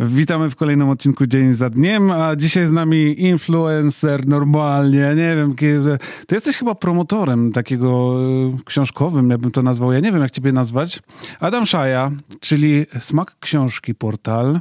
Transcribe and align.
Witamy 0.00 0.50
w 0.50 0.56
kolejnym 0.56 0.88
odcinku 0.88 1.26
Dzień 1.26 1.52
za 1.52 1.70
Dniem, 1.70 2.10
a 2.10 2.36
dzisiaj 2.36 2.66
z 2.66 2.72
nami 2.72 3.20
influencer 3.22 4.26
normalnie, 4.26 5.08
nie 5.16 5.36
wiem, 5.36 5.54
kiedy... 5.54 5.98
Ty 6.26 6.34
jesteś 6.34 6.56
chyba 6.56 6.74
promotorem 6.74 7.52
takiego 7.52 8.16
e, 8.54 8.64
książkowym, 8.64 9.30
ja 9.30 9.38
bym 9.38 9.50
to 9.50 9.62
nazwał, 9.62 9.92
ja 9.92 10.00
nie 10.00 10.12
wiem 10.12 10.22
jak 10.22 10.30
ciebie 10.30 10.52
nazwać. 10.52 11.00
Adam 11.40 11.66
Szaja, 11.66 12.10
czyli 12.40 12.86
Smak 13.00 13.36
Książki 13.40 13.94
portal. 13.94 14.60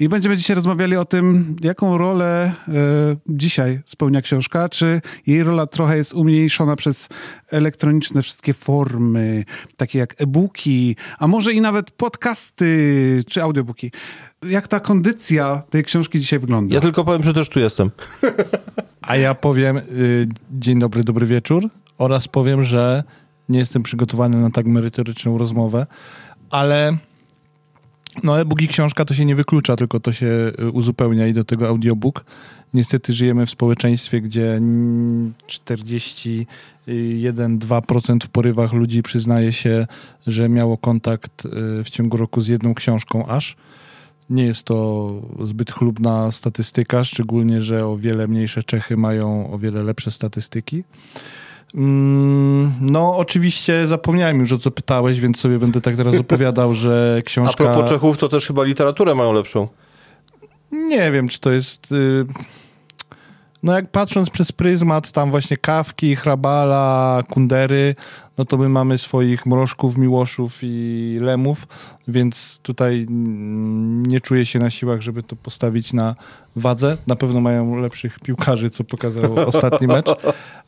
I 0.00 0.08
będziemy 0.08 0.36
dzisiaj 0.36 0.54
rozmawiali 0.54 0.96
o 0.96 1.04
tym, 1.04 1.56
jaką 1.62 1.98
rolę 1.98 2.52
e, 2.68 2.72
dzisiaj 3.28 3.80
spełnia 3.86 4.22
książka, 4.22 4.68
czy 4.68 5.00
jej 5.26 5.42
rola 5.42 5.66
trochę 5.66 5.96
jest 5.96 6.14
umniejszona 6.14 6.76
przez 6.76 7.08
elektroniczne 7.50 8.22
wszystkie 8.22 8.54
formy, 8.54 9.44
takie 9.76 9.98
jak 9.98 10.14
e-booki, 10.22 10.96
a 11.18 11.26
może 11.26 11.52
i 11.52 11.60
nawet 11.60 11.90
podcasty 11.90 13.24
czy 13.28 13.42
audiobooki. 13.42 13.92
Jak 14.48 14.68
ta 14.68 14.80
kondycja 14.80 15.62
tej 15.70 15.84
książki 15.84 16.20
dzisiaj 16.20 16.38
wygląda? 16.38 16.74
Ja 16.74 16.80
tylko 16.80 17.04
powiem, 17.04 17.24
że 17.24 17.34
też 17.34 17.48
tu 17.48 17.60
jestem. 17.60 17.90
A 19.02 19.16
ja 19.16 19.34
powiem 19.34 19.76
y, 19.76 20.28
dzień 20.50 20.78
dobry, 20.78 21.04
dobry 21.04 21.26
wieczór 21.26 21.68
oraz 21.98 22.28
powiem, 22.28 22.64
że 22.64 23.04
nie 23.48 23.58
jestem 23.58 23.82
przygotowany 23.82 24.40
na 24.40 24.50
tak 24.50 24.66
merytoryczną 24.66 25.38
rozmowę, 25.38 25.86
ale 26.50 26.96
no 28.22 28.40
e-book 28.40 28.62
i 28.62 28.68
książka 28.68 29.04
to 29.04 29.14
się 29.14 29.24
nie 29.24 29.36
wyklucza, 29.36 29.76
tylko 29.76 30.00
to 30.00 30.12
się 30.12 30.52
y, 30.60 30.70
uzupełnia 30.70 31.26
i 31.26 31.32
do 31.32 31.44
tego 31.44 31.68
audiobook. 31.68 32.24
Niestety 32.74 33.12
żyjemy 33.12 33.46
w 33.46 33.50
społeczeństwie, 33.50 34.20
gdzie 34.20 34.60
41-2% 35.48 38.24
w 38.24 38.28
porywach 38.28 38.72
ludzi 38.72 39.02
przyznaje 39.02 39.52
się, 39.52 39.86
że 40.26 40.48
miało 40.48 40.78
kontakt 40.78 41.44
y, 41.44 41.48
w 41.84 41.90
ciągu 41.90 42.16
roku 42.16 42.40
z 42.40 42.48
jedną 42.48 42.74
książką 42.74 43.26
aż. 43.26 43.56
Nie 44.30 44.44
jest 44.44 44.62
to 44.62 45.10
zbyt 45.42 45.72
chlubna 45.72 46.32
statystyka, 46.32 47.04
szczególnie, 47.04 47.62
że 47.62 47.86
o 47.86 47.96
wiele 47.96 48.28
mniejsze 48.28 48.62
Czechy 48.62 48.96
mają 48.96 49.52
o 49.52 49.58
wiele 49.58 49.82
lepsze 49.82 50.10
statystyki. 50.10 50.84
Mm, 51.76 52.72
no, 52.80 53.16
oczywiście 53.16 53.86
zapomniałem 53.86 54.38
już 54.38 54.52
o 54.52 54.58
co 54.58 54.70
pytałeś, 54.70 55.20
więc 55.20 55.40
sobie 55.40 55.58
będę 55.58 55.80
tak 55.80 55.96
teraz 55.96 56.14
opowiadał, 56.20 56.74
że 56.74 57.20
książka... 57.24 57.64
A 57.64 57.72
propos 57.72 57.90
Czechów, 57.90 58.18
to 58.18 58.28
też 58.28 58.46
chyba 58.46 58.64
literaturę 58.64 59.14
mają 59.14 59.32
lepszą. 59.32 59.68
Nie 60.72 61.12
wiem, 61.12 61.28
czy 61.28 61.40
to 61.40 61.50
jest... 61.50 61.94
No 63.66 63.72
jak 63.72 63.90
patrząc 63.90 64.30
przez 64.30 64.52
pryzmat 64.52 65.12
tam 65.12 65.30
właśnie 65.30 65.56
Kawki, 65.56 66.16
Hrabala, 66.16 67.22
Kundery, 67.30 67.94
no 68.38 68.44
to 68.44 68.56
my 68.56 68.68
mamy 68.68 68.98
swoich 68.98 69.46
Mrożków, 69.46 69.98
Miłoszów 69.98 70.58
i 70.62 71.18
Lemów, 71.20 71.66
więc 72.08 72.60
tutaj 72.62 73.06
nie 74.08 74.20
czuję 74.20 74.46
się 74.46 74.58
na 74.58 74.70
siłach, 74.70 75.00
żeby 75.00 75.22
to 75.22 75.36
postawić 75.36 75.92
na 75.92 76.14
wadze. 76.56 76.96
Na 77.06 77.16
pewno 77.16 77.40
mają 77.40 77.76
lepszych 77.76 78.20
piłkarzy, 78.20 78.70
co 78.70 78.84
pokazał 78.84 79.34
ostatni 79.48 79.86
mecz, 79.86 80.10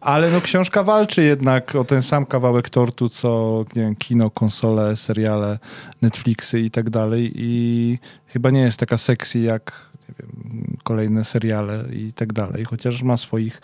ale 0.00 0.30
no 0.30 0.40
książka 0.40 0.82
walczy 0.82 1.22
jednak 1.22 1.74
o 1.74 1.84
ten 1.84 2.02
sam 2.02 2.26
kawałek 2.26 2.70
tortu, 2.70 3.08
co 3.08 3.64
nie 3.76 3.82
wiem, 3.82 3.96
kino, 3.96 4.30
konsole, 4.30 4.96
seriale, 4.96 5.58
Netflixy 6.02 6.60
i 6.60 6.70
tak 6.70 6.90
dalej 6.90 7.32
i 7.34 7.98
chyba 8.26 8.50
nie 8.50 8.60
jest 8.60 8.78
taka 8.78 8.98
sexy 8.98 9.38
jak 9.38 9.87
wiem, 10.18 10.76
kolejne 10.84 11.24
seriale 11.24 11.84
i 11.92 12.12
tak 12.12 12.32
dalej, 12.32 12.64
chociaż 12.64 13.02
ma 13.02 13.16
swoich 13.16 13.60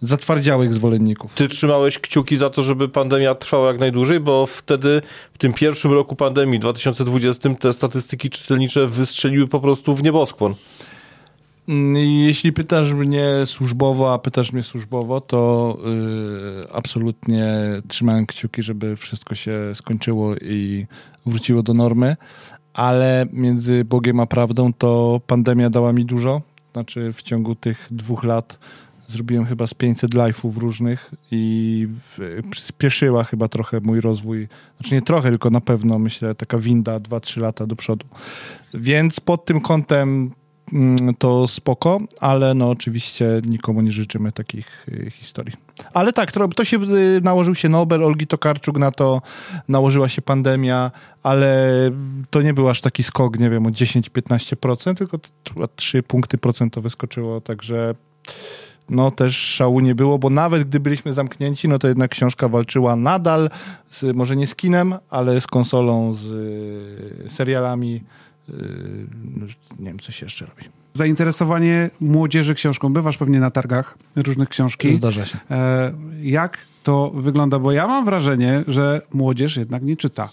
zatwardziałych 0.00 0.74
zwolenników. 0.74 1.34
Ty 1.34 1.48
trzymałeś 1.48 1.98
kciuki 1.98 2.36
za 2.36 2.50
to, 2.50 2.62
żeby 2.62 2.88
pandemia 2.88 3.34
trwała 3.34 3.68
jak 3.68 3.78
najdłużej, 3.78 4.20
bo 4.20 4.46
wtedy 4.46 5.02
w 5.32 5.38
tym 5.38 5.52
pierwszym 5.52 5.92
roku 5.92 6.16
pandemii, 6.16 6.60
2020, 6.60 7.54
te 7.54 7.72
statystyki 7.72 8.30
czytelnicze 8.30 8.86
wystrzeliły 8.86 9.48
po 9.48 9.60
prostu 9.60 9.94
w 9.94 10.02
nieboskłon. 10.02 10.54
Mm, 11.68 11.96
jeśli 11.96 12.52
pytasz 12.52 12.92
mnie 12.92 13.24
służbowo, 13.44 14.12
a 14.12 14.18
pytasz 14.18 14.52
mnie 14.52 14.62
służbowo, 14.62 15.20
to 15.20 15.76
yy, 15.84 16.72
absolutnie 16.72 17.46
trzymałem 17.88 18.26
kciuki, 18.26 18.62
żeby 18.62 18.96
wszystko 18.96 19.34
się 19.34 19.60
skończyło 19.74 20.36
i 20.36 20.86
wróciło 21.26 21.62
do 21.62 21.74
normy 21.74 22.16
ale 22.78 23.26
między 23.32 23.84
Bogiem 23.84 24.20
a 24.20 24.26
prawdą 24.26 24.72
to 24.72 25.20
pandemia 25.26 25.70
dała 25.70 25.92
mi 25.92 26.04
dużo. 26.04 26.42
Znaczy 26.72 27.12
w 27.12 27.22
ciągu 27.22 27.54
tych 27.54 27.86
dwóch 27.90 28.24
lat 28.24 28.58
zrobiłem 29.06 29.46
chyba 29.46 29.66
z 29.66 29.74
500 29.74 30.10
live'ów 30.10 30.58
różnych 30.58 31.10
i 31.30 31.88
przyspieszyła 32.50 33.24
chyba 33.24 33.48
trochę 33.48 33.80
mój 33.80 34.00
rozwój. 34.00 34.48
Znaczy 34.80 34.94
nie 34.94 35.02
trochę, 35.02 35.30
tylko 35.30 35.50
na 35.50 35.60
pewno 35.60 35.98
myślę 35.98 36.34
taka 36.34 36.58
winda 36.58 36.98
2-3 36.98 37.40
lata 37.40 37.66
do 37.66 37.76
przodu. 37.76 38.06
Więc 38.74 39.20
pod 39.20 39.44
tym 39.44 39.60
kątem 39.60 40.30
to 41.18 41.46
spoko, 41.46 42.00
ale 42.20 42.54
no 42.54 42.70
oczywiście 42.70 43.40
nikomu 43.44 43.80
nie 43.80 43.92
życzymy 43.92 44.32
takich 44.32 44.86
y, 44.88 45.10
historii. 45.10 45.56
Ale 45.92 46.12
tak, 46.12 46.32
to, 46.32 46.64
się 46.64 46.76
y, 46.82 47.20
nałożył 47.22 47.54
się 47.54 47.68
Nobel, 47.68 48.04
Olgi 48.04 48.26
Tokarczuk 48.26 48.78
na 48.78 48.90
to, 48.90 49.22
nałożyła 49.68 50.08
się 50.08 50.22
pandemia, 50.22 50.90
ale 51.22 51.70
to 52.30 52.42
nie 52.42 52.54
był 52.54 52.68
aż 52.68 52.80
taki 52.80 53.02
skok, 53.02 53.38
nie 53.38 53.50
wiem, 53.50 53.66
o 53.66 53.70
10-15%, 53.70 54.94
tylko 54.94 55.18
3 55.76 56.02
punkty 56.02 56.38
procentowe 56.38 56.90
skoczyło, 56.90 57.40
także 57.40 57.94
no 58.90 59.10
też 59.10 59.36
szału 59.36 59.80
nie 59.80 59.94
było, 59.94 60.18
bo 60.18 60.30
nawet 60.30 60.64
gdy 60.64 60.80
byliśmy 60.80 61.12
zamknięci, 61.12 61.68
no 61.68 61.78
to 61.78 61.88
jednak 61.88 62.10
książka 62.10 62.48
walczyła 62.48 62.96
nadal, 62.96 63.50
z, 63.90 64.16
może 64.16 64.36
nie 64.36 64.46
z 64.46 64.54
kinem, 64.54 64.94
ale 65.10 65.40
z 65.40 65.46
konsolą, 65.46 66.14
z 66.14 66.24
y, 67.26 67.30
serialami, 67.30 68.02
nie 69.78 69.88
wiem, 69.88 69.98
co 69.98 70.12
się 70.12 70.26
jeszcze 70.26 70.46
robi. 70.46 70.62
Zainteresowanie 70.92 71.90
młodzieży 72.00 72.54
książką. 72.54 72.92
Bywasz 72.92 73.16
pewnie 73.16 73.40
na 73.40 73.50
targach 73.50 73.98
różnych 74.16 74.48
książki. 74.48 74.92
Zdarza 74.92 75.24
się. 75.24 75.38
E, 75.50 75.92
jak 76.22 76.66
to 76.82 77.10
wygląda? 77.14 77.58
Bo 77.58 77.72
ja 77.72 77.86
mam 77.86 78.04
wrażenie, 78.04 78.64
że 78.66 79.02
młodzież 79.12 79.56
jednak 79.56 79.82
nie 79.82 79.96
czyta. 79.96 80.28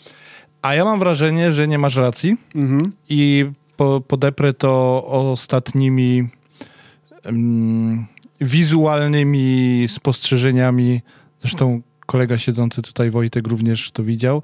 A 0.61 0.75
ja 0.75 0.85
mam 0.85 0.99
wrażenie, 0.99 1.51
że 1.51 1.67
nie 1.67 1.77
masz 1.77 1.95
racji 1.95 2.37
mhm. 2.55 2.91
i 3.09 3.45
po, 3.77 4.01
podeprę 4.01 4.53
to 4.53 5.03
ostatnimi 5.07 6.27
um, 7.25 8.05
wizualnymi 8.41 9.85
spostrzeżeniami. 9.87 11.01
Zresztą 11.41 11.81
kolega 12.05 12.37
siedzący 12.37 12.81
tutaj, 12.81 13.11
Wojtek, 13.11 13.47
również 13.47 13.91
to 13.91 14.03
widział, 14.03 14.43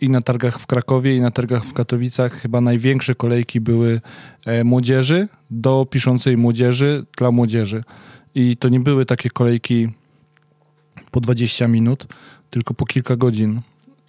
i 0.00 0.10
na 0.10 0.22
targach 0.22 0.58
w 0.58 0.66
Krakowie, 0.66 1.16
i 1.16 1.20
na 1.20 1.30
targach 1.30 1.64
w 1.64 1.72
Katowicach 1.72 2.32
chyba 2.32 2.60
największe 2.60 3.14
kolejki 3.14 3.60
były 3.60 4.00
e, 4.46 4.64
młodzieży 4.64 5.28
do 5.50 5.86
piszącej 5.90 6.36
młodzieży 6.36 7.06
dla 7.18 7.30
młodzieży. 7.30 7.84
I 8.34 8.56
to 8.56 8.68
nie 8.68 8.80
były 8.80 9.06
takie 9.06 9.30
kolejki 9.30 9.88
po 11.10 11.20
20 11.20 11.68
minut, 11.68 12.06
tylko 12.50 12.74
po 12.74 12.84
kilka 12.84 13.16
godzin. 13.16 13.60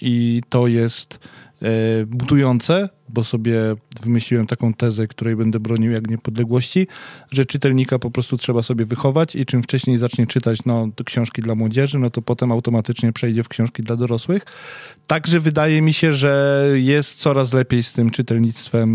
I 0.02 0.42
to 0.50 0.68
jest 0.68 1.20
E, 1.62 2.06
budujące, 2.06 2.90
bo 3.14 3.24
sobie 3.24 3.56
wymyśliłem 4.04 4.48
taką 4.48 4.74
tezę, 4.74 5.08
której 5.08 5.36
będę 5.36 5.60
bronił 5.60 5.92
jak 5.92 6.10
niepodległości, 6.10 6.88
że 7.32 7.46
czytelnika 7.46 8.00
po 8.00 8.12
prostu 8.12 8.38
trzeba 8.38 8.64
sobie 8.64 8.86
wychować 8.86 9.36
i 9.36 9.46
czym 9.46 9.64
wcześniej 9.64 9.98
zacznie 9.98 10.28
czytać 10.28 10.60
no, 10.66 10.90
książki 11.06 11.42
dla 11.42 11.56
młodzieży, 11.56 12.00
no 12.00 12.10
to 12.10 12.22
potem 12.22 12.52
automatycznie 12.52 13.14
przejdzie 13.14 13.44
w 13.44 13.50
książki 13.50 13.84
dla 13.84 13.96
dorosłych. 13.96 14.46
Także 15.08 15.40
wydaje 15.40 15.82
mi 15.82 15.94
się, 15.94 16.14
że 16.14 16.66
jest 16.76 17.18
coraz 17.18 17.54
lepiej 17.54 17.84
z 17.84 17.94
tym 17.94 18.10
czytelnictwem 18.10 18.90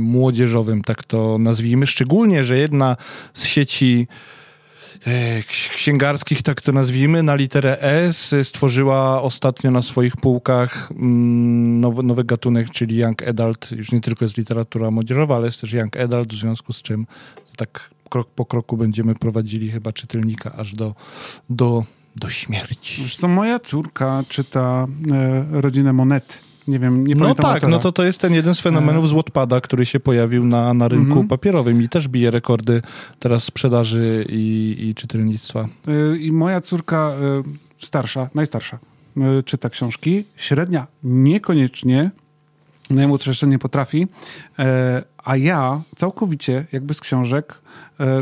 młodzieżowym, 0.00 0.82
tak 0.82 1.04
to 1.04 1.38
nazwijmy. 1.38 1.86
Szczególnie, 1.86 2.44
że 2.44 2.58
jedna 2.58 2.96
z 3.34 3.44
sieci 3.44 4.06
księgarskich, 5.74 6.42
tak 6.42 6.62
to 6.62 6.72
nazwijmy, 6.72 7.22
na 7.22 7.34
literę 7.34 7.80
S 7.80 8.34
stworzyła 8.42 9.22
ostatnio 9.22 9.70
na 9.70 9.82
swoich 9.82 10.16
półkach 10.16 10.88
mm, 10.90 11.80
nowy, 11.80 12.02
nowy 12.02 12.24
gatunek, 12.24 12.70
czyli 12.70 12.96
Young 12.96 13.22
Adult. 13.22 13.72
Już 13.72 13.92
nie 13.92 14.00
tylko 14.00 14.24
jest 14.24 14.36
literatura 14.36 14.90
młodzieżowa, 14.90 15.36
ale 15.36 15.46
jest 15.46 15.60
też 15.60 15.72
Young 15.72 15.96
Adult, 15.96 16.32
w 16.32 16.36
związku 16.36 16.72
z 16.72 16.82
czym 16.82 17.06
tak 17.56 17.90
krok 18.10 18.28
po 18.30 18.46
kroku 18.46 18.76
będziemy 18.76 19.14
prowadzili 19.14 19.70
chyba 19.70 19.92
czytelnika 19.92 20.52
aż 20.52 20.74
do, 20.74 20.94
do, 21.50 21.84
do 22.16 22.28
śmierci. 22.28 23.02
Zresztą 23.02 23.28
moja 23.28 23.58
córka 23.58 24.24
czyta 24.28 24.86
e, 25.12 25.60
Rodzinę 25.60 25.92
Monety. 25.92 26.45
Nie 26.68 26.78
wiem, 26.78 27.06
nie 27.06 27.14
No 27.14 27.34
tak, 27.34 27.54
autora. 27.54 27.68
no 27.68 27.78
to 27.78 27.92
to 27.92 28.04
jest 28.04 28.20
ten 28.20 28.32
jeden 28.32 28.54
z 28.54 28.60
fenomenów 28.60 29.04
e... 29.04 29.08
z 29.08 29.12
Wattpada, 29.12 29.60
który 29.60 29.86
się 29.86 30.00
pojawił 30.00 30.44
na, 30.44 30.74
na 30.74 30.88
rynku 30.88 31.12
mm 31.12 31.24
-hmm. 31.24 31.28
papierowym 31.28 31.82
i 31.82 31.88
też 31.88 32.08
bije 32.08 32.30
rekordy 32.30 32.82
teraz 33.18 33.44
sprzedaży 33.44 34.26
i, 34.28 34.76
i 34.78 34.94
czytelnictwa. 34.94 35.68
E, 35.88 36.16
I 36.16 36.32
moja 36.32 36.60
córka 36.60 36.96
e, 36.96 37.42
starsza, 37.78 38.28
najstarsza, 38.34 38.78
czyta 39.44 39.70
książki. 39.70 40.24
Średnia 40.36 40.86
niekoniecznie, 41.04 42.10
najmłodsza 42.90 43.30
jeszcze 43.30 43.46
nie 43.46 43.58
potrafi, 43.58 44.06
a 45.24 45.36
ja 45.36 45.82
całkowicie 45.96 46.66
jakby 46.72 46.94
z 46.94 47.00
książek 47.00 47.54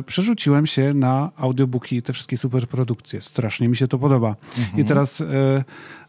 przerzuciłem 0.07 0.67
się 0.67 0.95
na 0.95 1.31
audiobooki 1.37 1.97
i 1.97 2.03
te 2.03 2.13
wszystkie 2.13 2.37
superprodukcje. 2.37 3.23
Strasznie 3.23 3.69
mi 3.69 3.77
się 3.77 3.89
to 3.89 3.99
podoba. 3.99 4.27
Mm 4.59 4.71
-hmm. 4.71 4.81
I 4.81 4.85
teraz 4.85 5.23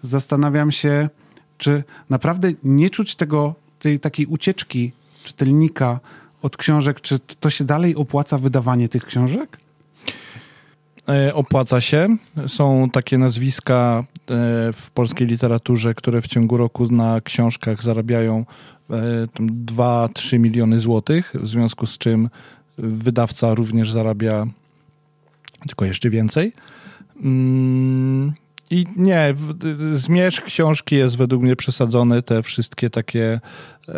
zastanawiam 0.02 0.72
się 0.72 1.10
czy 1.58 1.84
naprawdę 2.10 2.52
nie 2.64 2.90
czuć 2.90 3.16
tego, 3.16 3.56
tej 3.80 4.00
takiej 4.00 4.26
ucieczki 4.26 4.92
czytelnika 5.24 6.00
od 6.42 6.58
książek, 6.58 7.02
czy 7.02 7.20
to 7.20 7.50
się 7.50 7.64
dalej 7.64 7.96
opłaca 7.96 8.38
wydawanie 8.38 8.90
tych 8.90 9.06
książek? 9.06 9.58
E, 11.10 11.34
opłaca 11.34 11.82
się. 11.82 12.18
Są 12.48 12.90
takie 12.90 13.18
nazwiska 13.18 14.00
e, 14.00 14.04
w 14.74 14.92
polskiej 14.94 15.28
literaturze, 15.28 15.94
które 15.94 16.22
w 16.22 16.28
ciągu 16.28 16.58
roku 16.58 16.88
na 16.92 17.22
książkach 17.22 17.84
zarabiają 17.84 18.46
2-3 19.66 20.40
miliony 20.40 20.80
złotych, 20.80 21.34
w 21.34 21.48
związku 21.48 21.86
z 21.86 21.98
czym 21.98 22.30
wydawca 22.78 23.54
również 23.54 23.92
zarabia 23.92 24.46
tylko 25.68 25.86
jeszcze 25.86 26.10
więcej. 26.10 26.54
I 28.70 28.86
nie, 28.96 29.36
zmierzch 29.94 30.44
książki 30.44 30.96
jest 30.96 31.18
według 31.18 31.44
mnie 31.44 31.56
przesadzony. 31.56 32.22
Te 32.22 32.44
wszystkie 32.44 32.90
takie 32.90 33.40
e, 33.90 33.94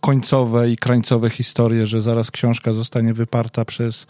końcowe 0.00 0.70
i 0.70 0.76
krańcowe 0.76 1.30
historie, 1.30 1.86
że 1.86 2.00
zaraz 2.00 2.30
książka 2.30 2.72
zostanie 2.72 3.14
wyparta 3.14 3.64
przez 3.64 4.06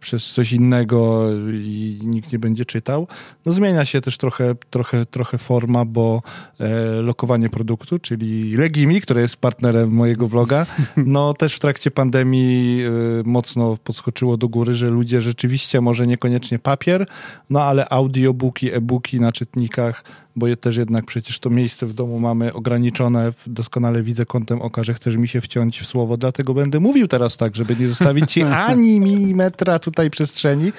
przez 0.00 0.32
coś 0.32 0.52
innego 0.52 1.26
i 1.52 1.98
nikt 2.02 2.32
nie 2.32 2.38
będzie 2.38 2.64
czytał. 2.64 3.06
No 3.46 3.52
zmienia 3.52 3.84
się 3.84 4.00
też 4.00 4.18
trochę, 4.18 4.54
trochę, 4.70 5.06
trochę 5.06 5.38
forma, 5.38 5.84
bo 5.84 6.22
e, 6.60 7.02
lokowanie 7.02 7.48
produktu, 7.50 7.98
czyli 7.98 8.56
Legimi, 8.56 9.00
które 9.00 9.20
jest 9.20 9.36
partnerem 9.36 9.90
mojego 9.90 10.28
bloga, 10.28 10.66
no 10.96 11.34
też 11.34 11.54
w 11.54 11.58
trakcie 11.58 11.90
pandemii 11.90 12.82
e, 12.84 12.90
mocno 13.24 13.76
podskoczyło 13.84 14.36
do 14.36 14.48
góry, 14.48 14.74
że 14.74 14.90
ludzie 14.90 15.20
rzeczywiście 15.20 15.80
może 15.80 16.06
niekoniecznie 16.06 16.58
papier, 16.58 17.06
no 17.50 17.62
ale 17.62 17.88
audiobooki, 17.88 18.72
e-booki 18.72 19.20
na 19.20 19.32
czytnikach 19.32 20.04
bo 20.36 20.56
też 20.56 20.76
jednak 20.76 21.04
przecież 21.04 21.38
to 21.38 21.50
miejsce 21.50 21.86
w 21.86 21.92
domu 21.92 22.18
mamy 22.18 22.52
ograniczone. 22.52 23.32
Doskonale 23.46 24.02
widzę 24.02 24.26
kątem 24.26 24.62
oka, 24.62 24.84
że 24.84 24.94
chcesz 24.94 25.16
mi 25.16 25.28
się 25.28 25.40
wciąć 25.40 25.80
w 25.80 25.86
słowo, 25.86 26.16
dlatego 26.16 26.54
będę 26.54 26.80
mówił 26.80 27.08
teraz 27.08 27.36
tak, 27.36 27.56
żeby 27.56 27.76
nie 27.76 27.88
zostawić 27.88 28.32
ci 28.32 28.42
ani 28.68 29.00
milimetra 29.00 29.78
tutaj 29.78 30.10
przestrzeni. 30.10 30.72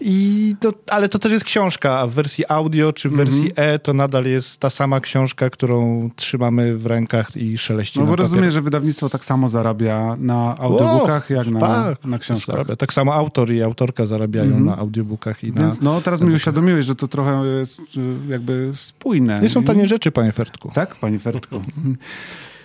I 0.00 0.54
to, 0.60 0.72
ale 0.90 1.08
to 1.08 1.18
też 1.18 1.32
jest 1.32 1.44
książka, 1.44 1.98
a 1.98 2.06
w 2.06 2.12
wersji 2.12 2.44
audio 2.48 2.92
czy 2.92 3.08
w 3.08 3.12
wersji 3.12 3.50
-hmm. 3.50 3.62
e 3.62 3.78
to 3.78 3.92
nadal 3.92 4.24
jest 4.24 4.60
ta 4.60 4.70
sama 4.70 5.00
książka, 5.00 5.50
którą 5.50 6.10
trzymamy 6.16 6.78
w 6.78 6.86
rękach 6.86 7.36
i 7.36 7.58
szeleści 7.58 8.00
No 8.00 8.06
bo 8.06 8.16
rozumiem, 8.16 8.50
że 8.50 8.62
wydawnictwo 8.62 9.08
tak 9.08 9.24
samo 9.24 9.48
zarabia 9.48 10.16
na 10.20 10.58
audiobookach, 10.58 11.30
jak 11.30 11.46
na, 11.46 11.60
tak, 11.60 12.04
na 12.04 12.18
książkach. 12.18 12.54
Zarabia. 12.54 12.76
Tak 12.76 12.92
samo 12.92 13.14
autor 13.14 13.52
i 13.52 13.62
autorka 13.62 14.06
zarabiają 14.06 14.56
-hmm. 14.56 14.64
na 14.64 14.76
audiobookach 14.76 15.44
i 15.44 15.52
Więc 15.52 15.80
na... 15.80 15.92
no 15.92 16.00
teraz 16.00 16.20
mi 16.20 16.34
uświadomiłeś, 16.34 16.86
że 16.86 16.94
to 16.94 17.08
trochę 17.08 17.46
jest 17.46 17.78
y, 17.80 17.84
jakby 18.28 18.70
spójne. 18.88 19.38
Nie 19.42 19.48
są 19.48 19.64
tanie 19.64 19.86
rzeczy, 19.86 20.12
panie 20.12 20.32
Fertku. 20.32 20.70
Tak, 20.74 20.96
panie 20.96 21.18
Fertku. 21.18 21.62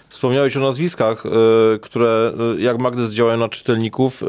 Wspomniałeś 0.10 0.58
o 0.58 0.60
nazwiskach, 0.60 1.25
y, 1.25 1.30
które 1.80 2.34
y, 2.58 2.62
jak 2.62 2.78
magnes 2.78 3.14
działają 3.14 3.38
na 3.38 3.50
czytelników, 3.50 4.24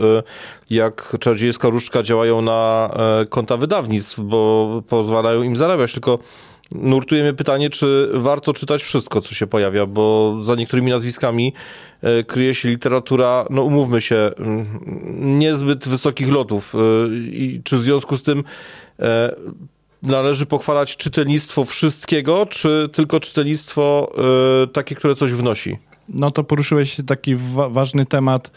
jak 0.71 1.17
Czardziejska 1.21 1.69
Różdżka 1.69 2.03
działają 2.03 2.43
na 2.43 2.91
konta 3.29 3.57
wydawnictw, 3.57 4.21
bo 4.21 4.83
pozwalają 4.89 5.43
im 5.43 5.57
zarabiać, 5.57 5.93
tylko 5.93 6.19
nurtuje 6.73 7.23
mnie 7.23 7.33
pytanie, 7.33 7.71
czy 7.71 8.09
warto 8.13 8.53
czytać 8.53 8.83
wszystko, 8.83 9.21
co 9.21 9.35
się 9.35 9.47
pojawia, 9.47 9.87
bo 9.87 10.37
za 10.41 10.55
niektórymi 10.55 10.91
nazwiskami 10.91 11.53
kryje 12.27 12.55
się 12.55 12.69
literatura, 12.69 13.47
no 13.51 13.63
umówmy 13.63 14.01
się, 14.01 14.31
mm, 14.39 14.81
niezbyt 15.39 15.89
wysokich 15.89 16.33
lotów 16.33 16.75
i 17.31 17.61
czy 17.65 17.77
w 17.77 17.81
związku 17.81 18.17
z 18.17 18.23
tym 18.23 18.45
należy 20.05 20.47
pochwalać 20.47 20.97
czytelnictwo 20.97 21.65
wszystkiego, 21.65 22.47
czy 22.47 22.89
tylko 22.93 23.21
czytelnictwo 23.21 24.13
y, 24.65 24.69
takie, 24.69 24.95
które 24.95 25.15
coś 25.15 25.33
wnosi? 25.33 25.79
No 26.09 26.31
to 26.31 26.45
poruszyłeś 26.45 26.97
taki 27.07 27.37
wa 27.37 27.69
ważny 27.69 28.07
temat, 28.07 28.51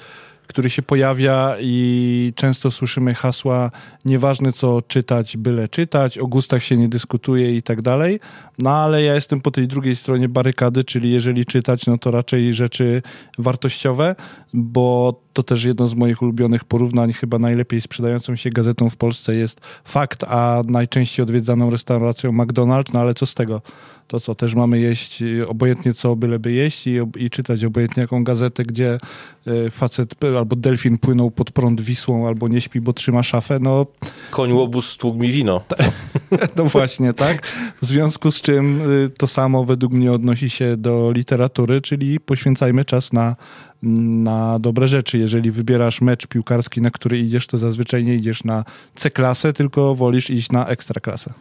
który 0.47 0.69
się 0.69 0.81
pojawia 0.81 1.55
i 1.59 2.33
często 2.35 2.71
słyszymy 2.71 3.13
hasła 3.13 3.71
nieważne 4.05 4.53
co 4.53 4.81
czytać, 4.81 5.38
byle 5.38 5.67
czytać, 5.67 6.17
o 6.17 6.27
gustach 6.27 6.63
się 6.63 6.77
nie 6.77 6.89
dyskutuje 6.89 7.55
i 7.55 7.61
tak 7.61 7.81
dalej. 7.81 8.19
No 8.59 8.69
ale 8.69 9.03
ja 9.03 9.15
jestem 9.15 9.41
po 9.41 9.51
tej 9.51 9.67
drugiej 9.67 9.95
stronie 9.95 10.29
barykady, 10.29 10.83
czyli 10.83 11.11
jeżeli 11.11 11.45
czytać, 11.45 11.85
no 11.85 11.97
to 11.97 12.11
raczej 12.11 12.53
rzeczy 12.53 13.01
wartościowe, 13.38 14.15
bo 14.53 15.21
to 15.33 15.44
też 15.44 15.63
jedno 15.63 15.88
z 15.88 15.95
moich 15.95 16.21
ulubionych 16.21 16.63
porównań, 16.65 17.13
chyba 17.13 17.39
najlepiej 17.39 17.81
sprzedającą 17.81 18.35
się 18.35 18.50
gazetą 18.50 18.89
w 18.89 18.97
Polsce 18.97 19.35
jest 19.35 19.61
Fakt, 19.83 20.23
a 20.23 20.61
najczęściej 20.67 21.23
odwiedzaną 21.23 21.69
restauracją 21.69 22.31
McDonald's, 22.31 22.93
no 22.93 23.00
ale 23.00 23.13
co 23.13 23.25
z 23.25 23.33
tego? 23.33 23.61
To 24.07 24.19
co, 24.19 24.36
też 24.36 24.56
mamy 24.56 24.80
jeść 24.80 25.24
obojętnie 25.48 25.94
co, 25.94 26.15
byleby 26.15 26.51
jeść 26.51 26.88
i, 26.88 27.00
i 27.18 27.30
czytać 27.30 27.65
obojętnie 27.65 28.01
jaką 28.01 28.24
gazetę, 28.24 28.63
gdzie 28.63 29.00
e, 29.48 29.69
facet 29.71 30.24
albo 30.38 30.56
delfin 30.56 30.98
płynął 30.98 31.31
pod 31.31 31.51
prąd 31.51 31.81
Wisłą, 31.81 32.27
albo 32.27 32.48
nie 32.48 32.62
śpi, 32.62 32.81
bo 32.81 32.94
trzyma 32.94 33.24
szafę, 33.24 33.59
no... 33.59 33.86
Koń 34.31 34.51
łobuz 34.51 34.89
stłukł 34.89 35.18
mi 35.18 35.31
wino. 35.31 35.62
no 36.57 36.65
właśnie, 36.65 37.13
tak? 37.13 37.48
W 37.81 37.86
związku 37.86 38.31
z 38.31 38.42
czym 38.42 38.92
y, 38.92 39.09
to 39.09 39.27
samo 39.27 39.65
według 39.65 39.94
mnie 39.94 40.12
odnosi 40.12 40.50
się 40.50 40.77
do 40.77 41.12
literatury, 41.12 41.81
czyli 41.81 42.19
poświęcajmy 42.19 42.86
czas 42.86 43.13
na 43.13 43.36
na 43.81 44.60
dobre 44.60 44.88
rzeczy. 44.88 45.18
Jeżeli 45.18 45.51
wybierasz 45.51 46.01
mecz 46.01 46.27
piłkarski, 46.27 46.81
na 46.81 46.92
który 46.92 47.19
idziesz, 47.19 47.48
to 47.48 47.57
zazwyczaj 47.57 48.03
nie 48.03 48.15
idziesz 48.15 48.44
na 48.44 48.63
C-klasę, 48.95 49.53
tylko 49.53 49.95
wolisz 49.95 50.30
iść 50.30 50.51
na 50.51 50.68
ekstraklasę. 50.68 51.33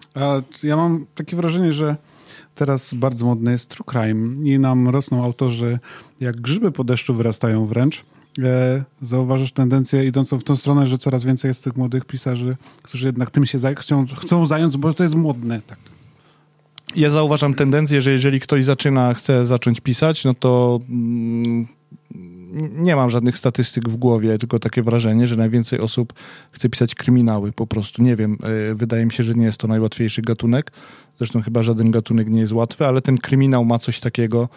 Ja 0.63 0.77
mam 0.77 1.07
takie 1.15 1.37
wrażenie, 1.37 1.73
że 1.73 1.97
teraz 2.57 2.95
bardzo 2.95 3.27
modny 3.27 3.53
jest 3.53 3.71
true 3.71 3.85
crime 3.85 4.51
i 4.51 4.59
nam 4.59 4.89
rosną 4.89 5.25
autorzy 5.25 5.79
jak 6.21 6.41
grzyby 6.41 6.73
po 6.73 6.85
deszczu 6.85 7.15
wyrastają 7.15 7.67
wręcz. 7.67 8.05
E, 8.43 8.85
zauważysz 9.03 9.53
tendencję 9.53 10.05
idącą 10.05 10.39
w 10.39 10.45
tą 10.45 10.57
stronę, 10.57 10.87
że 10.87 10.99
coraz 10.99 11.25
więcej 11.25 11.49
jest 11.49 11.65
tych 11.65 11.77
młodych 11.77 12.05
pisarzy, 12.05 12.57
którzy 12.83 13.07
jednak 13.07 13.31
tym 13.31 13.47
się 13.47 13.59
zaj 13.59 13.75
chcą, 13.75 14.05
chcą 14.07 14.47
zająć, 14.47 14.77
bo 14.77 14.95
to 14.95 15.03
jest 15.03 15.15
modne. 15.15 15.61
Tak. 15.67 15.79
Ja 16.97 17.11
zauważam 17.11 17.55
tendencję, 17.55 18.01
że 18.01 18.11
jeżeli 18.11 18.41
ktoś 18.41 18.65
zaczyna, 18.65 19.15
chce 19.15 19.47
zacząć 19.47 19.81
pisać, 19.81 20.25
no 20.25 20.35
to 20.35 20.81
mm, 20.89 21.67
nie 22.57 22.97
mam 22.97 23.11
żadnych 23.11 23.39
statystyk 23.39 23.89
w 23.89 23.97
głowie, 23.97 24.39
tylko 24.39 24.59
takie 24.59 24.83
wrażenie, 24.83 25.27
że 25.27 25.37
najwięcej 25.37 25.81
osób 25.81 26.13
chce 26.51 26.69
pisać 26.69 26.95
kryminały 26.95 27.53
po 27.53 27.67
prostu. 27.67 28.03
Nie 28.03 28.17
wiem, 28.17 28.39
e, 28.71 28.75
wydaje 28.75 29.05
mi 29.05 29.13
się, 29.13 29.23
że 29.23 29.35
nie 29.35 29.45
jest 29.45 29.59
to 29.59 29.69
najłatwiejszy 29.69 30.23
gatunek. 30.23 30.73
Zresztą 31.19 31.43
chyba 31.43 31.63
żaden 31.63 31.91
gatunek 31.91 32.29
nie 32.29 32.41
jest 32.41 32.53
łatwy, 32.53 32.87
ale 32.87 33.03
ten 33.03 33.19
kryminał 33.19 33.65
ma 33.65 33.79
coś 33.79 34.01
takiego, 34.01 34.49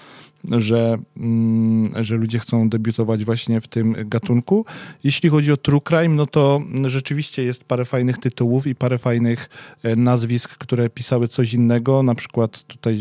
że, 0.52 0.98
mm, 1.18 2.04
że 2.04 2.16
ludzie 2.16 2.40
chcą 2.40 2.70
debiutować 2.70 3.26
właśnie 3.26 3.62
w 3.62 3.68
tym 3.68 3.96
gatunku. 4.06 4.66
Jeśli 5.04 5.30
chodzi 5.30 5.52
o 5.52 5.58
true 5.58 5.82
crime, 5.82 6.16
no 6.16 6.26
to 6.26 6.62
rzeczywiście 6.86 7.44
jest 7.44 7.64
parę 7.64 7.86
fajnych 7.86 8.18
tytułów 8.18 8.68
i 8.68 8.76
parę 8.76 8.98
fajnych 8.98 9.50
e, 9.84 9.96
nazwisk, 9.96 10.50
które 10.58 10.90
pisały 10.90 11.28
coś 11.28 11.54
innego. 11.54 12.04
Na 12.04 12.16
przykład 12.16 12.64
tutaj 12.64 13.00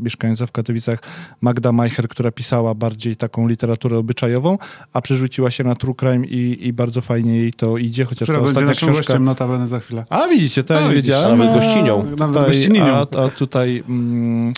mieszkająca 0.00 0.46
w 0.46 0.52
Katowicach 0.52 0.98
Magda 1.40 1.72
Meicher, 1.72 2.08
która 2.08 2.30
pisała 2.30 2.74
bardziej 2.74 3.16
taką 3.16 3.48
literaturę 3.48 3.98
obyczajową, 3.98 4.58
a 4.92 5.00
przerzuciła 5.00 5.50
się 5.50 5.64
na 5.64 5.74
true 5.74 5.94
crime 5.94 6.26
i, 6.26 6.66
i 6.66 6.72
bardzo 6.72 7.00
fajnie 7.00 7.36
jej 7.36 7.52
to 7.52 7.78
idzie, 7.78 8.04
chociaż 8.04 8.26
Która 8.26 8.38
ta 8.38 8.44
ostatnia 8.44 8.72
książka... 8.72 8.96
gościem 8.96 9.24
notabene 9.24 9.68
za 9.68 9.80
chwilę. 9.80 10.04
A 10.10 10.28
widzicie, 10.28 10.64
to 10.64 10.74
ja 10.74 10.88
nie 10.88 10.94
wiedziałem. 10.94 11.38
Nawet 11.38 11.54
gościnią. 11.54 13.06
Tutaj, 13.06 13.22
a, 13.22 13.26
a 13.26 13.28
tutaj 13.28 13.82
mm, 13.88 14.52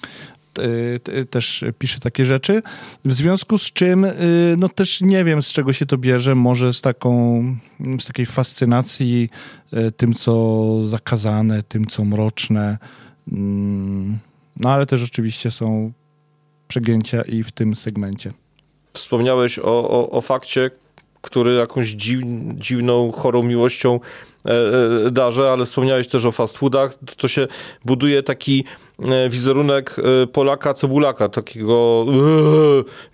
też 1.31 1.65
pisze 1.79 2.01
takie 2.01 2.25
rzeczy. 2.25 2.63
W 3.05 3.13
związku 3.13 3.59
z 3.59 3.73
czym, 3.73 4.05
y, 4.05 4.15
no 4.59 4.69
też 4.69 5.01
nie 5.01 5.25
wiem, 5.25 5.43
z 5.43 5.53
czego 5.53 5.73
się 5.73 5.87
to 5.87 5.99
bierze. 5.99 6.35
Może 6.35 6.73
z 6.73 6.81
taką, 6.81 7.43
z 8.01 8.07
takiej 8.07 8.27
fascynacji 8.27 9.29
y, 9.73 9.93
tym, 9.93 10.15
co 10.15 10.73
zakazane, 10.83 11.63
tym, 11.63 11.87
co 11.87 12.05
mroczne. 12.05 12.79
Mm, 13.33 14.19
no 14.57 14.71
ale 14.71 14.87
też 14.87 15.03
oczywiście 15.03 15.51
są 15.51 15.93
przegięcia 16.69 17.23
i 17.23 17.43
w 17.43 17.53
tym 17.53 17.77
segmencie. 17.77 18.33
Wspomniałeś 18.93 19.59
o, 19.59 19.91
o, 19.91 20.11
o 20.11 20.21
fakcie, 20.21 20.71
który 21.21 21.55
jakąś 21.55 21.89
dziw, 21.89 22.21
dziwną, 22.55 23.13
chorą 23.13 23.43
miłością 23.43 24.01
e, 24.47 24.51
e, 25.07 25.11
darzę, 25.11 25.51
ale 25.51 25.65
wspomniałeś 25.65 26.09
też 26.09 26.25
o 26.25 26.33
fast 26.33 26.59
foodach. 26.59 26.95
To, 26.95 27.15
to 27.17 27.29
się 27.29 27.49
buduje 27.85 28.23
taki 28.23 28.65
wizerunek 29.31 29.97
Polaka 30.33 30.75
cebulaka, 30.75 31.29
takiego 31.29 32.07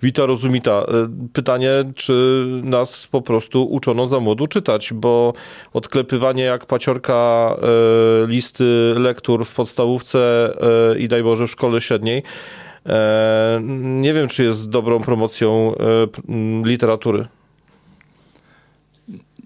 wita 0.03 0.27
rozumita. 0.27 0.87
Pytanie, 1.33 1.71
czy 1.95 2.45
nas 2.63 3.07
po 3.07 3.23
prostu 3.23 3.65
uczono 3.65 4.07
za 4.07 4.21
młodu 4.21 4.47
czytać, 4.47 4.93
bo 4.93 5.33
odklepywanie 5.73 6.43
jak 6.43 6.67
paciorka 6.67 7.55
listy 8.27 8.95
lektur 8.97 9.45
w 9.45 9.55
podstawówce 9.55 10.53
i 10.99 11.09
daj 11.09 11.23
Boże 11.23 11.47
w 11.47 11.51
szkole 11.51 11.81
średniej 11.81 12.23
nie 13.73 14.15
wiem, 14.15 14.29
czy 14.29 14.45
jest 14.45 14.71
dobrą 14.71 15.01
promocją 15.01 15.75
literatury 16.65 17.27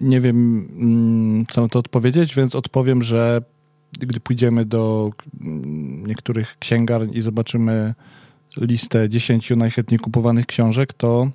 nie 0.01 0.21
wiem, 0.21 0.69
mm, 0.79 1.47
co 1.51 1.61
na 1.61 1.69
to 1.69 1.79
odpowiedzieć, 1.79 2.35
więc 2.35 2.55
odpowiem, 2.55 3.03
że 3.03 3.43
gdy 3.93 4.21
pójdziemy 4.21 4.65
do 4.65 5.11
mm, 5.41 6.07
niektórych 6.07 6.57
księgarni 6.59 7.19
i 7.19 7.21
zobaczymy 7.21 7.95
listę 8.57 9.09
10 9.09 9.51
najchętniej 9.51 9.99
kupowanych 9.99 10.47
książek, 10.47 10.93
to 10.93 11.31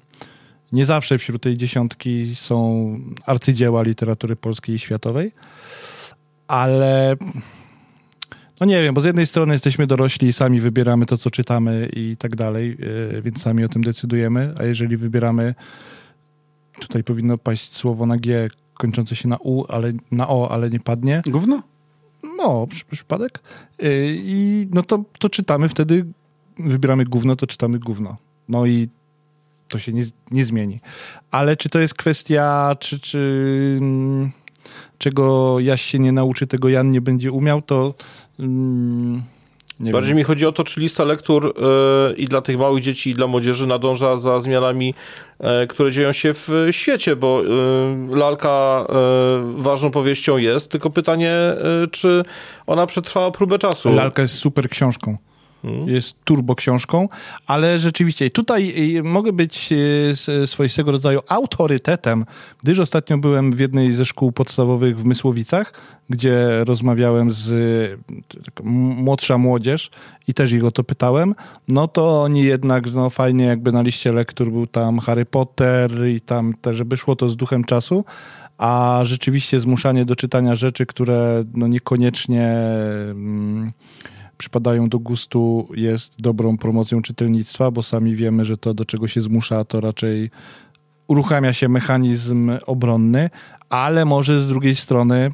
nie 0.71 0.85
zawsze 0.85 1.17
wśród 1.17 1.41
tej 1.41 1.57
dziesiątki 1.57 2.35
są 2.35 2.99
arcydzieła 3.25 3.83
literatury 3.83 4.35
polskiej 4.35 4.75
i 4.75 4.79
światowej, 4.79 5.31
ale 6.47 7.15
no 8.59 8.65
nie 8.65 8.83
wiem, 8.83 8.93
bo 8.93 9.01
z 9.01 9.05
jednej 9.05 9.27
strony 9.27 9.53
jesteśmy 9.53 9.87
dorośli 9.87 10.27
i 10.27 10.33
sami 10.33 10.59
wybieramy 10.59 11.05
to, 11.05 11.17
co 11.17 11.29
czytamy 11.29 11.89
i 11.93 12.15
tak 12.19 12.35
dalej, 12.35 12.77
yy, 13.13 13.21
więc 13.21 13.41
sami 13.41 13.63
o 13.63 13.69
tym 13.69 13.83
decydujemy, 13.83 14.53
a 14.59 14.63
jeżeli 14.63 14.97
wybieramy, 14.97 15.55
tutaj 16.79 17.03
powinno 17.03 17.37
paść 17.37 17.73
słowo 17.75 18.05
na 18.05 18.17
G 18.17 18.49
kończące 18.73 19.15
się 19.15 19.27
na 19.27 19.37
U, 19.37 19.65
ale 19.69 19.93
na 20.11 20.29
O, 20.29 20.51
ale 20.51 20.69
nie 20.69 20.79
padnie. 20.79 21.21
Gówno? 21.27 21.63
No, 22.37 22.67
przy, 22.67 22.85
przypadek. 22.85 23.39
Yy, 23.79 23.89
I 24.17 24.67
no 24.71 24.83
to, 24.83 25.03
to 25.19 25.29
czytamy 25.29 25.69
wtedy, 25.69 26.05
wybieramy 26.59 27.05
gówno, 27.05 27.35
to 27.35 27.47
czytamy 27.47 27.79
gówno. 27.79 28.17
No 28.49 28.65
i 28.65 28.87
to 29.67 29.79
się 29.79 29.93
nie, 29.93 30.03
nie 30.31 30.45
zmieni. 30.45 30.79
Ale 31.31 31.57
czy 31.57 31.69
to 31.69 31.79
jest 31.79 31.93
kwestia, 31.93 32.75
czy, 32.79 32.99
czy 32.99 33.19
mm, 33.81 34.31
czego 34.97 35.59
Jaś 35.59 35.81
się 35.81 35.99
nie 35.99 36.11
nauczy, 36.11 36.47
tego 36.47 36.69
Jan 36.69 36.91
nie 36.91 37.01
będzie 37.01 37.31
umiał, 37.31 37.61
to 37.61 37.93
mm, 38.39 39.23
nie 39.83 39.91
Bardziej 39.91 40.09
wiem. 40.09 40.17
mi 40.17 40.23
chodzi 40.23 40.45
o 40.45 40.51
to, 40.51 40.63
czy 40.63 40.79
lista 40.79 41.03
lektur 41.03 41.45
y, 41.45 42.13
i 42.13 42.25
dla 42.25 42.41
tych 42.41 42.57
małych 42.57 42.83
dzieci, 42.83 43.09
i 43.09 43.13
dla 43.13 43.27
młodzieży 43.27 43.67
nadąża 43.67 44.17
za 44.17 44.39
zmianami, 44.39 44.93
y, 45.63 45.67
które 45.67 45.91
dzieją 45.91 46.11
się 46.11 46.33
w 46.33 46.67
świecie, 46.71 47.15
bo 47.15 47.41
y, 47.43 48.15
lalka 48.15 48.85
ważną 49.57 49.91
powieścią 49.91 50.37
jest, 50.37 50.71
tylko 50.71 50.89
pytanie, 50.89 51.33
czy 51.91 52.23
ona 52.67 52.87
przetrwała 52.87 53.31
próbę 53.31 53.59
czasu. 53.59 53.93
Lalka 53.93 54.21
jest 54.21 54.35
super 54.35 54.69
książką. 54.69 55.17
Jest 55.85 56.15
turbo 56.23 56.55
książką, 56.55 57.09
ale 57.47 57.79
rzeczywiście 57.79 58.29
tutaj 58.29 58.73
y, 58.97 59.03
mogę 59.03 59.33
być 59.33 59.69
y, 60.43 60.47
swoistego 60.47 60.91
rodzaju 60.91 61.21
autorytetem, 61.27 62.25
gdyż 62.63 62.79
ostatnio 62.79 63.17
byłem 63.17 63.51
w 63.51 63.59
jednej 63.59 63.93
ze 63.93 64.05
szkół 64.05 64.31
podstawowych 64.31 64.99
w 64.99 65.05
Mysłowicach, 65.05 65.73
gdzie 66.09 66.63
rozmawiałem 66.63 67.31
z 67.31 67.51
młodsza 68.63 69.37
młodzież 69.37 69.91
i 70.27 70.33
też 70.33 70.51
ich 70.51 70.65
o 70.65 70.71
to 70.71 70.83
pytałem, 70.83 71.35
no 71.67 71.87
to 71.87 72.21
oni 72.23 72.43
jednak, 72.43 72.93
no 72.93 73.09
fajnie 73.09 73.45
jakby 73.45 73.71
na 73.71 73.81
liście 73.81 74.11
lektur 74.11 74.51
był 74.51 74.67
tam 74.67 74.99
Harry 74.99 75.25
Potter 75.25 76.07
i 76.07 76.21
tam 76.21 76.53
też, 76.61 76.75
żeby 76.75 76.97
szło 76.97 77.15
to 77.15 77.29
z 77.29 77.35
duchem 77.35 77.63
czasu, 77.63 78.05
a 78.57 78.99
rzeczywiście 79.03 79.59
zmuszanie 79.59 80.05
do 80.05 80.15
czytania 80.15 80.55
rzeczy, 80.55 80.85
które 80.85 81.43
no 81.53 81.67
niekoniecznie 81.67 82.47
mm, 83.11 83.71
przypadają 84.43 84.89
do 84.89 84.99
gustu, 84.99 85.67
jest 85.75 86.21
dobrą 86.21 86.57
promocją 86.57 87.01
czytelnictwa, 87.01 87.71
bo 87.71 87.83
sami 87.83 88.15
wiemy, 88.15 88.45
że 88.45 88.57
to, 88.57 88.73
do 88.73 88.85
czego 88.85 89.07
się 89.07 89.21
zmusza, 89.21 89.65
to 89.65 89.81
raczej 89.81 90.29
uruchamia 91.07 91.53
się 91.53 91.69
mechanizm 91.69 92.51
obronny, 92.65 93.29
ale 93.69 94.05
może 94.05 94.39
z 94.39 94.47
drugiej 94.47 94.75
strony 94.75 95.31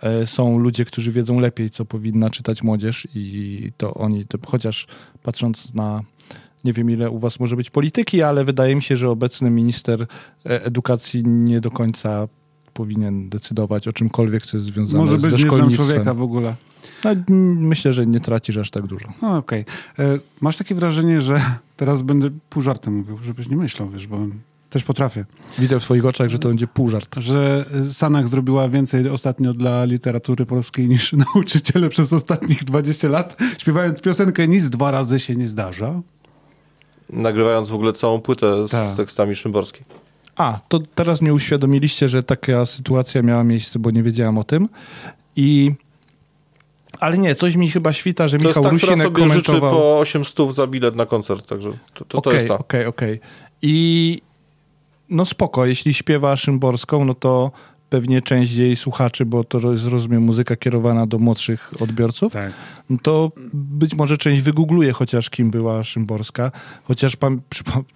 e, 0.00 0.26
są 0.26 0.58
ludzie, 0.58 0.84
którzy 0.84 1.12
wiedzą 1.12 1.40
lepiej, 1.40 1.70
co 1.70 1.84
powinna 1.84 2.30
czytać 2.30 2.62
młodzież 2.62 3.08
i 3.14 3.70
to 3.76 3.94
oni, 3.94 4.26
to, 4.26 4.38
chociaż 4.46 4.86
patrząc 5.22 5.74
na 5.74 6.02
nie 6.64 6.72
wiem 6.72 6.90
ile 6.90 7.10
u 7.10 7.18
was 7.18 7.40
może 7.40 7.56
być 7.56 7.70
polityki, 7.70 8.22
ale 8.22 8.44
wydaje 8.44 8.76
mi 8.76 8.82
się, 8.82 8.96
że 8.96 9.10
obecny 9.10 9.50
minister 9.50 10.02
e, 10.02 10.64
edukacji 10.64 11.22
nie 11.26 11.60
do 11.60 11.70
końca 11.70 12.28
powinien 12.74 13.28
decydować 13.28 13.88
o 13.88 13.92
czymkolwiek, 13.92 14.46
co 14.46 14.56
jest 14.56 14.66
związane 14.66 15.04
Może 15.04 15.18
ze 15.18 15.26
być 15.28 15.32
nie 15.32 15.38
znam 15.38 15.50
szkolnictwem. 15.50 15.86
człowieka 15.86 16.14
w 16.14 16.22
ogóle. 16.22 16.54
No, 17.04 17.10
myślę, 17.54 17.92
że 17.92 18.06
nie 18.06 18.20
tracisz 18.20 18.56
aż 18.56 18.70
tak 18.70 18.86
dużo. 18.86 19.08
No, 19.22 19.36
Okej. 19.36 19.64
E, 19.98 20.18
Masz 20.40 20.56
takie 20.56 20.74
wrażenie, 20.74 21.20
że 21.20 21.40
teraz 21.76 22.02
będę 22.02 22.30
pół 22.50 22.62
żartem 22.62 22.94
mówił, 22.96 23.18
żebyś 23.24 23.48
nie 23.48 23.56
myślał, 23.56 23.90
wiesz, 23.90 24.06
bo 24.06 24.18
też 24.70 24.84
potrafię. 24.84 25.24
Widzę 25.58 25.80
w 25.80 25.82
twoich 25.82 26.06
oczach, 26.06 26.28
że 26.28 26.38
to 26.38 26.48
będzie 26.48 26.66
pół 26.66 26.88
żart. 26.88 27.16
Że 27.18 27.64
Sanach 27.90 28.28
zrobiła 28.28 28.68
więcej 28.68 29.08
ostatnio 29.08 29.54
dla 29.54 29.84
literatury 29.84 30.46
polskiej 30.46 30.88
niż 30.88 31.12
nauczyciele 31.34 31.88
przez 31.88 32.12
ostatnich 32.12 32.64
20 32.64 33.08
lat, 33.08 33.36
śpiewając 33.58 34.00
piosenkę 34.00 34.48
Nic 34.48 34.70
dwa 34.70 34.90
razy 34.90 35.18
się 35.18 35.36
nie 35.36 35.48
zdarza. 35.48 36.00
Nagrywając 37.10 37.70
w 37.70 37.74
ogóle 37.74 37.92
całą 37.92 38.20
płytę 38.20 38.68
z 38.68 38.70
Tak. 38.70 38.96
tekstami 38.96 39.34
Szymborskiej. 39.34 39.84
A, 40.36 40.60
to 40.68 40.78
teraz 40.94 41.22
mnie 41.22 41.34
uświadomiliście, 41.34 42.08
że 42.08 42.22
taka 42.22 42.66
sytuacja 42.66 43.22
miała 43.22 43.44
miejsce, 43.44 43.78
bo 43.78 43.90
nie 43.90 44.02
wiedziałem 44.02 44.38
o 44.38 44.44
tym. 44.44 44.68
I... 45.36 45.72
Ale 47.04 47.18
nie, 47.18 47.34
coś 47.34 47.56
mi 47.56 47.70
chyba 47.70 47.92
świta, 47.92 48.28
że 48.28 48.38
To 48.38 48.48
jest 48.48 48.58
Michał 48.58 48.72
ta, 48.72 48.76
która 48.78 48.92
Rusinek 48.92 49.18
sobie 49.18 49.28
życzy 49.34 49.46
komentował... 49.46 49.70
po 49.70 49.98
8 49.98 50.24
stów 50.24 50.54
za 50.54 50.66
bilet 50.66 50.96
na 50.96 51.06
koncert, 51.06 51.46
także 51.46 51.70
to, 51.94 52.04
to, 52.04 52.04
to 52.04 52.18
Okej, 52.18 52.34
jest 52.34 52.48
ta. 52.48 52.58
Okej, 52.58 52.86
okej. 52.86 53.20
I 53.62 54.20
no 55.10 55.24
spoko, 55.24 55.66
jeśli 55.66 55.94
śpiewa 55.94 56.36
Szymborską, 56.36 57.04
no 57.04 57.14
to 57.14 57.50
pewnie 57.90 58.22
część 58.22 58.52
jej 58.52 58.76
słuchaczy, 58.76 59.26
bo 59.26 59.44
to 59.44 59.72
jest, 59.72 59.86
rozumiem, 59.86 60.22
muzyka 60.22 60.56
kierowana 60.56 61.06
do 61.06 61.18
młodszych 61.18 61.70
odbiorców, 61.82 62.32
Tak. 62.32 62.52
no 62.90 62.96
to 63.02 63.32
być 63.54 63.94
może 63.94 64.18
część 64.18 64.42
wygoogluje 64.42 64.92
chociaż 64.92 65.30
kim 65.30 65.50
była 65.50 65.84
Szymborska. 65.84 66.50
Chociaż 66.84 67.16
pan, 67.16 67.40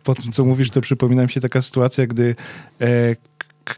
po 0.05 0.15
tym, 0.15 0.33
co 0.33 0.45
mówisz, 0.45 0.71
to 0.71 0.81
przypomina 0.81 1.23
mi 1.23 1.31
się 1.31 1.41
taka 1.41 1.63
sytuacja, 1.63 2.07
gdy 2.07 2.35
e, 2.81 3.17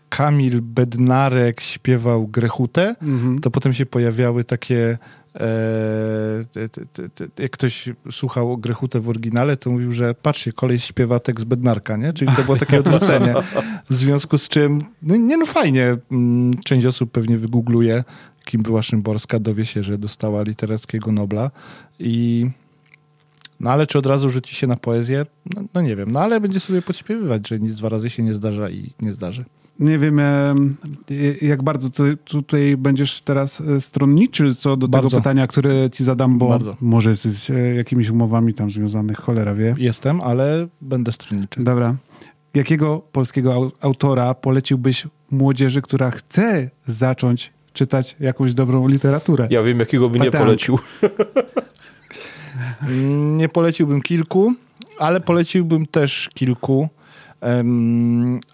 Kamil 0.09 0.61
Bednarek 0.63 1.61
śpiewał 1.61 2.27
Grechutę, 2.27 2.95
Mhm. 3.03 3.39
to 3.39 3.51
potem 3.51 3.73
się 3.73 3.87
pojawiały 3.87 4.45
takie. 4.45 4.99
E, 5.35 6.45
jak 7.39 7.51
ktoś 7.51 7.89
słuchał 8.11 8.59
Grechutę 8.59 9.01
w 9.01 9.09
oryginale, 9.09 9.57
to 9.57 9.71
mówił, 9.71 9.93
że 9.93 10.15
patrzcie, 10.15 10.53
koleś 10.53 10.85
śpiewa 10.85 11.19
tekst 11.21 11.45
Bednarka, 11.45 11.97
nie? 11.97 12.13
Czyli 12.13 12.37
to 12.37 12.43
było 12.43 12.57
takie 12.57 12.79
odwrócenie. 12.85 13.35
W 13.91 13.95
związku 13.95 14.39
z 14.39 14.49
czym, 14.49 14.83
no 15.03 15.17
nie 15.17 15.37
no 15.37 15.47
fajnie, 15.47 15.97
mm, 16.11 16.55
część 16.65 16.87
osób 16.87 17.11
pewnie 17.11 17.39
wygoogluje, 17.39 18.05
kim 18.45 18.63
była 18.63 18.83
Szymborska, 18.83 19.39
dowie 19.39 19.67
się, 19.67 19.83
że 19.83 19.99
dostała 19.99 20.43
literackiego 20.43 21.13
Nobla 21.13 21.51
i 21.99 22.47
no 23.61 23.71
ale 23.71 23.87
czy 23.87 23.99
od 23.99 24.07
razu 24.07 24.31
rzuci 24.31 24.55
się 24.55 24.67
na 24.67 24.77
poezję? 24.77 25.27
No, 25.55 25.63
no 25.75 25.81
nie 25.81 25.97
wiem, 25.97 26.13
no 26.13 26.21
ale 26.21 26.41
będzie 26.41 26.61
sobie 26.61 26.83
podśpiewywać, 26.83 27.49
że 27.49 27.61
nic 27.61 27.75
dwa 27.75 27.89
razy 27.89 28.11
się 28.11 28.23
nie 28.23 28.35
zdarza 28.35 28.71
i 28.71 28.91
nie 29.01 29.13
zdarzy. 29.13 29.45
Nie 29.79 29.99
wiem, 29.99 30.19
em, 30.19 30.77
jak 31.43 31.63
bardzo 31.63 31.91
ty 31.91 32.17
tutaj 32.17 32.77
będziesz 32.77 33.21
teraz 33.23 33.61
e, 33.61 33.81
stronniczy 33.81 34.55
co 34.55 34.77
do 34.77 34.87
tego 34.89 35.03
Bardzo. 35.03 35.17
pytania, 35.17 35.47
które 35.47 35.91
ci 35.91 36.05
zadam, 36.05 36.39
bo 36.39 36.49
Bardzo. 36.49 36.77
może 36.81 37.11
jesteś 37.11 37.51
e, 37.51 37.55
jakimiś 37.75 38.09
umowami 38.11 38.55
tam 38.55 38.71
związanych, 38.71 39.19
cholera 39.19 39.55
wie. 39.55 39.75
Jestem, 39.79 40.21
ale 40.21 40.69
będę 40.81 41.13
stronniczy. 41.13 41.65
Dobra. 41.65 41.97
Jakiego 42.55 43.03
polskiego 43.13 43.53
au- 43.55 43.71
autora 43.81 44.35
poleciłbyś 44.35 45.07
młodzieży, 45.31 45.83
która 45.83 46.11
chce 46.11 46.71
zacząć 46.87 47.53
czytać 47.73 48.17
jakąś 48.21 48.55
dobrą 48.55 48.89
literaturę? 48.89 49.49
Ja 49.51 49.63
wiem, 49.63 49.81
jakiego 49.81 50.09
by 50.11 50.19
nie 50.21 50.31
polecił. 50.31 50.79
Nie 53.37 53.49
poleciłbym 53.49 54.03
kilku, 54.03 54.55
ale 54.99 55.21
poleciłbym 55.21 55.87
też 55.87 56.31
kilku. 56.35 56.89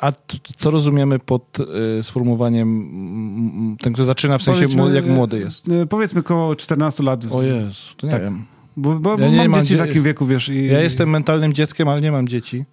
A 0.00 0.12
co 0.56 0.70
rozumiemy 0.70 1.18
pod 1.18 1.58
y, 1.98 2.02
sformułowaniem 2.02 3.76
ten, 3.82 3.92
kto 3.92 4.04
zaczyna, 4.04 4.38
w 4.38 4.42
sensie 4.42 4.60
Powiedzmy, 4.62 4.94
jak 4.94 5.06
e, 5.06 5.08
młody 5.08 5.38
jest? 5.38 5.68
E, 5.68 5.86
Powiedzmy 5.86 6.22
koło 6.22 6.56
14 6.56 7.02
lat. 7.02 7.24
O 7.30 7.42
Jezu, 7.42 7.94
to 7.96 8.06
nie 8.06 8.10
tak. 8.10 8.22
wiem. 8.22 8.44
Bo, 8.76 8.98
bo, 8.98 9.10
Ja 9.10 9.16
bo 9.16 9.28
nie 9.28 9.36
mam 9.36 9.48
mam 9.50 9.60
dzieci 9.60 9.74
w 9.76 9.78
takim 9.78 10.02
wieku, 10.02 10.26
wiesz. 10.26 10.48
I, 10.48 10.66
Ja 10.66 10.80
jestem 10.80 11.10
mentalnym 11.10 11.52
dzieckiem, 11.52 11.88
ale 11.88 12.00
nie 12.00 12.12
mam 12.12 12.28
dzieci. 12.28 12.64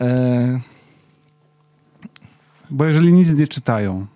E, 0.00 0.60
Bo 2.70 2.84
jeżeli 2.84 3.12
nic 3.12 3.32
nie 3.34 3.46
czytają, 3.46 4.06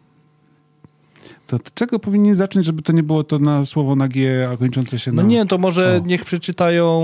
to 1.59 1.65
od 1.65 1.75
czego 1.75 1.99
powinni 1.99 2.35
zacząć, 2.35 2.67
żeby 2.67 2.83
to 2.83 2.93
nie 2.93 3.03
było 3.03 3.25
to 3.25 3.39
na 3.39 3.65
słowo 3.65 3.97
na 3.97 4.09
G, 4.09 4.49
a 4.53 4.57
kończące 4.57 4.99
się 4.99 5.13
no 5.13 5.23
na... 5.23 5.29
nie, 5.29 5.47
to 5.47 5.59
może 5.59 6.01
O. 6.05 6.07
niech 6.07 6.25
przeczytają 6.25 7.03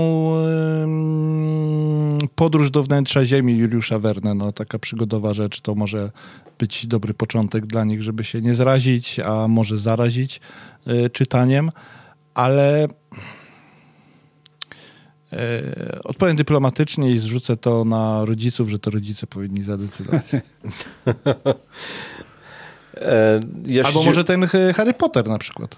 Podróż 2.35 2.71
do 2.71 2.83
wnętrza 2.83 3.25
Ziemi 3.25 3.57
Juliusza 3.57 3.99
Verne. 3.99 4.33
No, 4.33 4.51
taka 4.51 4.79
przygodowa 4.79 5.33
rzecz, 5.33 5.61
to 5.61 5.75
może 5.75 6.11
być 6.59 6.87
dobry 6.87 7.13
początek 7.13 7.65
dla 7.65 7.83
nich, 7.83 8.01
żeby 8.03 8.23
się 8.23 8.41
nie 8.41 8.55
zrazić, 8.55 9.19
a 9.19 9.47
może 9.47 9.77
zarazić 9.77 10.41
e, 10.87 11.09
czytaniem, 11.09 11.71
ale 12.33 12.87
e, 15.33 15.99
odpowiem 16.03 16.35
dyplomatycznie 16.35 17.11
i 17.11 17.19
zrzucę 17.19 17.57
to 17.57 17.85
na 17.85 18.25
rodziców, 18.25 18.69
że 18.69 18.79
to 18.79 18.91
rodzice 18.91 19.27
powinni 19.27 19.63
zadecydować. 19.63 20.25
E, 22.97 23.39
ja 23.65 23.83
Albo 23.85 23.99
się- 23.99 24.05
może 24.05 24.23
ten 24.23 24.43
e, 24.43 24.73
Harry 24.73 24.93
Potter 24.93 25.27
na 25.27 25.37
przykład. 25.37 25.77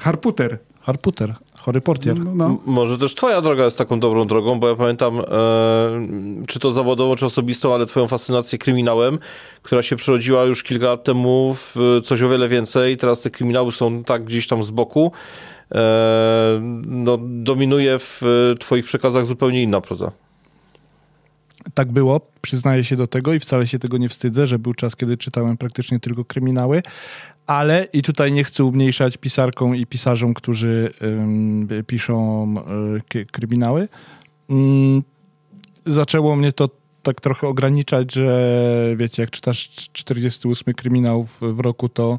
Harputer. 0.00 0.58
Harry 0.80 0.98
Potter, 0.98 1.34
Harry 1.54 1.80
Potter. 1.80 2.18
No, 2.18 2.34
no. 2.34 2.58
Może 2.66 2.98
też 2.98 3.14
twoja 3.14 3.40
droga 3.40 3.64
jest 3.64 3.78
taką 3.78 4.00
dobrą 4.00 4.26
drogą, 4.26 4.60
bo 4.60 4.68
ja 4.68 4.74
pamiętam, 4.76 5.20
e, 5.20 5.24
czy 6.46 6.58
to 6.58 6.72
zawodowo, 6.72 7.16
czy 7.16 7.26
osobistą, 7.26 7.74
ale 7.74 7.86
twoją 7.86 8.08
fascynację 8.08 8.58
kryminałem, 8.58 9.18
która 9.62 9.82
się 9.82 9.96
przerodziła 9.96 10.44
już 10.44 10.62
kilka 10.62 10.86
lat 10.86 11.04
temu 11.04 11.54
w 11.54 11.76
coś 12.02 12.22
o 12.22 12.28
wiele 12.28 12.48
więcej. 12.48 12.96
Teraz 12.96 13.20
te 13.20 13.30
kryminały 13.30 13.72
są 13.72 14.04
tak 14.04 14.24
gdzieś 14.24 14.46
tam 14.46 14.64
z 14.64 14.70
boku. 14.70 15.12
e, 15.74 16.60
no, 16.86 17.18
dominuje 17.22 17.98
w 17.98 18.22
twoich 18.60 18.84
przekazach 18.84 19.26
zupełnie 19.26 19.62
inna 19.62 19.80
proza. 19.80 20.12
Tak 21.74 21.92
było, 21.92 22.20
przyznaję 22.42 22.84
się 22.84 22.96
do 22.96 23.06
tego 23.06 23.34
i 23.34 23.40
wcale 23.40 23.66
się 23.66 23.78
tego 23.78 23.98
nie 23.98 24.08
wstydzę, 24.08 24.46
że 24.46 24.58
był 24.58 24.74
czas, 24.74 24.96
kiedy 24.96 25.16
czytałem 25.16 25.56
praktycznie 25.56 26.00
tylko 26.00 26.24
kryminały, 26.24 26.82
ale 27.46 27.86
i 27.92 28.02
tutaj 28.02 28.32
nie 28.32 28.44
chcę 28.44 28.64
umniejszać 28.64 29.16
pisarkom 29.16 29.76
i 29.76 29.86
pisarzom, 29.86 30.34
którzy 30.34 30.90
ym, 31.02 31.68
piszą 31.86 32.54
y, 33.14 33.26
kryminały. 33.26 33.88
Ym, 34.50 35.02
zaczęło 35.86 36.36
mnie 36.36 36.52
to 36.52 36.68
tak 37.02 37.20
trochę 37.20 37.48
ograniczać, 37.48 38.14
że 38.14 38.94
wiecie, 38.96 39.22
jak 39.22 39.30
czytasz 39.30 39.70
48 39.92 40.74
kryminał 40.74 41.24
w, 41.24 41.40
w 41.40 41.60
roku, 41.60 41.88
to 41.88 42.18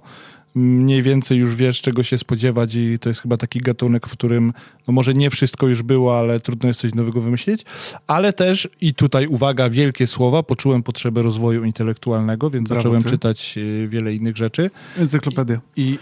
mniej 0.55 1.01
więcej 1.01 1.37
już 1.37 1.55
wiesz, 1.55 1.81
czego 1.81 2.03
się 2.03 2.17
spodziewać 2.17 2.75
i 2.75 2.99
to 2.99 3.09
jest 3.09 3.21
chyba 3.21 3.37
taki 3.37 3.59
gatunek, 3.59 4.07
w 4.07 4.11
którym 4.11 4.53
no 4.87 4.93
może 4.93 5.13
nie 5.13 5.29
wszystko 5.29 5.67
już 5.67 5.83
było, 5.83 6.19
ale 6.19 6.39
trudno 6.39 6.67
jest 6.67 6.79
coś 6.79 6.93
nowego 6.93 7.21
wymyślić, 7.21 7.65
ale 8.07 8.33
też 8.33 8.69
i 8.81 8.93
tutaj 8.93 9.27
uwaga, 9.27 9.69
wielkie 9.69 10.07
słowa, 10.07 10.43
poczułem 10.43 10.83
potrzebę 10.83 11.21
rozwoju 11.21 11.63
intelektualnego, 11.63 12.49
więc 12.49 12.69
Brawo, 12.69 12.81
zacząłem 12.81 13.03
ty. 13.03 13.09
czytać 13.09 13.57
e, 13.57 13.87
wiele 13.87 14.13
innych 14.13 14.37
rzeczy. 14.37 14.69
Encyklopedia. 14.97 15.59
I, 15.75 15.97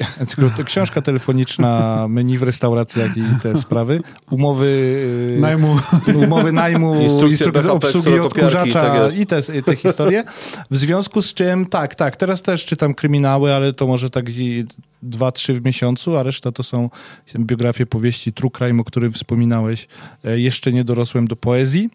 i 0.60 0.64
książka 0.66 1.02
telefoniczna, 1.02 1.84
meni 2.10 2.38
w 2.38 2.44
restauracjach 2.44 3.18
i 3.18 3.24
te 3.42 3.58
sprawy, 3.58 4.02
umowy 4.32 4.98
e, 5.38 5.40
najmu, 5.40 5.80
umowy 6.26 6.52
najmu, 6.52 7.02
instrukcje 7.02 7.72
obsługi 7.72 8.20
odkurzacza 8.20 8.82
tak 8.82 9.18
i 9.18 9.26
te, 9.26 9.42
te 9.42 9.76
historie. 9.76 10.24
W 10.72 10.78
związku 10.78 11.22
z 11.22 11.34
czym, 11.34 11.66
tak, 11.66 11.96
tak, 11.96 12.16
teraz 12.16 12.42
też 12.42 12.66
czytam 12.66 12.94
kryminały, 12.94 13.54
ale 13.54 13.74
to 13.74 13.88
może 13.88 14.10
tak 14.10 14.30
dwa, 15.04 15.32
trzy 15.32 15.54
w 15.54 15.66
miesiącu, 15.66 16.18
a 16.18 16.24
reszta 16.24 16.52
to 16.52 16.64
są 16.64 16.90
biografie 17.40 17.86
powieści 17.86 18.34
True 18.34 18.52
Crime, 18.52 18.82
o 18.82 18.84
którym 18.84 19.12
wspominałeś. 19.12 19.88
E, 20.24 20.40
jeszcze 20.40 20.74
nie 20.74 20.84
dorosłem 20.84 21.28
do 21.28 21.36
poezji 21.36 21.90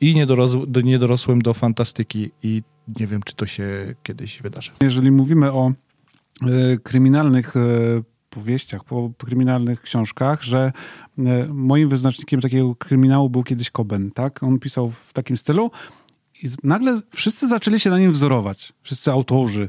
i 0.00 0.14
nie, 0.14 0.26
doros 0.26 0.56
nie 0.84 0.98
dorosłem 0.98 1.42
do 1.42 1.54
fantastyki 1.54 2.30
i 2.42 2.62
nie 3.00 3.06
wiem, 3.06 3.22
czy 3.22 3.34
to 3.34 3.46
się 3.46 3.94
kiedyś 4.02 4.42
wydarzy. 4.42 4.70
Jeżeli 4.80 5.10
mówimy 5.10 5.52
o 5.52 5.72
y, 6.42 6.78
kryminalnych 6.82 7.56
y, 7.56 8.04
powieściach, 8.30 8.84
po 8.84 9.10
kryminalnych 9.18 9.82
książkach, 9.82 10.42
że 10.42 10.72
moim 11.48 11.88
wyznacznikiem 11.88 12.40
takiego 12.40 12.74
kryminału 12.74 13.30
był 13.30 13.42
kiedyś 13.42 13.70
Coben, 13.70 14.10
tak? 14.10 14.42
On 14.42 14.58
pisał 14.58 14.92
w 15.04 15.12
takim 15.12 15.36
stylu 15.36 15.70
i 16.42 16.48
nagle 16.62 17.00
wszyscy 17.14 17.48
zaczęli 17.48 17.80
się 17.80 17.90
na 17.90 17.98
nim 17.98 18.12
wzorować. 18.12 18.72
Wszyscy 18.82 19.12
autorzy 19.12 19.68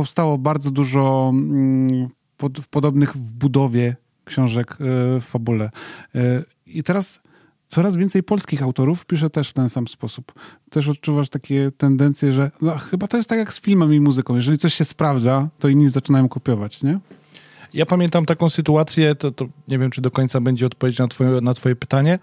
powstało 0.00 0.38
bardzo 0.38 0.70
dużo 0.70 1.30
mm, 1.34 2.08
pod, 2.36 2.60
podobnych 2.70 3.16
w 3.16 3.32
budowie 3.32 3.96
książek 4.24 4.72
e, 4.72 4.76
w 5.20 5.24
fabule. 5.24 5.70
E, 6.14 6.44
I 6.66 6.82
teraz 6.82 7.20
coraz 7.68 7.96
więcej 7.96 8.22
polskich 8.22 8.62
autorów 8.62 9.06
pisze 9.06 9.30
też 9.30 9.50
w 9.50 9.52
ten 9.52 9.68
sam 9.68 9.88
sposób. 9.88 10.32
Też 10.70 10.88
odczuwasz 10.88 11.28
takie 11.28 11.70
tendencje, 11.70 12.32
że 12.32 12.50
no, 12.62 12.78
chyba 12.78 13.06
to 13.06 13.16
jest 13.16 13.28
tak 13.28 13.38
jak 13.38 13.54
z 13.54 13.60
filmem 13.60 13.94
i 13.94 14.00
muzyką. 14.00 14.34
Jeżeli 14.34 14.58
coś 14.58 14.74
się 14.74 14.84
sprawdza, 14.84 15.48
to 15.58 15.68
inni 15.68 15.88
zaczynają 15.88 16.28
kopiować, 16.28 16.82
nie? 16.82 16.98
Ja 17.74 17.86
pamiętam 17.86 18.26
taką 18.26 18.50
sytuację, 18.50 19.14
to, 19.14 19.30
to 19.32 19.46
nie 19.68 19.78
wiem, 19.78 19.90
czy 19.90 20.00
do 20.00 20.10
końca 20.10 20.40
będzie 20.40 20.66
odpowiedź 20.66 20.98
na 20.98 21.08
twoje, 21.08 21.40
na 21.40 21.54
twoje 21.54 21.76
pytanie, 21.76 22.18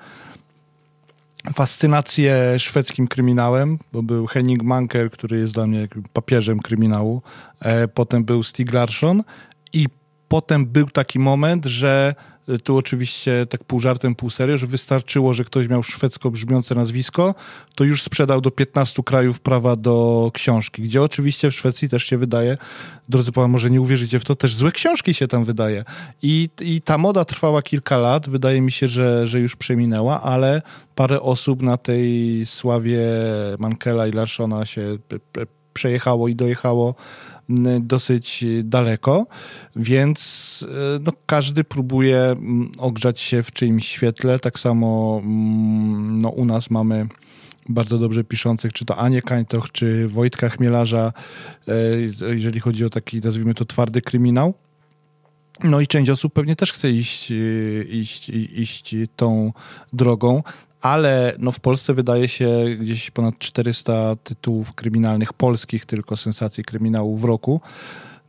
fascynację 1.54 2.60
szwedzkim 2.60 3.08
kryminałem, 3.08 3.80
bo 3.94 4.04
był 4.04 4.28
Henning 4.28 4.64
Manker, 4.64 5.12
który 5.12 5.40
jest 5.40 5.54
dla 5.54 5.68
mnie 5.68 5.88
papieżem 6.14 6.60
kryminału, 6.60 7.22
e, 7.60 7.88
potem 7.88 8.24
był 8.24 8.44
Stig 8.44 8.74
Larsson 8.74 9.24
i 9.74 9.88
potem 10.28 10.66
był 10.66 10.88
taki 10.88 11.20
moment, 11.20 11.66
że 11.66 12.16
tu 12.64 12.78
oczywiście 12.78 13.46
tak 13.50 13.64
pół 13.64 13.80
żartem, 13.80 14.16
pół 14.16 14.30
serio, 14.30 14.58
że 14.58 14.68
wystarczyło, 14.68 15.34
że 15.34 15.44
ktoś 15.44 15.68
miał 15.68 15.84
szwedzko 15.84 16.32
brzmiące 16.32 16.76
nazwisko, 16.76 17.36
to 17.76 17.84
już 17.84 18.04
sprzedał 18.04 18.42
do 18.42 18.52
15 18.52 19.04
krajów 19.04 19.40
prawa 19.40 19.76
do 19.76 20.32
książki, 20.34 20.82
gdzie 20.82 21.02
oczywiście 21.02 21.52
w 21.52 21.56
Szwecji 21.56 21.90
też 21.90 22.04
się 22.04 22.18
wydaje, 22.18 22.58
drodzy 23.10 23.32
Państwo, 23.32 23.48
może 23.48 23.70
nie 23.70 23.82
uwierzycie 23.82 24.20
w 24.20 24.26
to, 24.26 24.36
też 24.36 24.56
złe 24.56 24.72
książki 24.72 25.14
się 25.14 25.28
tam 25.28 25.44
wydaje. 25.44 25.84
I, 26.22 26.50
i 26.62 26.82
ta 26.82 26.98
moda 26.98 27.26
trwała 27.26 27.62
kilka 27.62 27.98
lat, 27.98 28.30
wydaje 28.30 28.62
mi 28.62 28.72
się, 28.72 28.88
że, 28.88 29.28
że 29.28 29.40
już 29.40 29.56
przeminęła, 29.56 30.22
ale 30.22 30.62
parę 30.96 31.22
osób 31.22 31.62
na 31.62 31.78
tej 31.78 32.46
sławie 32.46 33.00
Mankela 33.60 34.08
i 34.08 34.12
Larszona 34.12 34.66
się 34.66 34.98
przejechało 35.74 36.28
i 36.28 36.36
dojechało 36.36 36.96
dosyć 37.80 38.46
daleko, 38.64 39.28
więc 39.76 40.66
e, 40.70 41.00
no, 41.04 41.12
każdy 41.26 41.64
próbuje 41.64 42.36
ogrzać 42.78 43.20
się 43.20 43.44
w 43.44 43.52
czyimś 43.52 43.88
świetle. 43.88 44.40
Tak 44.40 44.60
samo 44.60 45.22
no, 46.22 46.30
u 46.30 46.46
nas 46.46 46.70
mamy 46.70 47.08
bardzo 47.70 47.98
dobrze 47.98 48.24
piszących, 48.24 48.74
czy 48.74 48.86
to 48.86 48.98
Anię 48.98 49.22
Kańtoch, 49.22 49.72
czy 49.72 50.08
Wojtka 50.08 50.50
Chmielarza, 50.50 51.14
e, 51.68 52.34
jeżeli 52.36 52.60
chodzi 52.60 52.86
o 52.86 52.90
taki, 52.90 53.20
nazwijmy 53.20 53.54
to, 53.54 53.66
twardy 53.66 54.02
kryminał. 54.02 54.54
No 55.64 55.82
i 55.82 55.88
część 55.88 56.10
osób 56.10 56.34
pewnie 56.34 56.56
też 56.56 56.72
chce 56.72 56.92
iść, 56.92 57.32
iść, 57.90 58.30
iść 58.30 58.96
tą 59.16 59.54
drogą 59.94 60.44
ale 60.92 61.36
no 61.40 61.52
w 61.52 61.60
Polsce 61.60 61.94
wydaje 61.94 62.28
się 62.28 62.50
gdzieś 62.80 63.12
ponad 63.12 63.40
400 63.40 64.16
tytułów 64.16 64.74
kryminalnych 64.74 65.34
polskich, 65.34 65.86
tylko 65.86 66.18
sensacji 66.18 66.64
kryminału 66.64 67.18
w 67.18 67.24
roku. 67.24 67.62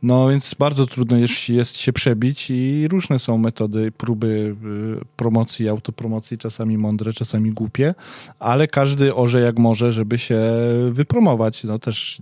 No 0.03 0.29
więc 0.29 0.55
bardzo 0.59 0.87
trudno 0.87 1.17
jest, 1.17 1.49
jest 1.49 1.77
się 1.77 1.93
przebić 1.93 2.49
i 2.49 2.87
różne 2.87 3.19
są 3.19 3.37
metody 3.37 3.91
próby 3.91 4.55
y, 5.01 5.05
promocji, 5.15 5.69
autopromocji, 5.69 6.37
czasami 6.37 6.77
mądre, 6.77 7.13
czasami 7.13 7.51
głupie, 7.51 7.95
ale 8.39 8.67
każdy 8.67 9.15
orze 9.15 9.39
jak 9.39 9.59
może, 9.59 9.91
żeby 9.91 10.17
się 10.17 10.41
wypromować. 10.91 11.63
No 11.63 11.79
też... 11.79 12.21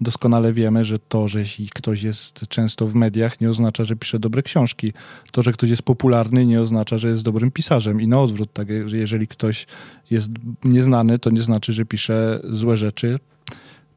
Doskonale 0.00 0.52
wiemy, 0.52 0.84
że 0.84 0.98
to, 0.98 1.28
że 1.28 1.40
ktoś 1.74 2.02
jest 2.02 2.40
często 2.48 2.86
w 2.86 2.94
mediach, 2.94 3.40
nie 3.40 3.50
oznacza, 3.50 3.84
że 3.84 3.96
pisze 3.96 4.18
dobre 4.18 4.42
książki. 4.42 4.92
To, 5.32 5.42
że 5.42 5.52
ktoś 5.52 5.70
jest 5.70 5.82
popularny, 5.82 6.46
nie 6.46 6.60
oznacza, 6.60 6.98
że 6.98 7.08
jest 7.08 7.22
dobrym 7.22 7.50
pisarzem. 7.50 8.00
I 8.00 8.08
na 8.08 8.20
odwrót, 8.20 8.52
tak, 8.52 8.68
jeżeli 8.92 9.26
ktoś 9.26 9.66
jest 10.10 10.28
nieznany, 10.64 11.18
to 11.18 11.30
nie 11.30 11.40
znaczy, 11.40 11.72
że 11.72 11.84
pisze 11.84 12.40
złe 12.50 12.76
rzeczy. 12.76 13.18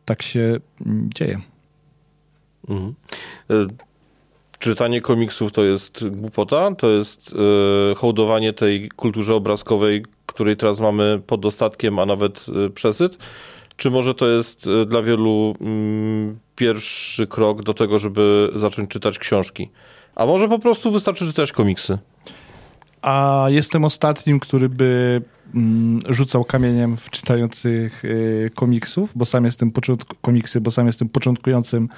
Tak 0.05 0.21
się 0.21 0.59
mm, 0.85 1.09
dzieje. 1.15 1.39
Mhm. 2.69 2.93
E, 3.49 3.67
czytanie 4.59 5.01
komiksów 5.01 5.51
to 5.51 5.63
jest 5.63 6.07
głupota, 6.09 6.75
to 6.75 6.89
jest 6.89 7.31
yy, 7.31 7.95
hołdowanie 7.95 8.53
tej 8.53 8.89
kulturze 8.89 9.35
obrazkowej, 9.35 10.05
której 10.25 10.57
teraz 10.57 10.79
mamy 10.79 11.21
pod 11.27 11.41
dostatkiem, 11.41 11.99
a 11.99 12.05
nawet 12.05 12.47
yy, 12.47 12.69
przesyt 12.69 13.17
czy 13.79 13.91
może 13.91 14.15
to 14.15 14.27
jest 14.27 14.67
e, 14.67 14.85
dla 14.85 15.01
wielu 15.01 15.55
mm, 15.61 16.39
pierwszy 16.55 17.27
krok 17.27 17.63
do 17.63 17.73
tego, 17.73 17.99
żeby 17.99 18.51
zacząć 18.55 18.89
czytać 18.89 19.19
książki? 19.19 19.69
A 20.15 20.25
może 20.25 20.47
po 20.47 20.59
prostu 20.59 20.91
wystarczy 20.91 21.25
czytać 21.25 21.51
komiksy? 21.51 21.97
A 23.01 23.45
jestem 23.47 23.85
ostatnim, 23.85 24.39
który 24.39 24.69
by 24.69 25.21
mm, 25.55 25.99
rzucał 26.09 26.43
kamieniem 26.43 26.97
w 26.97 27.09
czytających 27.09 28.05
y, 28.05 28.51
komiksów, 28.55 29.11
bo 29.15 29.25
sam 29.25 29.45
jestem 29.45 29.71
początku, 29.71 30.15
komiksy, 30.21 30.61
bo 30.61 30.71
sam 30.71 30.87
jestem 30.87 31.09
początkującym 31.09 31.89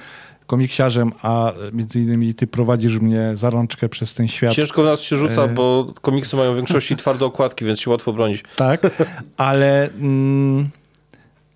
komiksiarzem, 0.48 1.12
a 1.22 1.52
między 1.74 2.00
innymi 2.00 2.34
ty 2.34 2.48
prowadzisz 2.48 3.00
mnie 3.00 3.32
za 3.36 3.50
rączkę 3.50 3.90
przez 3.90 4.14
ten 4.14 4.28
świat. 4.28 4.54
Ciężko 4.54 4.82
w 4.82 4.86
nas 4.86 5.02
się 5.02 5.18
rzuca, 5.18 5.44
e... 5.44 5.48
bo 5.48 5.94
komiksy 6.02 6.36
mają 6.36 6.54
w 6.54 6.56
większości 6.56 6.96
twarde 6.96 7.26
okładki, 7.26 7.66
więc 7.66 7.80
się 7.80 7.92
łatwo 7.92 8.14
bronić. 8.14 8.44
Tak, 8.56 8.82
ale... 9.38 9.90
Mm, 9.94 10.70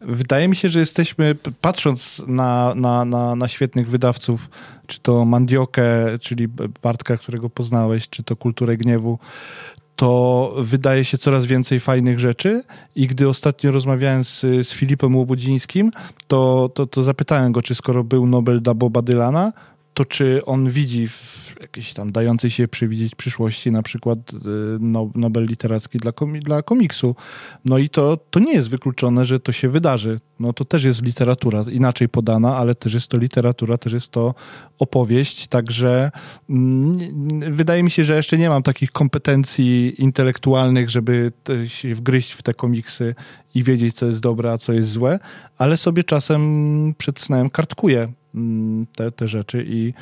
Wydaje 0.07 0.47
mi 0.47 0.55
się, 0.55 0.69
że 0.69 0.79
jesteśmy, 0.79 1.35
patrząc 1.61 2.21
na, 2.27 2.75
na, 2.75 3.05
na, 3.05 3.35
na 3.35 3.47
świetnych 3.47 3.89
wydawców, 3.89 4.49
czy 4.87 4.99
to 4.99 5.25
Mandiokę, 5.25 5.85
czyli 6.21 6.47
Bartka, 6.83 7.17
którego 7.17 7.49
poznałeś, 7.49 8.09
czy 8.09 8.23
to 8.23 8.35
Kulturę 8.35 8.77
Gniewu, 8.77 9.19
to 9.95 10.53
wydaje 10.57 11.05
się 11.05 11.17
coraz 11.17 11.45
więcej 11.45 11.79
fajnych 11.79 12.19
rzeczy. 12.19 12.63
I 12.95 13.07
gdy 13.07 13.29
ostatnio 13.29 13.71
rozmawiałem 13.71 14.23
z, 14.23 14.41
z 14.41 14.73
Filipem 14.73 15.15
Łobodzińskim, 15.15 15.91
to, 16.27 16.69
to, 16.73 16.87
to 16.87 17.01
zapytałem 17.01 17.51
go, 17.51 17.61
czy 17.61 17.75
skoro 17.75 18.03
był 18.03 18.27
Nobel 18.27 18.61
dla 18.61 18.73
Boba 18.73 19.01
Dylana, 19.01 19.53
to 19.95 20.05
czy 20.05 20.45
on 20.45 20.69
widzi 20.69 21.07
w 21.07 21.55
jakiejś 21.61 21.93
tam 21.93 22.11
dającej 22.11 22.49
się 22.49 22.67
przewidzieć 22.67 23.15
przyszłości 23.15 23.71
na 23.71 23.83
przykład 23.83 24.33
y, 24.33 24.37
no, 24.79 25.09
Nobel 25.15 25.45
Literacki 25.45 25.97
dla, 25.97 26.11
komi 26.11 26.39
dla 26.39 26.61
komiksu. 26.61 27.15
No 27.65 27.77
i 27.77 27.89
to, 27.89 28.17
to 28.17 28.39
nie 28.39 28.53
jest 28.53 28.69
wykluczone, 28.69 29.25
że 29.25 29.39
to 29.39 29.51
się 29.51 29.69
wydarzy. 29.69 30.19
No 30.39 30.53
to 30.53 30.65
też 30.65 30.83
jest 30.83 31.03
literatura, 31.03 31.63
inaczej 31.71 32.09
podana, 32.09 32.57
ale 32.57 32.75
też 32.75 32.93
jest 32.93 33.07
to 33.07 33.17
literatura, 33.17 33.77
też 33.77 33.93
jest 33.93 34.11
to 34.11 34.33
opowieść, 34.79 35.47
także 35.47 36.11
mm, 36.49 37.55
wydaje 37.55 37.83
mi 37.83 37.91
się, 37.91 38.03
że 38.03 38.15
jeszcze 38.15 38.37
nie 38.37 38.49
mam 38.49 38.63
takich 38.63 38.91
kompetencji 38.91 40.01
intelektualnych, 40.01 40.89
żeby 40.89 41.31
się 41.67 41.95
wgryźć 41.95 42.31
w 42.31 42.43
te 42.43 42.53
komiksy 42.53 43.15
i 43.55 43.63
wiedzieć, 43.63 43.95
co 43.95 44.05
jest 44.05 44.19
dobre, 44.19 44.51
a 44.51 44.57
co 44.57 44.73
jest 44.73 44.89
złe, 44.89 45.19
ale 45.57 45.77
sobie 45.77 46.03
czasem 46.03 46.93
przed 46.97 47.19
snem 47.19 47.49
kartkuję 47.49 48.07
te, 48.95 49.11
te 49.11 49.27
rzeczy 49.27 49.65
i 49.67 49.93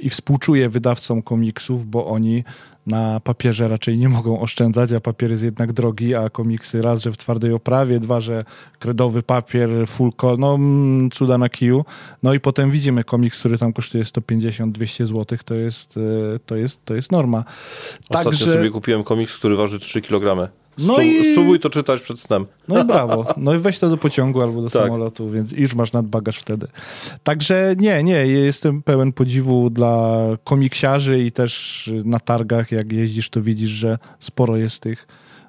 i 0.00 0.10
współczuję 0.10 0.68
wydawcom 0.68 1.22
komiksów, 1.22 1.86
bo 1.86 2.06
oni 2.06 2.44
na 2.86 3.20
papierze 3.20 3.68
raczej 3.68 3.98
nie 3.98 4.08
mogą 4.08 4.40
oszczędzać, 4.40 4.92
a 4.92 5.00
papier 5.00 5.30
jest 5.30 5.42
jednak 5.42 5.72
drogi, 5.72 6.14
a 6.14 6.30
komiksy 6.30 6.82
raz, 6.82 7.02
że 7.02 7.12
w 7.12 7.16
twardej 7.16 7.52
oprawie, 7.52 8.00
dwa, 8.00 8.20
że 8.20 8.44
kredowy 8.78 9.22
papier, 9.22 9.70
full 9.86 10.10
call, 10.20 10.38
no 10.38 10.54
mm, 10.54 11.10
cuda 11.10 11.38
na 11.38 11.48
kiju. 11.48 11.84
No 12.22 12.34
i 12.34 12.40
potem 12.40 12.70
widzimy 12.70 13.04
komiks, 13.04 13.38
który 13.38 13.58
tam 13.58 13.72
kosztuje 13.72 14.04
150-200 14.04 15.06
zł, 15.06 15.38
to 15.44 15.54
jest, 15.54 15.96
e, 15.96 16.38
to, 16.38 16.56
jest, 16.56 16.84
to 16.84 16.94
jest 16.94 17.12
norma. 17.12 17.44
Ostatnio 18.10 18.30
Także... 18.30 18.52
sobie 18.52 18.70
kupiłem 18.70 19.04
komiks, 19.04 19.38
który 19.38 19.56
waży 19.56 19.78
3 19.78 20.00
kg. 20.00 20.50
No 20.86 20.98
i- 21.00 21.24
Spróbuj 21.32 21.60
to 21.60 21.70
czytać 21.70 22.02
przed 22.02 22.20
snem. 22.20 22.46
No 22.68 22.82
i 22.82 22.84
brawo. 22.84 23.26
No 23.36 23.54
i 23.54 23.58
weź 23.58 23.78
to 23.78 23.88
do 23.88 23.96
pociągu 23.96 24.42
albo 24.42 24.62
do 24.62 24.70
Tak. 24.70 24.82
samolotu, 24.82 25.30
więc 25.30 25.52
już 25.52 25.74
masz 25.74 25.92
nadbagaż 25.92 26.38
wtedy. 26.38 26.66
Także 27.22 27.74
nie, 27.78 28.02
nie, 28.02 28.12
jestem 28.26 28.82
pełen 28.82 29.12
podziwu 29.12 29.70
dla 29.70 30.18
komiksiarzy 30.44 31.22
i 31.24 31.32
też 31.32 31.90
na 32.04 32.20
targach, 32.20 32.72
jak 32.72 32.92
jeździsz, 32.92 33.30
to 33.30 33.42
widzisz, 33.42 33.70
że 33.70 33.98
sporo 34.20 34.56
jest 34.56 34.80
tych 34.80 35.06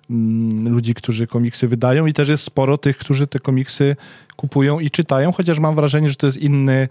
mm, 0.09 0.69
ludzi, 0.73 0.93
którzy 0.93 1.27
komiksy 1.27 1.67
wydają 1.67 2.05
i 2.05 2.13
też 2.13 2.29
jest 2.29 2.43
sporo 2.43 2.77
tych, 2.77 2.97
którzy 2.97 3.27
te 3.27 3.39
komiksy 3.39 3.95
kupują 4.35 4.79
i 4.79 4.89
czytają, 4.89 5.31
chociaż 5.31 5.59
mam 5.59 5.75
wrażenie, 5.75 6.09
że 6.09 6.15
to 6.15 6.25
jest 6.25 6.37
inny 6.37 6.87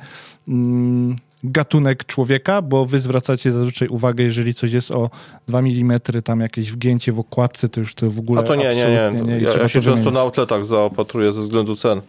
mm, 0.48 1.16
gatunek 1.44 2.04
człowieka, 2.06 2.62
bo 2.62 2.86
wy 2.86 3.00
zwracacie 3.00 3.52
zazwyczaj 3.52 3.88
uwagę, 3.88 4.24
jeżeli 4.24 4.54
coś 4.54 4.72
jest 4.72 4.90
o 4.90 5.10
2 5.48 5.58
mm, 5.58 6.00
tam 6.24 6.40
jakieś 6.40 6.72
wgięcie 6.72 7.12
w 7.12 7.18
okładce, 7.18 7.68
to 7.68 7.80
już 7.80 7.94
to 7.94 8.10
w 8.10 8.18
ogóle 8.18 8.40
A 8.40 8.44
to 8.44 8.54
nie, 8.54 8.74
nie, 8.74 9.12
nie. 9.24 9.38
i 9.38 9.42
Ja, 9.42 9.52
ja 9.52 9.68
się 9.68 9.80
to 9.80 9.84
często 9.84 10.10
na 10.10 10.20
outletach 10.20 10.64
zaopatruję 10.64 11.32
ze 11.32 11.42
względu 11.42 11.76
cen. 11.76 12.00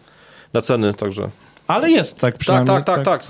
Na 0.52 0.60
ceny, 0.60 0.94
także. 0.94 1.30
Ale 1.66 1.90
jest 1.90 2.12
tak 2.14 2.20
Tak, 2.20 2.38
przynajmniej. 2.38 2.76
tak, 2.76 2.84
tak, 2.84 3.04
tak. 3.04 3.24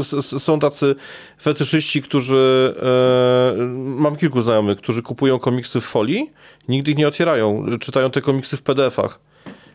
S- 0.00 0.42
Są 0.42 0.58
tacy 0.58 0.94
fetyszyści, 1.42 2.02
którzy. 2.02 2.74
E, 2.82 3.56
mam 3.76 4.16
kilku 4.16 4.42
znajomych, 4.42 4.78
którzy 4.78 5.02
kupują 5.02 5.38
komiksy 5.38 5.80
w 5.80 5.84
folii, 5.84 6.30
nigdy 6.68 6.90
ich 6.90 6.96
nie 6.96 7.08
otwierają. 7.08 7.66
Czytają 7.80 8.10
te 8.10 8.20
komiksy 8.20 8.56
w 8.56 8.62
PDF-ach. 8.62 9.18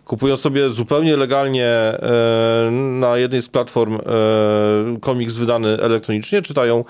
Kupują 0.06 0.38
sobie 0.38 0.70
zupełnie 0.70 1.18
legalnie 1.18 1.68
e, 1.68 2.70
na 2.72 3.18
jednej 3.18 3.41
z 3.41 3.50
platform 3.50 3.96
e, 3.96 4.00
komiks 5.00 5.38
wydany 5.38 5.68
elektronicznie, 5.82 6.41
czytają 6.41 6.84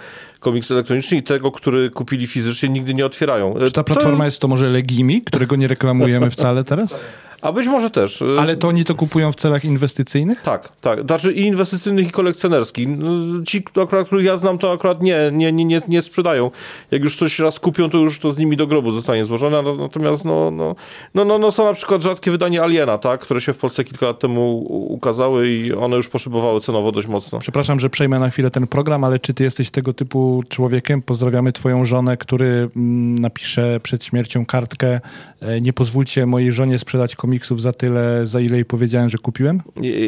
komiks 0.46 0.72
elektronicznie 0.72 1.18
i 1.18 1.24
tego, 1.24 1.52
który 1.52 1.90
kupili 1.90 2.28
fizycznie, 2.28 2.70
nigdy 2.70 2.94
nie 2.94 3.06
otwierają. 3.06 3.58
E, 3.58 3.66
Czy 3.66 3.72
ta 3.72 3.84
platforma 3.84 4.26
jest 4.26 4.40
to 4.40 4.48
może 4.48 4.70
Legimi, 4.70 5.22
którego 5.22 5.56
nie 5.56 5.68
reklamujemy 5.68 6.30
wcale 6.30 6.64
teraz? 6.64 6.96
A 7.42 7.52
być 7.52 7.68
może 7.68 7.90
też. 7.90 8.22
E, 8.22 8.26
Ale 8.40 8.56
to 8.58 8.68
oni 8.68 8.86
to 8.86 8.96
kupują 8.96 9.32
w 9.32 9.36
celach 9.36 9.66
inwestycyjnych? 9.66 10.42
Tak, 10.42 10.70
tak. 10.82 11.02
Znaczy 11.02 11.34
i 11.34 11.42
inwestycyjnych, 11.42 12.08
i 12.08 12.12
kolekcjonerskich. 12.12 12.88
No, 12.98 13.10
Ci, 13.46 13.64
akurat, 13.82 14.08
których 14.08 14.26
ja 14.26 14.38
znam, 14.38 14.58
to 14.58 14.72
akurat 14.72 15.02
nie, 15.02 15.18
nie, 15.34 15.54
nie, 15.54 15.80
nie, 15.88 16.02
sprzedają. 16.02 16.52
Jak 16.92 17.04
już 17.04 17.16
coś 17.18 17.40
raz 17.40 17.60
kupią, 17.60 17.90
to 17.90 17.98
już 17.98 18.20
to 18.20 18.32
z 18.32 18.38
nimi 18.38 18.58
do 18.58 18.68
grobu 18.68 18.92
zostanie 18.92 19.24
złożone. 19.24 19.62
No- 19.62 19.76
Natomiast 19.76 20.26
no, 20.26 20.52
no, 20.52 20.76
no, 21.14 21.26
no, 21.26 21.38
no 21.38 21.52
są 21.52 21.66
na 21.66 21.74
przykład 21.74 22.02
rzadkie 22.02 22.32
wydania 22.32 22.64
Aliena, 22.64 22.98
tak, 22.98 23.22
które 23.22 23.42
się 23.42 23.54
w 23.54 23.58
Polsce 23.58 23.84
kilka 23.84 24.06
lat 24.06 24.20
temu 24.20 24.58
ukazały 24.94 25.50
i 25.50 25.74
one 25.74 25.96
już 25.96 26.08
poszybowały 26.08 26.62
cenowo 26.62 26.92
dość 26.92 27.08
mocno. 27.08 27.40
Przepraszam, 27.40 27.80
że 27.80 27.90
przejmę 27.90 28.20
na 28.20 28.30
chwilę 28.30 28.52
ten 28.52 28.68
program, 28.68 29.04
ale 29.04 29.20
czy 29.20 29.34
ty 29.34 29.44
jesteś 29.44 29.70
tego 29.70 29.94
typu 29.94 30.35
człowiekiem? 30.44 31.02
Pozdrawiamy 31.02 31.52
twoją 31.52 31.86
żonę, 31.86 32.18
który 32.18 32.70
mm, 32.76 33.16
napisze 33.16 33.80
przed 33.84 34.04
śmiercią 34.04 34.46
kartkę 34.46 35.00
e, 35.42 35.62
nie 35.62 35.74
pozwólcie 35.74 36.26
mojej 36.26 36.52
żonie 36.52 36.80
sprzedać 36.80 37.16
komiksów 37.16 37.62
za 37.62 37.74
tyle, 37.74 38.28
za 38.28 38.40
ile 38.40 38.56
jej 38.56 38.66
powiedziałem, 38.66 39.10
że 39.10 39.18
kupiłem? 39.18 39.62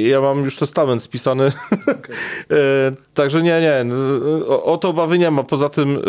Ja 0.09 0.21
mam 0.21 0.43
już 0.43 0.57
testament 0.57 1.01
spisany. 1.01 1.51
E, 2.51 2.91
Także 3.13 3.43
nie, 3.43 3.61
nie. 3.61 3.95
O, 4.47 4.63
o 4.63 4.77
to 4.77 4.89
obawy 4.89 5.17
nie 5.17 5.31
ma. 5.31 5.43
Poza 5.43 5.69
tym 5.69 5.95
e, 5.95 5.99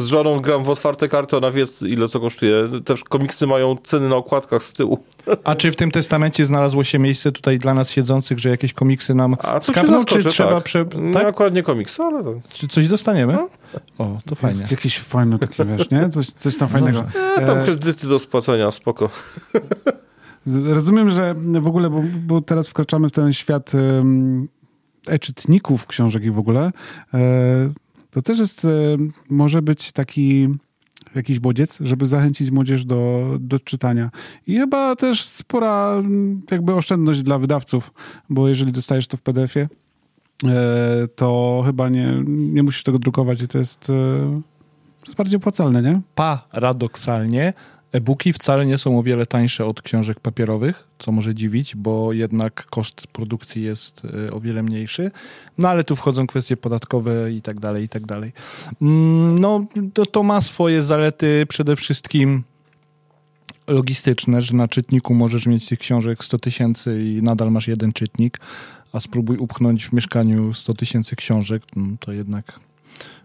z 0.00 0.06
żoną 0.06 0.38
gram 0.40 0.64
w 0.64 0.70
otwarte 0.70 1.08
karty, 1.08 1.36
ona 1.36 1.50
wie 1.50 1.64
ile 1.86 2.08
co 2.08 2.20
kosztuje. 2.20 2.68
Te 2.84 2.94
komiksy 3.08 3.46
mają 3.46 3.76
ceny 3.82 4.08
na 4.08 4.16
okładkach 4.16 4.62
z 4.62 4.72
tyłu. 4.72 4.98
A 5.44 5.54
czy 5.54 5.72
w 5.72 5.76
tym 5.76 5.90
testamencie 5.90 6.44
znalazło 6.44 6.84
się 6.84 6.98
miejsce 6.98 7.32
tutaj 7.32 7.58
dla 7.58 7.74
nas 7.74 7.90
siedzących, 7.90 8.38
że 8.38 8.48
jakieś 8.48 8.72
komiksy 8.72 9.14
nam 9.14 9.36
A 9.38 9.60
skapną, 9.60 9.82
czy 9.82 10.14
zaskoczę, 10.14 10.30
trzeba 10.30 10.54
tak. 10.54 10.64
prze... 10.64 10.86
Nie, 10.96 11.12
tak? 11.12 11.26
akurat 11.26 11.54
nie 11.54 11.62
komiksy, 11.62 12.02
ale 12.02 12.24
tak. 12.24 12.48
Czy 12.48 12.68
coś 12.68 12.88
dostaniemy? 12.88 13.38
O, 13.98 14.18
to 14.26 14.34
fajnie. 14.34 14.68
Jakiś 14.70 14.98
fajny 14.98 15.38
taki, 15.38 15.64
wiesz, 15.66 15.90
nie? 15.90 16.08
Coś, 16.08 16.26
coś 16.26 16.56
tam 16.56 16.68
fajnego. 16.68 17.04
E, 17.36 17.46
tam 17.46 17.64
kredyty 17.64 18.06
do 18.06 18.18
spłacenia, 18.18 18.70
spoko. 18.70 19.10
rozumiem, 20.64 21.10
że 21.10 21.34
w 21.60 21.66
ogóle, 21.66 21.90
bo, 21.90 22.02
bo 22.26 22.40
teraz 22.40 22.68
wkraczamy 22.68 23.08
w 23.08 23.12
ten 23.12 23.32
świat 23.32 23.74
um, 23.74 24.48
e-czytników 25.06 25.86
książek 25.86 26.24
i 26.24 26.30
w 26.30 26.38
ogóle, 26.38 26.72
e, 27.14 27.72
to 28.10 28.22
też 28.22 28.38
jest, 28.38 28.64
e, 28.64 28.68
może 29.30 29.62
być 29.62 29.92
taki 29.92 30.48
jakiś 31.14 31.40
bodziec, 31.40 31.78
żeby 31.80 32.06
zachęcić 32.06 32.50
młodzież 32.50 32.84
do, 32.84 33.30
do 33.40 33.60
czytania. 33.60 34.10
I 34.46 34.56
chyba 34.56 34.96
też 34.96 35.24
spora 35.24 35.92
mm, 35.98 36.42
jakby 36.50 36.74
oszczędność 36.74 37.22
dla 37.22 37.38
wydawców, 37.38 37.92
bo 38.30 38.48
jeżeli 38.48 38.72
dostajesz 38.72 39.06
to 39.06 39.16
w 39.16 39.22
PDF-ie, 39.22 39.68
e, 40.44 41.08
to 41.16 41.62
chyba 41.66 41.88
nie, 41.88 42.22
nie 42.26 42.62
musisz 42.62 42.82
tego 42.82 42.98
drukować 42.98 43.42
i 43.42 43.48
to 43.48 43.58
jest, 43.58 43.90
e, 43.90 44.40
to 45.00 45.06
jest 45.06 45.16
bardziej 45.16 45.36
opłacalne, 45.36 45.82
nie? 45.82 46.00
Paradoksalnie 46.14 47.52
e-booki 47.92 48.32
wcale 48.32 48.66
nie 48.66 48.78
są 48.78 48.98
o 48.98 49.02
wiele 49.02 49.26
tańsze 49.26 49.66
od 49.66 49.82
książek 49.82 50.20
papierowych, 50.20 50.88
co 50.98 51.12
może 51.12 51.34
dziwić, 51.34 51.76
bo 51.76 52.12
jednak 52.12 52.66
koszt 52.66 53.06
produkcji 53.06 53.62
jest 53.62 54.02
e, 54.26 54.32
o 54.32 54.40
wiele 54.40 54.62
mniejszy. 54.62 55.10
No 55.58 55.68
ale 55.68 55.84
tu 55.84 55.96
wchodzą 55.96 56.26
kwestie 56.26 56.56
podatkowe 56.56 57.32
i 57.32 57.42
tak 57.42 57.60
dalej, 57.60 57.84
i 57.84 57.88
tak 57.88 58.06
dalej. 58.06 58.32
Mm, 58.82 59.38
No 59.38 59.66
to, 59.94 60.06
to 60.06 60.22
ma 60.22 60.40
swoje 60.40 60.82
zalety 60.82 61.46
przede 61.48 61.76
wszystkim 61.76 62.42
logistyczne, 63.66 64.42
że 64.42 64.54
na 64.54 64.68
czytniku 64.68 65.14
możesz 65.14 65.46
mieć 65.46 65.66
tych 65.66 65.78
książek 65.78 66.24
100 66.24 66.38
tysięcy 66.38 67.02
i 67.04 67.22
nadal 67.22 67.50
masz 67.50 67.68
jeden 67.68 67.92
czytnik, 67.92 68.40
a 68.92 69.00
spróbuj 69.00 69.36
upchnąć 69.36 69.86
w 69.86 69.92
mieszkaniu 69.92 70.54
100 70.54 70.74
tysięcy 70.74 71.16
książek, 71.16 71.62
mm, 71.76 71.98
to 71.98 72.12
jednak 72.12 72.60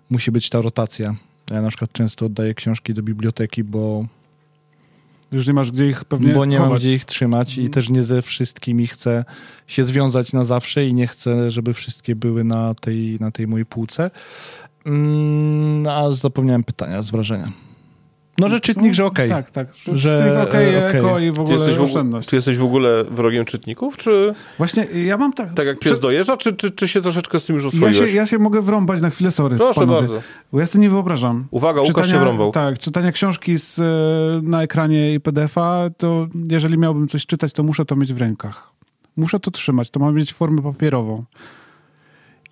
musi 0.10 0.32
być 0.32 0.49
ta 0.49 0.62
rotacja. 0.62 1.15
Ja 1.51 1.62
na 1.62 1.67
przykład 1.67 1.91
często 1.91 2.25
oddaję 2.25 2.54
książki 2.54 2.93
do 2.93 3.04
biblioteki, 3.04 3.63
bo, 3.63 4.06
Już 5.32 5.48
nie 5.48 5.54
masz 5.54 5.72
gdzie 5.72 5.90
ich 5.90 6.06
pewnie 6.06 6.34
bo 6.34 6.46
nie 6.46 6.60
mam 6.60 6.68
chować. 6.68 6.82
gdzie 6.82 6.94
ich 6.94 7.06
trzymać 7.06 7.58
i 7.58 7.70
też 7.70 7.90
nie 7.90 8.04
ze 8.04 8.22
wszystkimi 8.22 8.88
chcę 8.88 9.26
się 9.68 9.86
związać 9.86 10.34
na 10.34 10.44
zawsze 10.44 10.86
i 10.86 10.94
nie 10.94 11.08
chcę, 11.08 11.52
żeby 11.52 11.74
wszystkie 11.74 12.16
były 12.16 12.44
na 12.44 12.74
tej, 12.74 13.18
na 13.20 13.32
tej 13.32 13.48
mojej 13.48 13.66
półce. 13.66 14.12
Mm, 14.86 15.88
a 15.88 16.12
zapomniałem 16.12 16.64
pytania 16.64 17.02
z 17.02 17.12
wrażenia. 17.12 17.64
No, 18.38 18.50
że 18.50 18.60
czytnik, 18.60 18.93
że 18.93 19.06
okej. 19.06 19.30
Tak, 19.30 19.52
tak. 19.52 19.67
Że, 19.76 19.98
Że 19.98 20.17
czytnik 20.24 20.50
okej, 20.50 20.76
e, 20.76 20.88
okej. 20.88 21.00
eko 21.00 21.19
i 21.19 21.32
w 21.32 21.36
Ty 21.36 21.41
ogóle 21.41 21.56
jesteś 21.58 21.74
w, 21.74 21.78
ogóle, 21.78 21.86
oszczędność. 21.89 22.30
ty 22.30 22.36
jesteś 22.36 22.58
w 22.58 22.63
ogóle 22.63 23.04
wrogiem 23.04 23.45
czytników, 23.45 23.98
czy 23.98 24.34
Właśnie 24.58 24.84
ja 24.84 25.17
mam 25.17 25.34
tak... 25.34 25.54
tak 25.54 25.65
jak 25.65 25.80
pies 25.80 25.91
Przed- 25.91 26.02
dojeżdża, 26.02 26.38
czy, 26.38 26.54
czy, 26.54 26.71
czy 26.71 26.88
się 26.88 27.02
troszeczkę 27.02 27.39
z 27.39 27.45
tym 27.45 27.56
już 27.56 27.63
Ja 27.63 27.67
oswoiłeś? 27.67 27.98
się, 27.98 28.15
ja 28.17 28.26
się 28.26 28.38
mogę 28.39 28.62
wrąbać 28.62 29.02
na 29.02 29.10
chwilę, 29.10 29.32
sorry. 29.32 29.58
Proszę 29.58 29.80
panowie. 29.80 30.00
bardzo. 30.00 30.21
Bo 30.52 30.60
ja 30.60 30.65
sobie 30.65 30.82
nie 30.82 30.89
wyobrażam. 30.89 31.45
Uwaga, 31.52 31.82
Łukasz 31.82 32.12
się 32.12 32.19
wrąbał. 32.19 32.52
Tak, 32.52 32.80
czytania 32.80 33.12
książki 33.12 33.58
z, 33.60 33.80
e, 33.80 33.84
na 34.43 34.63
ekranie 34.63 35.13
i 35.13 35.19
PDF-a, 35.19 35.89
to 35.98 36.28
jeżeli 36.52 36.78
miałbym 36.78 37.08
coś 37.08 37.26
czytać, 37.26 37.54
to 37.54 37.63
muszę 37.63 37.86
to 37.86 37.95
mieć 37.95 38.13
w 38.13 38.17
rękach. 38.17 38.71
Muszę 39.17 39.39
to 39.39 39.52
trzymać, 39.52 39.89
to 39.89 40.00
ma 40.00 40.12
mieć 40.12 40.34
formę 40.34 40.62
papierową. 40.62 41.24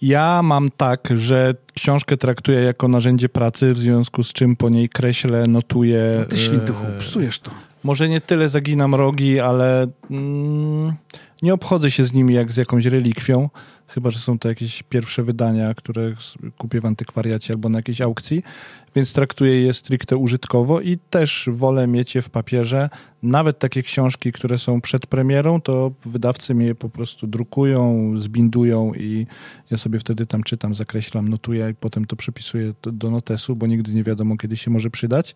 Ja 0.04 0.44
mam 0.44 0.70
tak, 0.78 1.10
że 1.16 1.56
książkę 1.74 2.18
traktuję 2.18 2.60
jako 2.60 2.88
narzędzie 2.88 3.30
pracy, 3.30 3.74
w 3.74 3.78
związku 3.80 4.24
z 4.24 4.34
czym 4.34 4.56
po 4.56 4.70
niej 4.70 4.90
kreślę, 4.90 5.48
notuję. 5.48 6.16
No 6.20 6.26
Ty 6.26 6.38
świntuchu, 6.38 6.86
e, 6.86 7.00
psujesz 7.00 7.40
to. 7.40 7.52
Może 7.84 8.10
nie 8.10 8.22
tyle 8.22 8.50
zaginam 8.50 8.96
rogi, 8.96 9.40
ale 9.40 9.88
mm, 10.12 10.94
nie 11.44 11.54
obchodzę 11.54 11.92
się 11.92 12.06
z 12.06 12.14
nimi 12.14 12.34
jak 12.34 12.52
z 12.52 12.58
jakąś 12.58 12.86
relikwią. 12.86 13.50
Chyba, 13.88 14.10
że 14.10 14.20
są 14.20 14.40
to 14.40 14.50
jakieś 14.50 14.84
pierwsze 14.84 15.24
wydania, 15.24 15.74
które 15.74 16.16
kupię 16.58 16.82
w 16.82 16.86
antykwariacie 16.86 17.54
albo 17.54 17.70
na 17.70 17.80
jakiejś 17.80 18.02
aukcji, 18.02 18.44
więc 18.96 19.14
traktuję 19.14 19.62
je 19.62 19.74
stricte 19.74 20.18
użytkowo 20.18 20.82
i 20.82 20.98
też 21.10 21.50
wolę 21.52 21.88
mieć 21.88 22.16
je 22.16 22.22
w 22.22 22.30
papierze. 22.30 22.90
Nawet 23.24 23.60
takie 23.60 23.84
książki, 23.84 24.32
które 24.32 24.60
są 24.60 24.82
przed 24.82 25.08
premierą, 25.08 25.62
to 25.62 25.92
wydawcy 26.06 26.54
mi 26.54 26.66
je 26.66 26.76
po 26.76 26.90
prostu 26.90 27.28
drukują, 27.28 28.14
zbindują 28.18 28.94
i 28.94 29.28
ja 29.72 29.78
sobie 29.78 30.00
wtedy 30.00 30.26
tam 30.26 30.44
czytam, 30.44 30.76
zakreślam, 30.76 31.30
notuję 31.30 31.70
i 31.70 31.76
potem 31.76 32.06
to 32.06 32.16
przepisuję 32.16 32.74
do 32.84 33.12
notesu, 33.12 33.56
bo 33.56 33.68
nigdy 33.68 33.94
nie 33.94 34.04
wiadomo, 34.04 34.38
kiedy 34.38 34.58
się 34.58 34.72
może 34.72 34.90
przydać. 34.90 35.36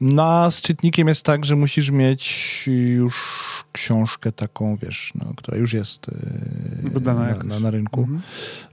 No 0.00 0.22
a 0.24 0.50
z 0.50 0.60
czytnikiem 0.60 1.08
jest 1.08 1.24
tak, 1.24 1.44
że 1.44 1.56
musisz 1.56 1.90
mieć 1.90 2.64
już 2.96 3.64
książkę 3.72 4.32
taką, 4.32 4.76
wiesz, 4.76 5.11
no, 5.14 5.32
która 5.36 5.58
już 5.58 5.72
jest 5.72 6.06
Wydana 6.82 7.28
na, 7.36 7.44
na, 7.44 7.60
na 7.60 7.70
rynku. 7.70 8.00
Mhm. 8.00 8.20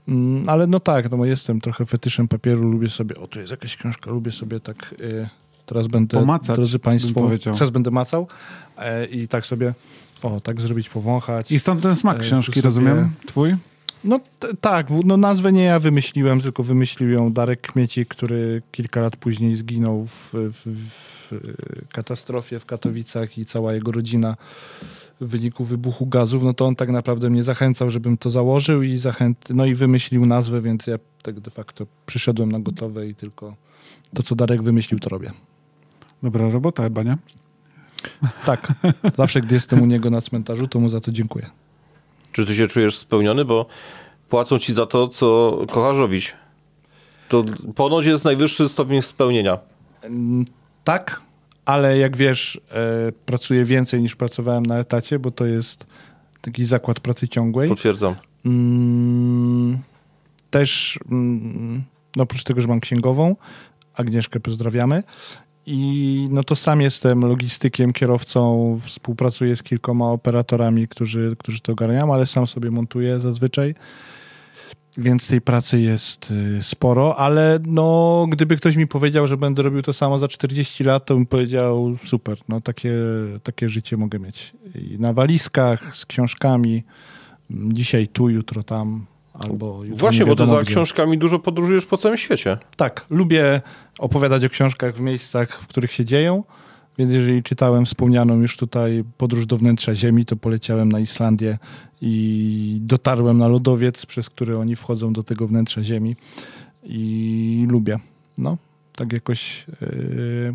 Mm, 0.08 0.48
ale 0.48 0.66
no 0.66 0.80
tak, 0.80 1.10
no 1.10 1.24
jestem 1.24 1.60
trochę 1.60 1.86
fetyszem 1.86 2.28
papieru, 2.28 2.62
lubię 2.70 2.88
sobie, 2.90 3.16
o 3.16 3.26
tu 3.26 3.40
jest 3.40 3.50
jakaś 3.50 3.76
książka, 3.76 4.10
lubię 4.10 4.32
sobie 4.32 4.60
tak, 4.60 4.94
yy, 4.98 5.28
teraz 5.66 5.86
będę, 5.86 6.18
Pomacać, 6.18 6.56
drodzy 6.56 6.78
Państwo, 6.78 7.30
teraz 7.44 7.70
będę 7.70 7.90
macał 7.90 8.28
e, 8.78 9.06
i 9.06 9.28
tak 9.28 9.46
sobie, 9.46 9.74
o, 10.22 10.40
tak 10.40 10.60
zrobić, 10.60 10.88
powąchać. 10.88 11.52
I 11.52 11.58
stąd 11.58 11.82
ten 11.82 11.96
smak 11.96 12.16
E, 12.16 12.20
książki, 12.20 12.52
sobie- 12.52 12.64
rozumiem? 12.64 13.10
Twój? 13.26 13.56
No 14.04 14.20
tak, 14.60 14.86
no 15.04 15.16
nazwę 15.16 15.52
nie 15.52 15.62
ja 15.62 15.78
wymyśliłem, 15.78 16.40
tylko 16.40 16.62
wymyślił 16.62 17.10
ją 17.10 17.32
Darek 17.32 17.60
Kmieci, 17.60 18.06
który 18.06 18.62
kilka 18.72 19.00
lat 19.00 19.16
później 19.16 19.56
zginął 19.56 20.06
w, 20.06 20.32
w, 20.32 20.62
w 20.66 21.32
katastrofie 21.92 22.58
w 22.58 22.66
Katowicach 22.66 23.38
i 23.38 23.44
cała 23.44 23.72
jego 23.72 23.92
rodzina 23.92 24.36
w 25.20 25.28
wyniku 25.28 25.64
wybuchu 25.64 26.06
gazów, 26.06 26.42
no 26.42 26.54
to 26.54 26.66
on 26.66 26.76
tak 26.76 26.88
naprawdę 26.88 27.30
mnie 27.30 27.42
zachęcał, 27.42 27.90
żebym 27.90 28.18
to 28.18 28.30
założył 28.30 28.82
i 28.82 28.98
zachęt, 28.98 29.48
no 29.50 29.66
i 29.66 29.74
wymyślił 29.74 30.26
nazwę, 30.26 30.62
więc 30.62 30.86
ja 30.86 30.98
tak 31.22 31.40
de 31.40 31.50
facto 31.50 31.86
przyszedłem 32.06 32.52
na 32.52 32.60
gotowe 32.60 33.08
i 33.08 33.14
tylko 33.14 33.56
to, 34.14 34.22
co 34.22 34.34
Darek 34.34 34.62
wymyślił, 34.62 35.00
to 35.00 35.08
robię. 35.08 35.32
Dobra 36.22 36.50
robota 36.50 36.82
chyba, 36.82 37.02
nie? 37.02 37.16
Tak. 38.46 38.72
Zawsze, 39.16 39.40
gdy 39.40 39.54
jestem 39.54 39.82
u 39.82 39.86
niego 39.86 40.10
na 40.10 40.20
cmentarzu, 40.20 40.68
to 40.68 40.80
mu 40.80 40.88
za 40.88 41.00
to 41.00 41.12
dziękuję. 41.12 41.50
Czy 42.32 42.46
ty 42.46 42.54
się 42.54 42.66
czujesz 42.66 42.96
spełniony, 42.96 43.44
bo 43.44 43.66
płacą 44.28 44.58
ci 44.58 44.72
za 44.72 44.86
to, 44.86 45.08
co 45.08 45.58
kochasz 45.70 45.96
robić? 45.96 46.34
To 47.28 47.44
ponoć 47.74 48.06
jest 48.06 48.24
najwyższy 48.24 48.68
stopień 48.68 49.02
spełnienia. 49.02 49.58
Tak, 50.84 51.20
ale 51.64 51.98
jak 51.98 52.16
wiesz, 52.16 52.60
e, 52.70 53.12
pracuję 53.12 53.64
więcej 53.64 54.02
niż 54.02 54.16
pracowałem 54.16 54.66
na 54.66 54.78
etacie, 54.78 55.18
bo 55.18 55.30
to 55.30 55.46
jest 55.46 55.86
taki 56.40 56.64
zakład 56.64 57.00
pracy 57.00 57.28
ciągłej. 57.28 57.68
Potwierdzam. 57.68 58.14
Mm, 58.46 59.78
też, 60.50 60.98
mm, 61.10 61.84
no 62.16 62.22
oprócz 62.22 62.44
tego, 62.44 62.60
że 62.60 62.68
mam 62.68 62.80
księgową, 62.80 63.36
Agnieszkę 63.94 64.40
pozdrawiamy, 64.40 65.02
i 65.66 66.28
no 66.30 66.44
to 66.44 66.56
sam 66.56 66.80
jestem 66.80 67.20
logistykiem, 67.20 67.92
kierowcą, 67.92 68.78
współpracuję 68.84 69.56
z 69.56 69.62
kilkoma 69.62 70.10
operatorami, 70.10 70.88
którzy, 70.88 71.36
którzy 71.38 71.60
to 71.60 71.72
ogarniają, 71.72 72.14
ale 72.14 72.26
sam 72.26 72.46
sobie 72.46 72.70
montuję 72.70 73.18
zazwyczaj. 73.18 73.74
Więc 74.98 75.28
tej 75.28 75.40
pracy 75.40 75.80
jest 75.80 76.30
y, 76.30 76.62
sporo, 76.62 77.16
ale 77.16 77.58
no, 77.66 78.26
gdyby 78.30 78.56
ktoś 78.56 78.76
mi 78.76 78.86
powiedział, 78.86 79.26
że 79.26 79.36
będę 79.36 79.62
robił 79.62 79.82
to 79.82 79.92
samo 79.92 80.18
za 80.18 80.28
40 80.28 80.84
lat, 80.84 81.06
to 81.06 81.14
bym 81.14 81.26
powiedział 81.26 81.96
super, 82.04 82.38
no 82.48 82.60
takie, 82.60 82.94
takie 83.42 83.68
życie 83.68 83.96
mogę 83.96 84.18
mieć. 84.18 84.52
I 84.74 84.98
na 84.98 85.12
walizkach, 85.12 85.96
z 85.96 86.06
książkami, 86.06 86.84
dzisiaj 87.50 88.08
tu, 88.08 88.28
jutro 88.28 88.62
tam, 88.62 89.06
albo 89.40 89.82
Właśnie, 89.90 90.26
bo 90.26 90.36
ty 90.36 90.46
za 90.46 90.62
gdzie. 90.62 90.70
książkami 90.70 91.18
dużo 91.18 91.38
podróżujesz 91.38 91.86
po 91.86 91.96
całym 91.96 92.18
świecie. 92.18 92.58
Tak, 92.76 93.06
lubię 93.10 93.62
opowiadać 93.98 94.44
o 94.44 94.48
książkach 94.48 94.96
w 94.96 95.00
miejscach, 95.00 95.60
w 95.60 95.66
których 95.66 95.92
się 95.92 96.04
dzieją, 96.04 96.44
więc 96.98 97.12
jeżeli 97.12 97.42
czytałem 97.42 97.84
wspomnianą 97.84 98.40
już 98.40 98.56
tutaj 98.56 99.04
Podróż 99.16 99.46
do 99.46 99.58
wnętrza 99.58 99.94
Ziemi, 99.94 100.24
to 100.24 100.36
poleciałem 100.36 100.88
na 100.88 101.00
Islandię 101.00 101.58
i 102.00 102.78
dotarłem 102.82 103.38
na 103.38 103.48
lodowiec, 103.48 104.06
przez 104.06 104.30
który 104.30 104.58
oni 104.58 104.76
wchodzą 104.76 105.12
do 105.12 105.22
tego 105.22 105.46
wnętrza 105.46 105.84
Ziemi 105.84 106.16
i 106.82 107.66
lubię. 107.70 107.98
No, 108.38 108.56
tak 108.96 109.12
jakoś... 109.12 109.66
Yy... 109.80 110.54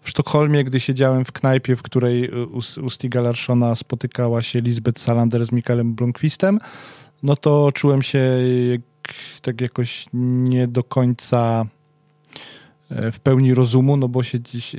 W 0.00 0.10
Sztokholmie, 0.10 0.64
gdy 0.64 0.80
siedziałem 0.80 1.24
w 1.24 1.32
knajpie, 1.32 1.76
w 1.76 1.82
której 1.82 2.30
u, 2.30 2.58
u 2.82 2.90
Stiga 2.90 3.20
Larssona 3.20 3.74
spotykała 3.74 4.42
się 4.42 4.60
Lisbeth 4.60 5.02
Salander 5.02 5.46
z 5.46 5.52
Michaelem 5.52 5.94
Blomqvistem, 5.94 6.58
no 7.24 7.36
to 7.36 7.72
czułem 7.72 8.02
się 8.02 8.18
jak, 8.70 9.14
tak 9.42 9.60
jakoś 9.60 10.06
nie 10.12 10.68
do 10.68 10.84
końca 10.84 11.66
e, 12.90 13.12
w 13.12 13.20
pełni 13.20 13.54
rozumu, 13.54 13.96
no 13.96 14.08
bo 14.08 14.22
się 14.22 14.40
dziś, 14.40 14.76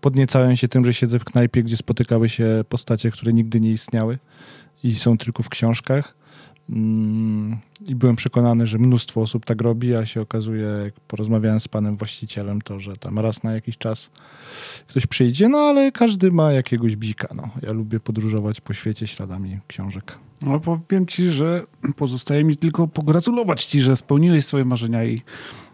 podniecałem 0.00 0.56
się 0.56 0.68
tym, 0.68 0.84
że 0.84 0.94
siedzę 0.94 1.18
w 1.18 1.24
knajpie, 1.24 1.62
gdzie 1.62 1.76
spotykały 1.76 2.28
się 2.28 2.64
postacie, 2.68 3.10
które 3.10 3.32
nigdy 3.32 3.60
nie 3.60 3.70
istniały 3.70 4.18
i 4.82 4.94
są 4.94 5.18
tylko 5.18 5.42
w 5.42 5.48
książkach. 5.48 6.16
Mm, 6.70 7.56
I 7.86 7.94
byłem 7.94 8.16
przekonany, 8.16 8.66
że 8.66 8.78
mnóstwo 8.78 9.20
osób 9.20 9.44
tak 9.44 9.60
robi, 9.60 9.94
a 9.94 10.06
się 10.06 10.20
okazuje, 10.20 10.66
jak 10.84 10.94
porozmawiałem 10.94 11.60
z 11.60 11.68
panem 11.68 11.96
właścicielem, 11.96 12.62
to 12.62 12.80
że 12.80 12.96
tam 12.96 13.18
raz 13.18 13.42
na 13.42 13.52
jakiś 13.52 13.78
czas 13.78 14.10
ktoś 14.86 15.06
przyjdzie, 15.06 15.48
no 15.48 15.58
ale 15.58 15.92
każdy 15.92 16.32
ma 16.32 16.52
jakiegoś 16.52 16.96
bzika. 16.96 17.28
No. 17.34 17.48
Ja 17.62 17.72
lubię 17.72 18.00
podróżować 18.00 18.60
po 18.60 18.74
świecie 18.74 19.06
śladami 19.06 19.58
książek. 19.66 20.18
No 20.42 20.60
powiem 20.60 21.06
ci, 21.06 21.30
że 21.30 21.62
pozostaje 21.96 22.44
mi 22.44 22.56
tylko 22.56 22.88
pogratulować 22.88 23.64
ci, 23.64 23.80
że 23.80 23.96
spełniłeś 23.96 24.46
swoje 24.46 24.64
marzenia 24.64 25.04
i, 25.04 25.22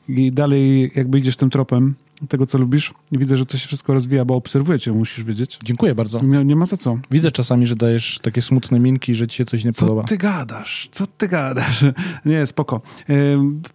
i 0.08 0.32
dalej 0.32 0.90
jakby 0.94 1.18
idziesz 1.18 1.36
tym 1.36 1.50
tropem 1.50 1.94
tego, 2.28 2.46
co 2.46 2.58
lubisz. 2.58 2.94
I 3.12 3.18
widzę, 3.18 3.36
że 3.36 3.46
to 3.46 3.58
się 3.58 3.66
wszystko 3.66 3.94
rozwija, 3.94 4.24
bo 4.24 4.34
obserwuję 4.34 4.78
cię, 4.78 4.92
musisz 4.92 5.24
wiedzieć. 5.24 5.58
Dziękuję 5.64 5.94
bardzo. 5.94 6.20
Nie, 6.22 6.44
nie 6.44 6.56
ma 6.56 6.66
za 6.66 6.76
co. 6.76 6.98
Widzę 7.10 7.30
czasami, 7.30 7.66
że 7.66 7.76
dajesz 7.76 8.18
takie 8.22 8.42
smutne 8.42 8.80
minki, 8.80 9.14
że 9.14 9.26
ci 9.26 9.36
się 9.36 9.44
coś 9.44 9.64
nie 9.64 9.72
co 9.72 9.80
podoba. 9.86 10.02
Co 10.02 10.08
ty 10.08 10.16
gadasz? 10.16 10.88
Co 10.92 11.06
ty 11.06 11.28
gadasz? 11.28 11.84
Nie, 12.24 12.46
spoko. 12.46 12.80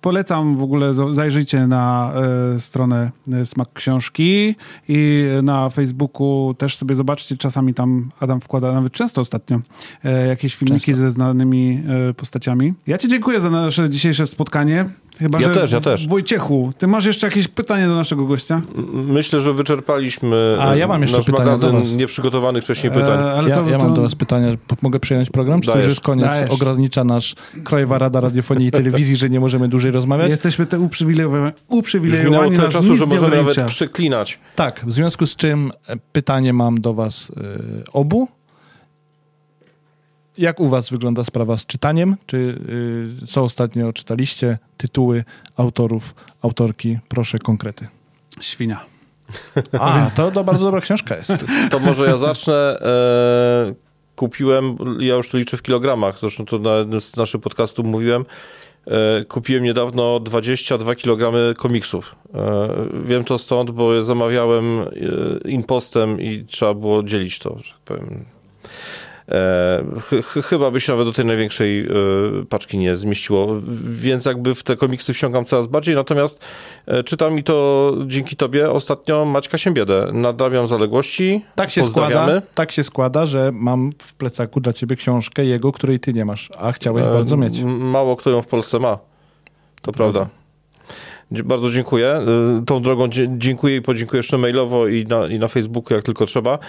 Polecam 0.02 0.58
w 0.58 0.64
ogóle, 0.64 0.94
zajrzyjcie 1.12 1.68
na 1.68 2.14
e, 2.56 2.60
stronę 2.60 3.12
e, 3.34 3.46
Smak 3.46 3.74
Książki 3.74 4.56
i 4.88 5.26
na 5.44 5.70
Facebooku 5.70 6.56
też 6.58 6.78
sobie 6.78 6.96
zobaczcie, 6.96 7.38
czasami 7.38 7.74
tam 7.74 8.12
Adam 8.20 8.42
wkłada, 8.42 8.74
nawet 8.74 8.94
często 8.94 9.22
ostatnio, 9.22 9.62
e, 10.04 10.28
jakieś 10.28 10.56
filmiki 10.56 10.86
często. 10.86 11.02
ze 11.02 11.12
znanymi 11.12 11.84
postaciami. 12.18 12.74
Ja 12.88 12.98
ci 12.98 13.08
dziękuję 13.08 13.40
za 13.40 13.50
nasze 13.50 13.90
dzisiejsze 13.90 14.28
spotkanie. 14.28 14.86
Chyba, 15.20 15.42
ja 15.42 15.50
też, 15.50 15.72
ja 15.72 15.82
też. 15.82 16.08
Wojciechu, 16.08 16.74
ty 16.78 16.88
masz 16.88 17.06
jeszcze 17.06 17.28
jakieś 17.28 17.48
pytanie 17.48 17.88
do 17.88 17.96
naszego 17.96 18.26
gościa? 18.26 18.62
Myślę, 18.94 19.40
że 19.40 19.54
wyczerpaliśmy 19.54 20.58
A 20.60 20.76
ja 20.76 20.88
mam 20.88 21.02
jeszcze 21.02 21.18
nasz 21.18 21.26
pytanie 21.26 21.46
magazyn 21.46 21.98
nieprzygotowanych 21.98 22.64
wcześniej 22.64 22.94
pytań. 22.94 23.20
E, 23.20 23.32
ale 23.32 23.50
ja, 23.50 23.56
to, 23.56 23.70
ja 23.70 23.78
mam 23.78 23.94
do 23.94 24.02
was 24.02 24.16
pytania. 24.16 24.48
Mogę 24.82 25.00
przejąć 25.00 25.30
program? 25.30 25.62
Czy 25.62 25.68
Dajesz. 25.68 25.84
to 25.84 25.90
już 25.90 25.96
jest 25.96 26.06
koniec? 26.06 26.26
Dajesz. 26.26 26.52
Ogranicza 26.52 27.04
nasz 27.04 27.36
Krajowa 27.64 27.98
Rada 27.98 28.22
Radiofonii 28.22 28.68
i 28.68 28.72
Telewizji, 28.82 29.16
że 29.16 29.30
nie 29.30 29.40
możemy 29.40 29.68
dłużej 29.68 29.92
rozmawiać? 29.92 30.30
Jesteśmy 30.30 30.66
te 30.66 30.80
uprzywilejowani. 30.80 31.52
uprzywilejowani 31.68 32.52
już 32.52 32.60
tyle 32.60 32.72
czasu, 32.72 32.96
że 32.96 33.06
możemy 33.06 33.36
nawet 33.36 33.66
przeklinać. 33.68 34.40
Tak, 34.56 34.82
w 34.86 34.94
związku 34.94 35.26
z 35.26 35.36
czym 35.36 35.72
pytanie 36.12 36.54
mam 36.54 36.82
do 36.82 36.94
was 36.94 37.30
y, 37.30 37.34
obu 37.94 38.28
jak 40.38 40.60
u 40.60 40.70
was 40.70 40.90
wygląda 40.90 41.24
sprawa 41.24 41.58
z 41.58 41.66
czytaniem? 41.66 42.16
Czy 42.26 42.38
y, 43.24 43.28
co 43.28 43.44
ostatnio 43.44 43.94
czytaliście? 43.94 44.58
Tytuły 44.78 45.24
autorów, 45.58 46.16
autorki? 46.42 46.98
Proszę 47.08 47.40
konkrety. 47.40 47.88
Świnia. 48.42 48.86
A, 49.80 50.12
to, 50.16 50.32
to 50.32 50.44
bardzo 50.44 50.66
dobra 50.66 50.82
książka 50.82 51.16
jest. 51.16 51.46
To 51.72 51.80
może 51.80 52.06
ja 52.06 52.18
zacznę. 52.18 52.54
E, 52.54 53.74
kupiłem, 54.16 54.78
ja 55.00 55.16
już 55.16 55.30
to 55.30 55.38
liczę 55.38 55.58
w 55.58 55.62
kilogramach, 55.62 56.20
zresztą 56.20 56.46
to 56.46 56.60
na 56.60 56.76
jednym 56.76 57.02
z 57.02 57.16
naszych 57.16 57.42
podcastów 57.42 57.86
mówiłem, 57.86 58.26
e, 58.88 59.26
kupiłem 59.26 59.64
niedawno 59.64 60.20
22 60.20 60.96
kg 60.96 61.54
komiksów. 61.58 62.16
E, 62.34 62.70
wiem 63.06 63.24
to 63.24 63.38
stąd, 63.38 63.72
bo 63.72 64.02
zamawiałem 64.02 64.80
impostem 65.46 66.22
i 66.22 66.46
trzeba 66.46 66.74
było 66.74 67.04
dzielić 67.04 67.40
to, 67.40 67.60
że 67.60 67.72
tak 67.72 67.82
powiem. 67.82 68.35
E, 69.32 69.84
ch 70.22 70.46
chyba 70.46 70.72
by 70.72 70.82
się 70.82 70.94
nawet 70.94 71.08
do 71.08 71.14
tej 71.14 71.26
największej 71.26 71.80
e, 71.80 71.90
paczki 72.50 72.78
nie 72.78 72.96
zmieściło, 72.96 73.48
więc 73.84 74.26
jakby 74.26 74.56
w 74.56 74.64
te 74.64 74.76
komiksy 74.76 75.14
wsiągam 75.14 75.46
coraz 75.46 75.68
bardziej, 75.68 75.96
natomiast 75.96 76.40
e, 76.86 77.04
czytam 77.04 77.40
i 77.40 77.44
to 77.44 77.94
dzięki 78.08 78.36
tobie 78.36 78.72
ostatnio 78.72 79.26
Maćka 79.26 79.58
Siembiedę. 79.58 80.10
Nadrabiam 80.14 80.68
zaległości, 80.68 81.46
tak 81.56 81.72
się 81.72 81.84
składa, 81.84 82.42
Tak 82.56 82.72
się 82.72 82.84
składa, 82.84 83.26
że 83.26 83.52
mam 83.54 83.92
w 84.00 84.14
plecaku 84.14 84.60
dla 84.60 84.74
ciebie 84.74 84.96
książkę 84.96 85.46
jego, 85.46 85.72
której 85.72 86.00
ty 86.00 86.14
nie 86.14 86.26
masz, 86.26 86.50
a 86.58 86.72
chciałeś 86.72 87.06
bardzo 87.06 87.38
mieć. 87.38 87.62
Mało 87.66 88.16
kto 88.16 88.30
ją 88.30 88.42
w 88.42 88.48
Polsce 88.48 88.80
ma, 88.80 88.98
to 89.82 89.92
prawda. 89.92 90.28
Bardzo 91.32 91.70
dziękuję. 91.70 92.22
Tą 92.66 92.82
drogą 92.82 93.08
dziękuję 93.38 93.76
i 93.76 93.82
podziękuję 93.82 94.20
jeszcze 94.20 94.38
mailowo 94.38 94.88
i 94.88 95.06
na, 95.06 95.28
i 95.28 95.40
na 95.40 95.48
Facebooku, 95.48 95.96
jak 95.96 96.06
tylko 96.06 96.26
trzeba. 96.26 96.60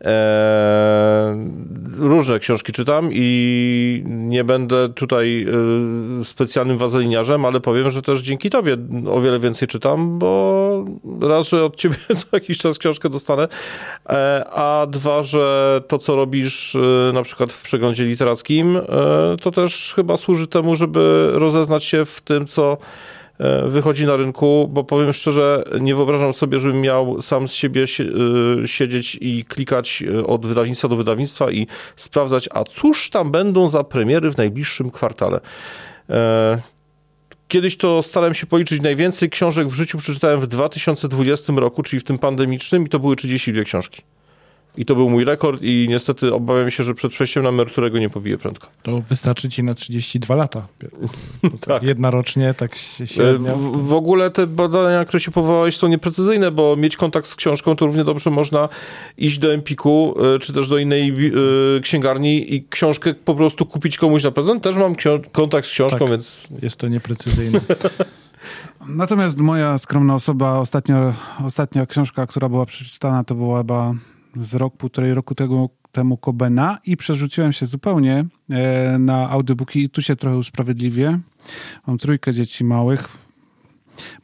Eee, 0.00 1.68
różne 1.98 2.38
książki 2.38 2.72
czytam 2.72 3.10
i 3.12 4.02
nie 4.06 4.44
będę 4.44 4.88
tutaj 4.88 5.46
e, 6.20 6.24
specjalnym 6.24 6.78
wazeliniarzem, 6.78 7.44
ale 7.44 7.60
powiem, 7.60 7.90
że 7.90 8.02
też 8.02 8.20
dzięki 8.20 8.50
tobie 8.50 8.76
o 9.10 9.20
wiele 9.20 9.38
więcej 9.38 9.68
czytam, 9.68 10.18
bo 10.18 10.84
raz, 11.20 11.48
że 11.48 11.64
od 11.64 11.76
ciebie 11.76 11.96
co 12.16 12.26
jakiś 12.32 12.58
czas 12.58 12.78
książkę 12.78 13.10
dostanę, 13.10 13.48
e, 14.08 14.44
a 14.50 14.86
dwa, 14.90 15.22
że 15.22 15.80
to, 15.88 15.98
co 15.98 16.16
robisz 16.16 16.74
e, 16.74 17.12
na 17.12 17.22
przykład 17.22 17.52
w 17.52 17.62
przeglądzie 17.62 18.04
literackim, 18.04 18.80
to 19.42 19.50
też 19.50 19.92
chyba 19.96 20.16
służy 20.16 20.46
temu, 20.46 20.76
żeby 20.76 21.30
rozeznać 21.32 21.84
się 21.84 22.04
w 22.04 22.20
tym, 22.20 22.46
co 22.46 22.76
wychodzi 23.66 24.06
na 24.06 24.16
rynku, 24.16 24.68
bo 24.72 24.84
powiem 24.84 25.12
szczerze, 25.12 25.64
nie 25.80 25.94
wyobrażam 25.94 26.32
sobie, 26.32 26.60
żebym 26.60 26.80
miał 26.80 27.22
sam 27.22 27.48
z 27.48 27.52
siebie 27.52 27.82
e, 27.82 28.68
siedzieć 28.68 29.18
i 29.20 29.44
klikać 29.44 30.02
e, 30.02 30.26
od 30.26 30.46
wydawnictwa 30.46 30.88
do 30.88 30.96
wydawnictwa 30.96 31.50
i 31.50 31.66
sprawdzać, 31.96 32.48
a 32.52 32.64
cóż 32.64 33.10
tam 33.10 33.30
będą 33.30 33.68
za 33.68 33.84
premiery 33.84 34.30
w 34.30 34.36
najbliższym 34.36 34.90
kwartale. 34.90 35.40
Kiedyś 37.48 37.76
to 37.76 38.02
starałem 38.02 38.34
się 38.34 38.46
policzyć, 38.46 38.82
najwięcej 38.82 39.30
książek 39.30 39.68
w 39.68 39.74
życiu 39.74 39.98
przeczytałem 39.98 40.40
w 40.40 40.46
2020 40.46 41.52
roku, 41.56 41.82
czyli 41.82 42.00
w 42.00 42.04
tym 42.04 42.18
pandemicznym 42.18 42.86
i 42.86 42.88
to 42.88 42.98
były 42.98 43.16
32 43.16 43.64
książki. 43.64 44.02
I 44.76 44.84
to 44.84 44.94
był 44.94 45.10
mój 45.10 45.24
rekord 45.24 45.62
i 45.62 45.86
niestety 45.88 46.34
obawiam 46.34 46.70
się, 46.70 46.82
że 46.82 46.94
przed 46.94 47.12
przejściem 47.12 47.42
na 47.42 47.48
emeryturę 47.48 47.90
go 47.90 47.98
nie 47.98 48.10
pobiję 48.10 48.38
prędko. 48.38 48.68
To 48.82 49.00
wystarczy 49.00 49.48
ci 49.48 49.62
na 49.62 49.74
32 49.74 50.34
lata. 50.34 50.66
tak. 51.66 51.82
Jedna 51.82 52.10
rocznie, 52.10 52.54
tak 52.54 52.70
E, 53.00 53.06
średnio. 53.06 53.56
W, 53.56 53.88
w 53.88 53.92
ogóle 53.92 54.30
te 54.30 54.46
badania, 54.46 54.98
na 54.98 55.04
które 55.04 55.20
się 55.20 55.30
powołałeś, 55.30 55.76
są 55.76 55.88
nieprecyzyjne, 55.88 56.50
bo 56.50 56.76
mieć 56.76 56.96
kontakt 56.96 57.26
z 57.26 57.36
książką 57.36 57.76
to 57.76 57.86
równie 57.86 58.04
dobrze 58.04 58.30
można 58.30 58.68
iść 59.18 59.38
do 59.38 59.54
Empiku, 59.54 60.14
e, 60.34 60.38
czy 60.38 60.52
też 60.52 60.68
do 60.68 60.78
innej 60.78 61.10
e, 61.10 61.80
księgarni 61.80 62.54
i 62.54 62.64
książkę 62.70 63.14
po 63.14 63.34
prostu 63.34 63.66
kupić 63.66 63.98
komuś 63.98 64.24
na 64.24 64.30
prezent. 64.30 64.62
Też 64.62 64.76
mam 64.76 64.94
kontakt 65.32 65.68
z 65.68 65.70
książką, 65.70 65.98
Tak. 65.98 66.08
więc 66.10 66.48
Jest 66.62 66.76
to 66.76 66.88
nieprecyzyjne. 66.88 67.60
Natomiast 68.88 69.38
moja 69.38 69.78
skromna 69.78 70.14
osoba, 70.14 70.58
ostatnio, 70.58 71.12
ostatnia 71.44 71.86
książka, 71.86 72.26
która 72.26 72.48
była 72.48 72.66
przeczytana, 72.66 73.24
to 73.24 73.34
była 73.34 73.58
chyba 73.58 73.94
z 74.36 74.54
rok, 74.54 74.76
półtorej 74.76 75.14
roku 75.14 75.34
tego, 75.34 75.68
temu 75.92 76.16
Kobena 76.16 76.78
i 76.86 76.96
przerzuciłem 76.96 77.52
się 77.52 77.66
zupełnie 77.66 78.24
e, 78.50 78.98
na 78.98 79.30
audiobooki 79.30 79.82
i 79.82 79.88
tu 79.88 80.02
się 80.02 80.16
trochę 80.16 80.36
usprawiedliwię. 80.36 81.18
Mam 81.86 81.98
trójkę 81.98 82.34
dzieci 82.34 82.64
małych. 82.64 83.08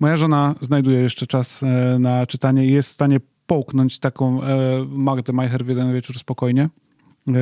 Moja 0.01 0.17
żona 0.17 0.55
znajduje 0.61 1.01
jeszcze 1.01 1.27
czas 1.27 1.63
e, 1.63 1.99
na 1.99 2.27
czytanie 2.27 2.67
i 2.67 2.73
jest 2.73 2.89
w 2.91 2.93
stanie 2.93 3.21
połknąć 3.47 3.99
taką 3.99 4.43
e, 4.43 4.47
Magdę 4.89 5.33
Majcher 5.33 5.65
w 5.65 5.69
jeden 5.69 5.93
wieczór 5.93 6.19
spokojnie. 6.19 6.63
E, 6.63 7.33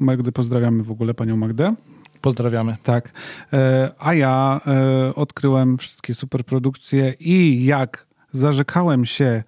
Magdę 0.00 0.32
pozdrawiamy 0.32 0.82
w 0.82 0.90
ogóle, 0.90 1.14
panią 1.14 1.36
Magdę. 1.36 1.74
Pozdrawiamy. 2.20 2.76
Tak. 2.82 3.12
E, 3.52 3.90
A 3.98 4.14
ja 4.14 4.60
e, 4.66 5.14
odkryłem 5.14 5.78
wszystkie 5.78 6.14
superprodukcje 6.14 7.14
i 7.20 7.64
jak 7.64 8.06
zarzekałem 8.32 9.06
się, 9.06 9.44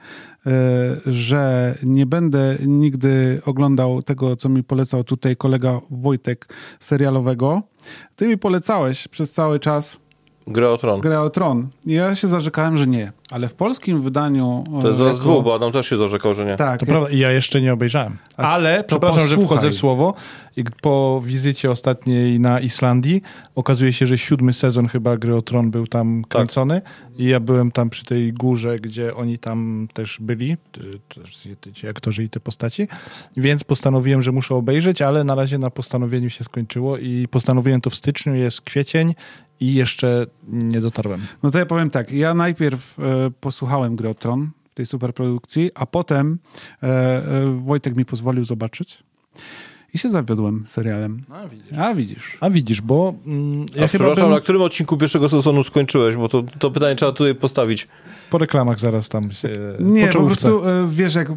że 1.06 1.74
nie 1.82 2.06
będę 2.06 2.56
nigdy 2.66 3.40
oglądał 3.44 4.02
tego, 4.02 4.36
co 4.36 4.48
mi 4.48 4.62
polecał 4.62 5.04
tutaj 5.04 5.36
kolega 5.36 5.80
Wojtek 5.90 6.48
serialowego, 6.80 7.62
ty 8.16 8.28
mi 8.28 8.38
polecałeś 8.38 9.08
przez 9.08 9.32
cały 9.32 9.60
czas 9.60 9.98
grę 10.46 10.70
o 10.70 10.78
tron. 10.78 11.00
Grę 11.00 11.20
o 11.20 11.30
Tron. 11.30 11.68
Ja 11.86 12.14
się 12.14 12.28
zarzekałem, 12.28 12.76
że 12.76 12.86
nie. 12.86 13.12
Ale 13.30 13.48
w 13.48 13.54
polskim 13.54 14.00
wydaniu... 14.00 14.64
To 14.82 14.88
jest 14.88 15.00
jako- 15.00 15.12
dwóch, 15.14 15.44
bo 15.44 15.54
Adam 15.54 15.72
też 15.72 15.88
się 15.88 15.96
zarzekał, 15.96 16.34
że 16.34 16.44
nie. 16.46 16.56
Tak. 16.56 16.80
To 16.80 16.86
prawda, 16.86 17.10
i 17.10 17.18
ja 17.18 17.30
jeszcze 17.32 17.60
nie 17.60 17.72
obejrzałem. 17.72 18.16
A 18.36 18.42
Ale, 18.42 18.84
przepraszam, 18.84 19.20
że 19.20 19.28
posłuchaj. 19.34 19.46
wchodzę 19.58 19.70
w 19.70 19.74
słowo, 19.74 20.14
i 20.56 20.64
po 20.82 21.20
wizycie 21.24 21.70
ostatniej 21.70 22.40
na 22.40 22.60
Islandii 22.60 23.22
okazuje 23.54 23.92
się, 23.92 24.06
że 24.06 24.18
siódmy 24.18 24.52
sezon 24.52 24.88
chyba 24.88 25.16
Gry 25.16 25.36
o 25.36 25.42
Tron 25.42 25.70
był 25.70 25.86
tam 25.86 26.22
Tak. 26.22 26.28
kręcony 26.30 26.82
i 27.18 27.24
ja 27.24 27.40
byłem 27.40 27.70
tam 27.72 27.90
przy 27.90 28.04
tej 28.04 28.32
górze, 28.32 28.78
gdzie 28.78 29.14
oni 29.14 29.38
tam 29.38 29.88
też 29.92 30.18
byli, 30.20 30.56
ci 31.74 31.88
aktorzy 31.88 32.24
i 32.24 32.28
te 32.28 32.40
postaci, 32.40 32.88
więc 33.36 33.64
postanowiłem, 33.64 34.22
że 34.22 34.32
muszę 34.32 34.54
obejrzeć, 34.54 35.02
ale 35.02 35.24
na 35.24 35.34
razie 35.34 35.58
na 35.58 35.70
postanowieniu 35.70 36.30
się 36.30 36.44
skończyło 36.44 36.98
i 36.98 37.28
postanowiłem 37.30 37.80
to 37.80 37.90
w 37.90 37.94
styczniu, 37.94 38.34
jest 38.34 38.60
kwiecień 38.60 39.14
i 39.60 39.74
jeszcze 39.74 40.26
nie 40.48 40.80
dotarłem. 40.80 41.20
No 41.42 41.50
to 41.50 41.58
ja 41.58 41.66
powiem 41.66 41.90
tak, 41.90 42.12
ja 42.12 42.34
najpierw 42.34 42.98
e, 42.98 43.02
posłuchałem 43.40 43.96
Gry 43.96 44.08
o 44.08 44.14
Tron 44.14 44.50
w 44.70 44.74
tej 44.74 44.86
superprodukcji, 44.86 45.70
a 45.74 45.86
potem 45.86 46.38
e, 46.82 46.86
e, 46.86 47.60
Wojtek 47.64 47.96
mi 47.96 48.04
pozwolił 48.04 48.44
zobaczyć 48.44 49.02
i 49.96 49.98
się 49.98 50.10
zawiodłem 50.10 50.62
serialem. 50.66 51.22
A 51.30 51.48
widzisz. 51.48 51.78
A 51.78 51.94
widzisz. 51.94 52.38
A 52.40 52.50
widzisz, 52.50 52.80
bo 52.80 53.14
mm, 53.26 53.66
A 53.76 53.80
ja 53.80 53.88
chyba 53.88 53.88
przepraszam, 53.88 54.24
bym 54.24 54.32
na 54.34 54.40
którym 54.40 54.62
odcinku 54.62 54.96
pierwszego 54.96 55.28
sezonu 55.28 55.64
skończyłeś? 55.64 56.16
Bo 56.16 56.28
to, 56.28 56.42
to 56.58 56.70
pytanie 56.70 56.96
trzeba 56.96 57.12
tutaj 57.12 57.34
postawić. 57.34 57.88
po 58.30 58.38
reklamach 58.38 58.80
zaraz 58.80 59.08
tam 59.08 59.32
się 59.32 59.48
Nie, 59.80 60.06
po 60.08 60.18
po 60.18 60.26
prostu 60.26 60.68
e, 60.68 60.88
wiesz, 60.90 61.14
jak 61.14 61.28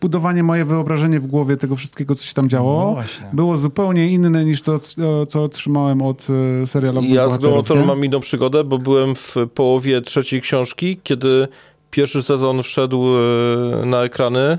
budowanie 0.00 0.42
moje 0.42 0.64
wyobrażenie 0.64 1.20
w 1.20 1.26
głowie 1.26 1.56
tego 1.56 1.76
wszystkiego, 1.76 2.14
co 2.14 2.26
się 2.26 2.34
tam 2.34 2.48
działo, 2.48 2.96
No 3.22 3.28
było 3.32 3.56
zupełnie 3.56 4.08
inne 4.08 4.44
niż 4.44 4.62
to, 4.62 4.78
c- 4.78 4.94
co 5.28 5.44
otrzymałem 5.44 6.02
od 6.02 6.26
e, 6.62 6.66
serialowych 6.66 7.10
Ja 7.10 7.28
z 7.28 7.38
nie? 7.80 7.86
mam 7.86 8.04
inną 8.04 8.20
przygodę, 8.20 8.64
bo 8.64 8.78
byłem 8.78 9.14
w 9.14 9.34
połowie 9.54 10.00
trzeciej 10.00 10.40
książki, 10.40 11.00
kiedy 11.02 11.48
pierwszy 11.90 12.22
sezon 12.22 12.62
wszedł 12.62 13.04
e, 13.06 13.86
na 13.86 14.02
ekrany. 14.04 14.58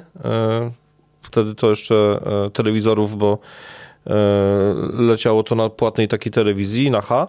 Wtedy 1.27 1.55
to 1.55 1.69
jeszcze 1.69 2.19
e, 2.45 2.49
telewizorów, 2.49 3.17
bo 3.17 3.37
e, 4.07 4.13
leciało 4.93 5.43
to 5.43 5.55
na 5.55 5.69
płatnej 5.69 6.07
takiej 6.07 6.31
telewizji, 6.31 6.91
na 6.91 7.01
H. 7.01 7.27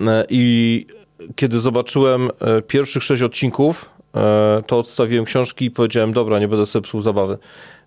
E, 0.00 0.24
I 0.30 0.86
kiedy 1.36 1.60
zobaczyłem 1.60 2.30
pierwszych 2.66 3.02
sześć 3.02 3.22
odcinków, 3.22 3.90
to 4.66 4.78
odstawiłem 4.78 5.24
książki 5.24 5.64
i 5.64 5.70
powiedziałem, 5.70 6.12
dobra, 6.12 6.38
nie 6.38 6.48
będę 6.48 6.66
sobie 6.66 6.82
psuł 6.82 7.00
zabawy. 7.00 7.38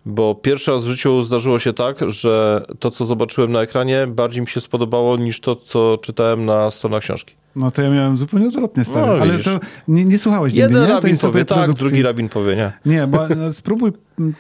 Bo 0.05 0.35
pierwszy 0.35 0.71
raz 0.71 0.85
w 0.85 0.87
życiu 0.87 1.23
zdarzyło 1.23 1.59
się 1.59 1.73
tak, 1.73 1.97
że 2.09 2.65
to, 2.79 2.91
co 2.91 3.05
zobaczyłem 3.05 3.51
na 3.51 3.61
ekranie, 3.61 4.07
bardziej 4.07 4.41
mi 4.41 4.47
się 4.47 4.59
spodobało 4.59 5.17
niż 5.17 5.39
to, 5.39 5.55
co 5.55 5.97
czytałem 5.97 6.45
na 6.45 6.71
stronach 6.71 7.03
książki. 7.03 7.35
No 7.55 7.71
to 7.71 7.81
ja 7.81 7.89
miałem 7.89 8.17
zupełnie 8.17 8.47
odwrotnie, 8.47 8.85
stary. 8.85 9.07
No, 9.07 9.13
Ale 9.13 9.39
to 9.39 9.59
nie, 9.87 10.05
nie 10.05 10.17
słuchałeś 10.17 10.53
nigdy, 10.53 10.61
Jeden 10.67 10.81
nie? 10.83 10.87
rabin 10.87 11.17
powie 11.17 11.45
tak, 11.45 11.47
superprodukcji. 11.57 11.85
drugi 11.87 12.03
rabin 12.03 12.29
powie 12.29 12.55
nie. 12.55 12.71
Nie, 12.85 13.07
bo 13.07 13.27
e, 13.29 13.51
spróbuj, 13.61 13.91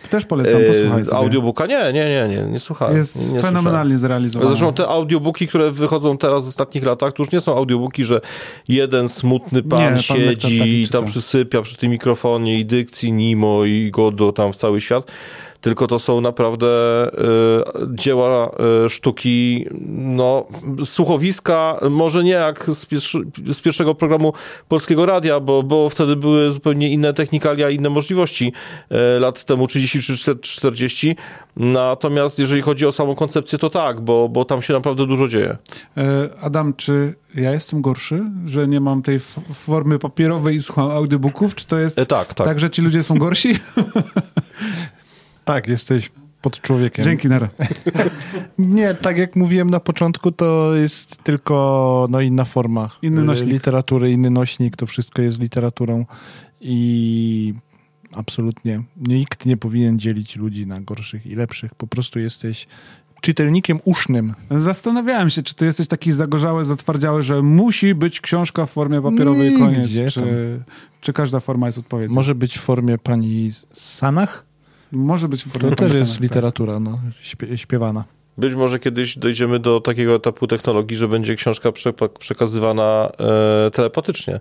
też 0.09 0.25
polecam, 0.25 0.61
posłuchaj 0.67 1.01
E, 1.01 1.05
sobie. 1.05 1.17
audiobooka? 1.17 1.65
Nie, 1.65 1.93
nie, 1.93 2.05
nie, 2.05 2.27
nie, 2.35 2.51
nie 2.51 2.59
słuchałem. 2.59 2.95
Jest 2.97 3.33
nie 3.33 3.39
fenomenalnie 3.41 3.97
zrealizowany. 3.97 4.49
Zresztą 4.49 4.73
te 4.73 4.87
audiobooki, 4.87 5.47
które 5.47 5.71
wychodzą 5.71 6.17
teraz 6.17 6.45
w 6.45 6.49
ostatnich 6.49 6.83
latach, 6.83 7.13
to 7.13 7.23
już 7.23 7.31
nie 7.31 7.41
są 7.41 7.55
audiobooki, 7.57 8.03
że 8.03 8.21
jeden 8.67 9.09
smutny 9.09 9.63
pan, 9.63 9.79
Nie, 9.79 9.89
pan 9.89 9.97
siedzi 9.97 10.81
i 10.83 10.87
tam 10.89 11.01
czyta. 11.01 11.11
przysypia 11.11 11.61
przy 11.61 11.77
tym 11.77 11.91
mikrofonie 11.91 12.59
i 12.59 12.65
dykcji 12.65 13.11
Nimo 13.13 13.65
i 13.65 13.91
Godo 13.91 14.31
tam 14.31 14.53
w 14.53 14.55
cały 14.55 14.81
świat. 14.81 15.11
Tylko 15.65 15.87
to 15.87 15.99
są 15.99 16.21
naprawdę 16.21 16.67
e, 16.67 17.11
dzieła 17.93 18.51
e, 18.85 18.89
sztuki, 18.89 19.65
no, 19.89 20.47
słuchowiska, 20.85 21.79
może 21.89 22.23
nie 22.23 22.31
jak 22.31 22.65
z, 22.69 22.87
z 23.53 23.61
pierwszego 23.61 23.95
programu 23.95 24.33
Polskiego 24.67 25.05
Radia, 25.05 25.39
bo, 25.39 25.63
bo 25.63 25.89
wtedy 25.89 26.15
były 26.15 26.51
zupełnie 26.51 26.89
inne 26.89 27.13
technikalia, 27.13 27.69
inne 27.69 27.89
możliwości 27.89 28.53
e, 28.89 29.19
lat 29.19 29.43
temu 29.43 29.67
30 29.67 30.01
czy 30.01 30.35
40. 30.41 31.15
Natomiast 31.55 32.39
jeżeli 32.39 32.61
chodzi 32.61 32.85
o 32.85 32.91
samą 32.91 33.15
koncepcję, 33.15 33.59
to 33.59 33.69
tak, 33.69 34.01
bo, 34.01 34.29
bo 34.29 34.45
tam 34.45 34.61
się 34.61 34.73
naprawdę 34.73 35.05
dużo 35.07 35.27
dzieje. 35.27 35.57
E, 35.97 36.29
Adam, 36.41 36.73
czy 36.73 37.15
ja 37.35 37.51
jestem 37.51 37.81
gorszy, 37.81 38.23
że 38.45 38.67
nie 38.67 38.79
mam 38.79 39.01
tej 39.01 39.19
formy 39.53 39.99
papierowej 39.99 40.55
i 40.55 40.61
słucham 40.61 40.91
audiobooków? 40.91 41.55
Czy 41.55 41.67
to 41.67 41.79
jest 41.79 41.99
E, 41.99 42.05
tak, 42.05 42.33
tak. 42.33 42.47
tak, 42.47 42.59
że 42.59 42.69
ci 42.69 42.81
ludzie 42.81 43.03
są 43.03 43.17
gorsi? 43.17 43.53
Tak, 45.45 45.67
jesteś 45.67 46.11
pod 46.41 46.61
człowiekiem. 46.61 47.05
Dzięki, 47.05 47.29
Nara. 47.29 47.49
Nie, 48.57 48.93
tak 48.93 49.17
jak 49.17 49.35
mówiłem 49.35 49.69
na 49.69 49.79
początku, 49.79 50.31
to 50.31 50.75
jest 50.75 51.23
tylko 51.23 52.07
no, 52.09 52.21
inna 52.21 52.45
forma 52.45 52.89
Inny 53.01 53.21
y, 53.21 53.23
nośnik. 53.23 53.49
literatury, 53.49 54.11
inny 54.11 54.29
nośnik, 54.29 54.75
to 54.75 54.85
wszystko 54.85 55.21
jest 55.21 55.39
literaturą 55.39 56.05
i 56.61 57.53
absolutnie 58.11 58.83
nikt 58.97 59.45
nie 59.45 59.57
powinien 59.57 59.99
dzielić 59.99 60.35
ludzi 60.35 60.67
na 60.67 60.81
gorszych 60.81 61.25
i 61.25 61.35
lepszych. 61.35 61.75
Po 61.75 61.87
prostu 61.87 62.19
jesteś 62.19 62.67
czytelnikiem 63.21 63.79
usznym. 63.83 64.33
Zastanawiałem 64.51 65.29
się, 65.29 65.43
czy 65.43 65.55
ty 65.55 65.65
jesteś 65.65 65.87
taki 65.87 66.11
zagorzały, 66.11 66.65
zatwardziały, 66.65 67.23
że 67.23 67.41
musi 67.41 67.95
być 67.95 68.21
książka 68.21 68.65
w 68.65 68.71
formie 68.71 69.01
papierowej 69.01 69.51
Nie, 69.51 69.57
koniec, 69.57 69.89
czy, 70.13 70.63
czy 71.01 71.13
każda 71.13 71.39
forma 71.39 71.65
jest 71.65 71.77
odpowiednia? 71.77 72.15
Może 72.15 72.35
być 72.35 72.57
w 72.57 72.61
formie 72.61 72.97
pani 72.97 73.51
Sanach? 73.73 74.44
Może 74.95 75.27
być 75.29 75.43
w 75.43 75.51
formie 75.51 75.69
To 75.69 75.75
też 75.75 75.93
jest 75.95 76.13
tak. 76.13 76.21
literatura 76.23 76.79
no, 76.79 76.99
śpie- 77.23 77.55
śpiewana. 77.57 78.03
Być 78.37 78.55
może 78.55 78.79
kiedyś 78.79 79.17
dojdziemy 79.17 79.59
do 79.59 79.81
takiego 79.81 80.15
etapu 80.15 80.47
technologii, 80.47 80.97
że 80.97 81.07
będzie 81.07 81.35
książka 81.35 81.71
prze, 81.71 81.93
przekazywana 82.19 83.09
e, 83.67 83.71
telepatycznie, 83.71 84.39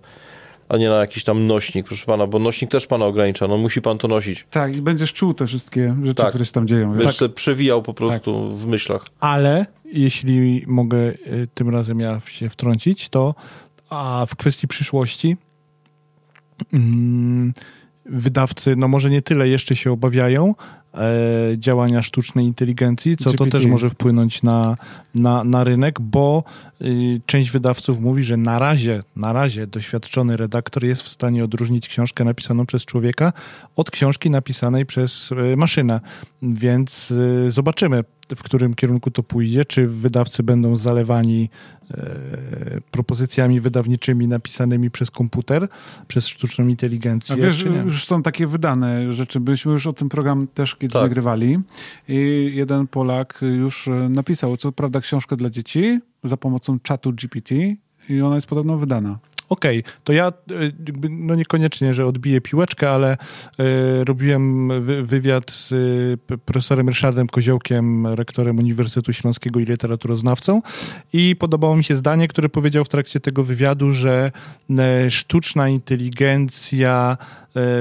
a 0.69 0.77
nie 0.77 0.89
na 0.89 0.97
jakiś 0.97 1.25
tam 1.25 1.47
nośnik, 1.47 1.87
proszę 1.87 2.07
pana, 2.07 2.27
bo 2.27 2.39
nośnik 2.39 2.71
też 2.71 2.87
pana 2.87 3.05
ogranicza, 3.07 3.49
no 3.49 3.57
musi 3.57 3.83
pan 3.83 3.99
to 3.99 4.09
nosić. 4.09 4.47
Tak, 4.51 4.77
i 4.77 4.83
będziesz 4.83 5.13
czuł 5.13 5.35
te 5.35 5.47
wszystkie 5.47 5.97
rzeczy, 6.03 6.15
Tak. 6.15 6.29
które 6.29 6.45
się 6.45 6.53
tam 6.53 6.67
dzieją. 6.69 6.95
Będziesz 6.95 7.17
sobie 7.17 7.35
przewijał 7.35 7.83
po 7.83 7.95
prostu 7.95 8.57
w 8.57 8.67
myślach. 8.67 9.07
Ale 9.21 9.67
jeśli 9.93 10.65
mogę 10.67 10.99
y, 10.99 11.49
tym 11.55 11.69
razem 11.69 12.01
ja 12.01 12.21
się 12.27 12.49
wtrącić, 12.51 13.09
to 13.09 13.35
a 13.91 14.27
w 14.29 14.37
kwestii 14.37 14.69
przyszłości 14.69 15.37
mm, 16.73 17.53
wydawcy, 18.07 18.77
no 18.77 18.89
może 18.89 19.11
nie 19.11 19.23
tyle 19.23 19.49
jeszcze 19.49 19.77
się 19.77 19.93
obawiają 19.93 20.55
e, 20.95 20.99
działania 21.59 22.03
sztucznej 22.03 22.47
inteligencji, 22.47 23.17
co 23.17 23.25
to 23.25 23.45
GPT. 23.45 23.51
też 23.51 23.67
może 23.67 23.91
wpłynąć 23.91 24.43
na, 24.43 24.77
na, 25.15 25.45
na 25.45 25.65
rynek, 25.65 26.01
bo 26.01 26.45
y, 26.83 27.21
część 27.27 27.51
wydawców 27.51 28.01
mówi, 28.01 28.25
że 28.25 28.37
na 28.37 28.59
razie, 28.59 29.03
na 29.17 29.33
razie 29.33 29.67
doświadczony 29.67 30.37
redaktor 30.37 30.85
jest 30.85 31.03
w 31.03 31.09
stanie 31.09 31.45
odróżnić 31.45 31.89
książkę 31.89 32.25
napisaną 32.25 32.67
przez 32.67 32.85
człowieka 32.85 33.33
od 33.77 33.91
książki 33.91 34.31
napisanej 34.31 34.87
przez 34.87 35.33
y, 35.33 35.57
maszynę. 35.57 36.01
Więc 36.43 37.11
y, 37.11 37.51
zobaczymy. 37.51 38.05
W 38.37 38.43
którym 38.43 38.75
kierunku 38.75 39.11
to 39.11 39.23
pójdzie, 39.23 39.65
czy 39.65 39.89
wydawcy 39.89 40.43
będą 40.43 40.77
zalewani 40.77 41.49
e, 41.91 42.81
propozycjami 42.91 43.61
wydawniczymi 43.61 44.29
napisanymi 44.29 44.91
przez 44.91 45.11
komputer, 45.11 45.69
przez 46.09 46.29
sztuczną 46.29 46.69
inteligencję. 46.69 47.35
A 47.35 47.39
wiesz, 47.39 47.65
już 47.85 48.05
są 48.05 48.23
takie 48.23 48.47
wydane 48.47 49.13
rzeczy. 49.13 49.41
Byliśmy 49.41 49.73
już 49.73 49.87
o 49.87 49.93
tym 49.93 50.09
program 50.09 50.47
też 50.55 50.77
kiedyś 50.77 50.93
tak. 50.93 51.03
nagrywali 51.03 51.59
i 52.09 52.51
jeden 52.55 52.87
Polak 52.87 53.41
już 53.59 53.89
napisał, 54.09 54.57
co 54.57 54.73
prawda, 54.73 55.01
książkę 55.01 55.37
dla 55.37 55.51
dzieci 55.51 56.01
za 56.25 56.37
pomocą 56.37 56.81
czatu 56.81 57.13
GPT 57.13 57.55
i 58.09 58.21
ona 58.21 58.35
jest 58.35 58.47
podobno 58.47 58.79
wydana. 58.79 59.19
Okej, 59.55 59.81
okay, 59.81 59.93
to 60.05 60.13
ja 60.13 60.29
e, 60.29 60.33
no 61.11 61.35
niekoniecznie, 61.35 61.95
że 61.95 62.07
odbiję 62.07 62.41
piłeczkę, 62.41 62.91
ale 62.91 63.17
y, 63.61 64.05
robiłem 64.05 64.71
wywiad 65.07 65.51
z 65.51 65.73
y, 65.73 66.39
profesorem 66.45 66.89
Ryszardem 66.89 67.27
Koziołkiem, 67.27 68.07
rektorem 68.07 68.59
Uniwersytetu 68.59 69.13
Śląskiego 69.13 69.61
i 69.61 69.65
literaturoznawcą 69.65 70.63
i 71.13 71.37
podobało 71.37 71.77
mi 71.77 71.85
się 71.85 71.97
zdanie, 71.97 72.29
które 72.29 72.49
powiedział 72.49 72.85
w 72.85 72.89
trakcie 72.89 73.21
tego 73.21 73.45
wywiadu, 73.45 73.93
że 73.93 74.33
y, 75.07 75.11
sztuczna 75.11 75.69
inteligencja 75.69 77.17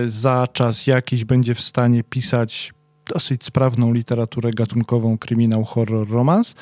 za 0.05 0.47
czas 0.53 0.87
jakiś 0.87 1.25
będzie 1.25 1.55
w 1.55 1.61
stanie 1.61 2.03
pisać 2.03 2.73
dosyć 3.13 3.43
sprawną 3.43 3.93
literaturę 3.93 4.51
gatunkową, 4.51 5.17
kryminał, 5.17 5.63
horror, 5.63 6.09
romans, 6.09 6.55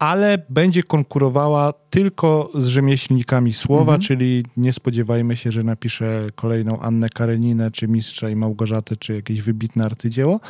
ale 0.00 0.38
będzie 0.48 0.82
konkurowała 0.82 1.72
tylko 1.90 2.50
z 2.54 2.66
rzemieślnikami 2.66 3.52
słowa, 3.52 3.92
mhm. 3.92 4.00
czyli 4.00 4.44
nie 4.56 4.72
spodziewajmy 4.72 5.36
się, 5.36 5.52
że 5.52 5.62
napisze 5.62 6.26
kolejną 6.34 6.80
Annę 6.80 7.08
Kareninę, 7.08 7.70
czy 7.70 7.88
Mistrza 7.88 8.30
i 8.30 8.36
Małgorzatę, 8.36 8.96
czy 8.96 9.14
jakieś 9.14 9.42
wybitne 9.42 9.84
artydzieło, 9.84 10.40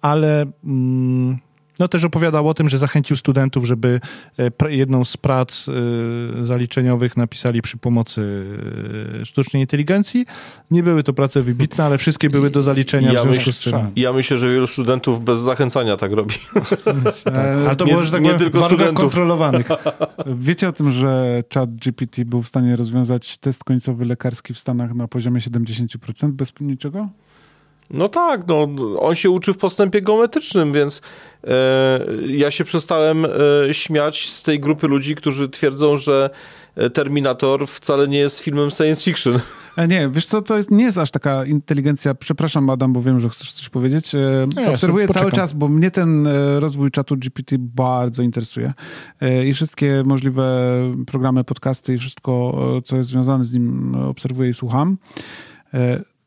ale 0.00 0.46
mm, 0.64 1.38
no 1.78 1.88
też 1.88 2.04
opowiadał 2.04 2.48
o 2.48 2.54
tym, 2.54 2.68
że 2.68 2.78
zachęcił 2.78 3.16
studentów, 3.16 3.64
żeby 3.64 4.00
e, 4.38 4.72
jedną 4.72 5.04
z 5.04 5.16
prac 5.16 5.66
e, 5.68 6.44
zaliczeniowych 6.44 7.16
napisali 7.16 7.62
przy 7.62 7.76
pomocy 7.76 8.46
e, 9.22 9.26
sztucznej 9.26 9.62
inteligencji. 9.62 10.26
Nie 10.70 10.82
były 10.82 11.02
to 11.02 11.12
prace 11.12 11.42
wybitne, 11.42 11.84
ale 11.84 11.98
wszystkie 11.98 12.30
były 12.30 12.50
do 12.50 12.62
zaliczenia 12.62 13.12
ja 13.12 13.20
w 13.20 13.22
związku 13.22 13.52
z 13.52 13.58
czym. 13.58 13.74
Ja 13.96 14.12
myślę, 14.12 14.38
że 14.38 14.48
wielu 14.48 14.66
studentów 14.66 15.24
bez 15.24 15.40
zachęcania 15.40 15.96
tak 15.96 16.12
robi. 16.12 16.34
tak. 17.24 17.34
Ale 17.66 17.76
to 17.76 17.84
było, 17.84 18.04
że 18.04 18.10
tak 18.10 18.22
nie 18.22 18.34
tylko 18.34 18.64
studentów. 18.66 18.96
kontrolowanych. 18.96 19.68
Wiecie 20.26 20.68
o 20.68 20.72
tym, 20.72 20.92
że 20.92 21.42
chat 21.54 21.74
GPT 21.74 22.24
był 22.24 22.42
w 22.42 22.48
stanie 22.48 22.76
rozwiązać 22.76 23.38
test 23.38 23.64
końcowy 23.64 24.04
lekarski 24.04 24.54
w 24.54 24.58
Stanach 24.58 24.94
na 24.94 25.08
poziomie 25.08 25.40
70% 25.40 26.30
bez 26.32 26.52
niczego? 26.60 27.08
No 27.90 28.08
tak, 28.08 28.46
no, 28.46 28.68
on 29.00 29.14
się 29.14 29.30
uczy 29.30 29.54
w 29.54 29.56
postępie 29.56 30.02
geometrycznym, 30.02 30.72
więc 30.72 31.02
e, 31.44 32.00
ja 32.26 32.50
się 32.50 32.64
przestałem 32.64 33.24
e, 33.24 33.28
śmiać 33.74 34.30
z 34.30 34.42
tej 34.42 34.60
grupy 34.60 34.88
ludzi, 34.88 35.14
którzy 35.14 35.48
twierdzą, 35.48 35.96
że 35.96 36.30
e, 36.76 36.90
Terminator 36.90 37.66
wcale 37.66 38.08
nie 38.08 38.18
jest 38.18 38.40
filmem 38.40 38.70
science 38.70 39.04
fiction. 39.04 39.40
E, 39.76 39.88
nie, 39.88 40.08
wiesz 40.08 40.26
co, 40.26 40.42
to 40.42 40.56
jest, 40.56 40.70
nie 40.70 40.84
jest 40.84 40.98
aż 40.98 41.10
taka 41.10 41.44
inteligencja. 41.44 42.14
Przepraszam, 42.14 42.70
Adam, 42.70 42.92
bo 42.92 43.02
wiem, 43.02 43.20
że 43.20 43.28
chcesz 43.28 43.52
coś 43.52 43.68
powiedzieć. 43.68 44.14
E, 44.14 44.46
nie, 44.56 44.70
Obserwuję 44.70 45.08
cały 45.08 45.32
czas, 45.32 45.52
bo 45.52 45.68
mnie 45.68 45.90
ten 45.90 46.28
rozwój 46.58 46.90
czatu 46.90 47.16
GPT 47.16 47.56
bardzo 47.58 48.22
interesuje. 48.22 48.72
I 49.46 49.52
wszystkie 49.52 50.02
możliwe 50.06 50.72
programy, 51.06 51.44
podcasty 51.44 51.94
i 51.94 51.98
wszystko, 51.98 52.58
co 52.84 52.96
jest 52.96 53.08
związane 53.08 53.44
z 53.44 53.52
nim, 53.52 53.94
obserwuję 53.94 54.50
i 54.50 54.54
słucham 54.54 54.98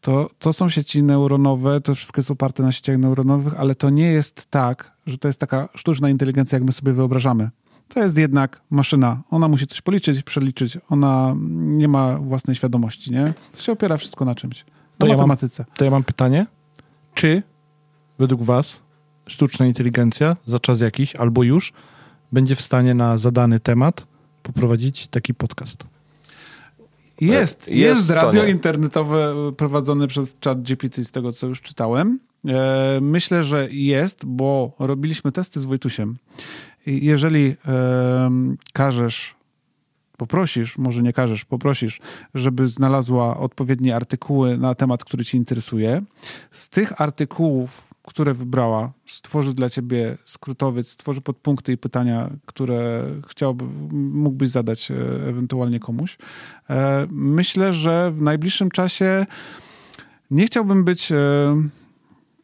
to, 0.02 0.30
to 0.40 0.54
są 0.54 0.70
sieci 0.70 1.04
neuronowe, 1.04 1.82
to 1.82 1.96
wszystko 1.96 2.20
jest 2.20 2.32
oparte 2.32 2.64
na 2.64 2.72
sieciach 2.72 2.98
neuronowych, 2.98 3.60
ale 3.60 3.76
to 3.76 3.90
nie 3.90 4.12
jest 4.12 4.46
tak, 4.46 4.92
że 5.06 5.18
to 5.18 5.28
jest 5.28 5.40
taka 5.40 5.70
sztuczna 5.76 6.10
inteligencja, 6.10 6.56
jak 6.56 6.64
my 6.64 6.72
sobie 6.72 6.94
wyobrażamy. 6.94 7.50
To 7.88 8.00
jest 8.00 8.18
jednak 8.18 8.62
maszyna. 8.70 9.22
Ona 9.30 9.48
musi 9.48 9.68
coś 9.68 9.82
policzyć, 9.82 10.24
przeliczyć. 10.24 10.78
Ona 10.90 11.36
nie 11.52 11.88
ma 11.88 12.18
własnej 12.18 12.56
świadomości, 12.56 13.12
nie? 13.12 13.34
To 13.52 13.62
się 13.62 13.72
opiera 13.72 13.98
wszystko 13.98 14.26
na 14.26 14.36
czymś. 14.36 14.66
Na 15.00 15.08
to 15.08 15.14
matematyce. 15.14 15.64
Ja 15.64 15.68
mam, 15.68 15.78
to 15.78 15.86
ja 15.86 15.92
mam 15.92 16.04
pytanie. 16.04 16.46
Czy 17.14 17.44
według 18.20 18.44
was 18.44 18.82
sztuczna 19.28 19.66
inteligencja 19.66 20.38
za 20.46 20.60
czas 20.60 20.82
jakiś 20.82 21.16
albo 21.16 21.44
już 21.44 21.74
będzie 22.32 22.56
w 22.56 22.62
stanie 22.62 22.94
na 22.94 23.18
zadany 23.18 23.60
temat 23.60 24.08
poprowadzić 24.44 25.08
taki 25.08 25.34
podcast? 25.34 25.84
Jest, 27.22 27.70
jest, 27.70 28.10
jest 28.10 28.10
radio 28.10 28.46
internetowe 28.46 29.34
prowadzone 29.58 30.08
przez 30.08 30.38
chat 30.46 30.62
GPT 30.62 31.04
z 31.06 31.12
tego, 31.12 31.32
co 31.32 31.48
już 31.48 31.62
czytałem. 31.62 32.20
E, 32.48 33.00
myślę, 33.02 33.44
że 33.44 33.68
jest, 33.72 34.26
bo 34.26 34.72
robiliśmy 34.80 35.32
testy 35.32 35.60
z 35.60 35.66
Wojtusiem. 35.66 36.18
Jeżeli 36.86 37.56
każesz, 38.74 39.36
poprosisz, 40.18 40.78
może 40.78 41.02
nie 41.02 41.14
każesz, 41.14 41.46
poprosisz, 41.46 42.00
żeby 42.34 42.68
znalazła 42.68 43.38
odpowiednie 43.38 43.96
artykuły 43.96 44.58
na 44.58 44.76
temat, 44.76 45.06
który 45.06 45.26
ci 45.26 45.38
interesuje, 45.38 46.02
z 46.52 46.70
tych 46.70 47.02
artykułów 47.02 47.91
które 48.04 48.34
wybrała, 48.34 48.92
stworzy 49.08 49.54
dla 49.54 49.70
ciebie 49.70 50.18
skrótowiec, 50.26 50.88
stworzy 50.88 51.22
podpunkty 51.22 51.72
i 51.74 51.78
pytania, 51.78 52.30
które 52.46 53.06
chciałby, 53.28 53.66
mógłbyś 53.94 54.50
zadać 54.50 54.92
e, 54.92 54.96
ewentualnie 55.30 55.80
komuś. 55.80 56.18
E, 56.70 57.08
myślę, 57.12 57.74
że 57.74 58.12
w 58.12 58.22
najbliższym 58.22 58.72
czasie 58.72 59.26
nie 60.32 60.46
chciałbym 60.46 60.84
być 60.84 61.12
e, 61.12 61.16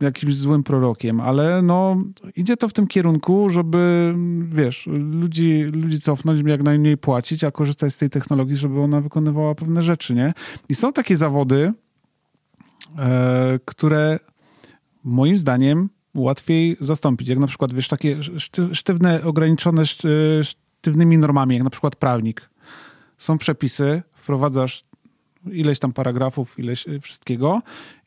jakimś 0.02 0.36
złym 0.36 0.64
prorokiem, 0.64 1.22
ale 1.22 1.62
no, 1.62 2.04
idzie 2.36 2.58
to 2.58 2.68
w 2.68 2.74
tym 2.74 2.88
kierunku, 2.88 3.50
żeby, 3.50 4.14
wiesz, 4.42 4.88
ludzi, 4.88 5.64
ludzi 5.64 6.02
cofnąć, 6.02 6.42
jak 6.46 6.64
najmniej 6.64 6.98
płacić, 6.98 7.44
a 7.44 7.52
korzystać 7.52 7.94
z 7.94 7.98
tej 7.98 8.10
technologii, 8.10 8.56
żeby 8.56 8.82
ona 8.82 9.02
wykonywała 9.02 9.56
pewne 9.56 9.82
rzeczy, 9.82 10.16
nie? 10.16 10.34
I 10.70 10.76
są 10.76 10.94
takie 10.94 11.16
zawody, 11.16 11.74
które 13.66 14.20
moim 15.08 15.38
zdaniem 15.38 15.90
łatwiej 16.16 16.78
zastąpić. 16.80 17.28
Jak 17.28 17.40
na 17.40 17.48
przykład, 17.48 17.74
wiesz, 17.74 17.88
takie 17.88 18.18
sztywne, 18.74 19.24
ograniczone 19.24 19.84
sztywnymi 20.44 21.18
normami, 21.18 21.56
jak 21.56 21.64
na 21.64 21.70
przykład 21.70 21.96
prawnik. 21.96 22.50
Są 23.18 23.38
przepisy, 23.38 24.02
wprowadzasz 24.16 24.84
ileś 25.52 25.80
tam 25.80 25.94
paragrafów, 25.94 26.60
ileś 26.60 26.88
y, 26.88 27.00
wszystkiego 27.00 27.62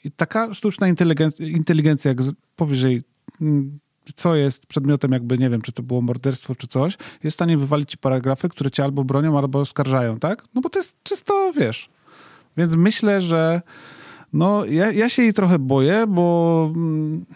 i 0.05 0.11
taka 0.11 0.55
sztuczna 0.55 0.89
inteligencja, 0.89 1.47
inteligencja 1.47 2.09
jak 2.09 2.19
powyżej 2.57 3.03
mm, 3.41 3.79
co 4.17 4.35
jest 4.35 4.67
przedmiotem 4.67 5.13
jakby, 5.13 5.39
nie 5.39 5.51
wiem, 5.51 5.63
czy 5.63 5.73
to 5.73 5.83
było 5.83 6.01
morderstwo, 6.01 6.55
czy 6.55 6.67
coś, 6.67 6.97
jest 7.25 7.35
w 7.35 7.39
stanie 7.39 7.57
wywalić 7.57 7.91
ci 7.91 7.99
paragrafy, 7.99 8.49
które 8.49 8.71
cię 8.71 8.85
albo 8.85 9.05
bronią, 9.05 9.39
albo 9.39 9.61
oskarżają, 9.61 10.19
tak? 10.19 10.45
No 10.55 10.61
bo 10.61 10.71
to 10.71 10.79
jest 10.79 10.97
czysto, 11.03 11.53
wiesz. 11.57 11.91
Więc 12.57 12.77
myślę, 12.77 13.21
że 13.21 13.63
no, 14.33 14.65
ja, 14.65 14.93
ja 14.93 15.09
się 15.09 15.23
jej 15.23 15.33
trochę 15.33 15.59
boję, 15.59 16.05
bo, 16.09 16.71
mm, 16.75 17.27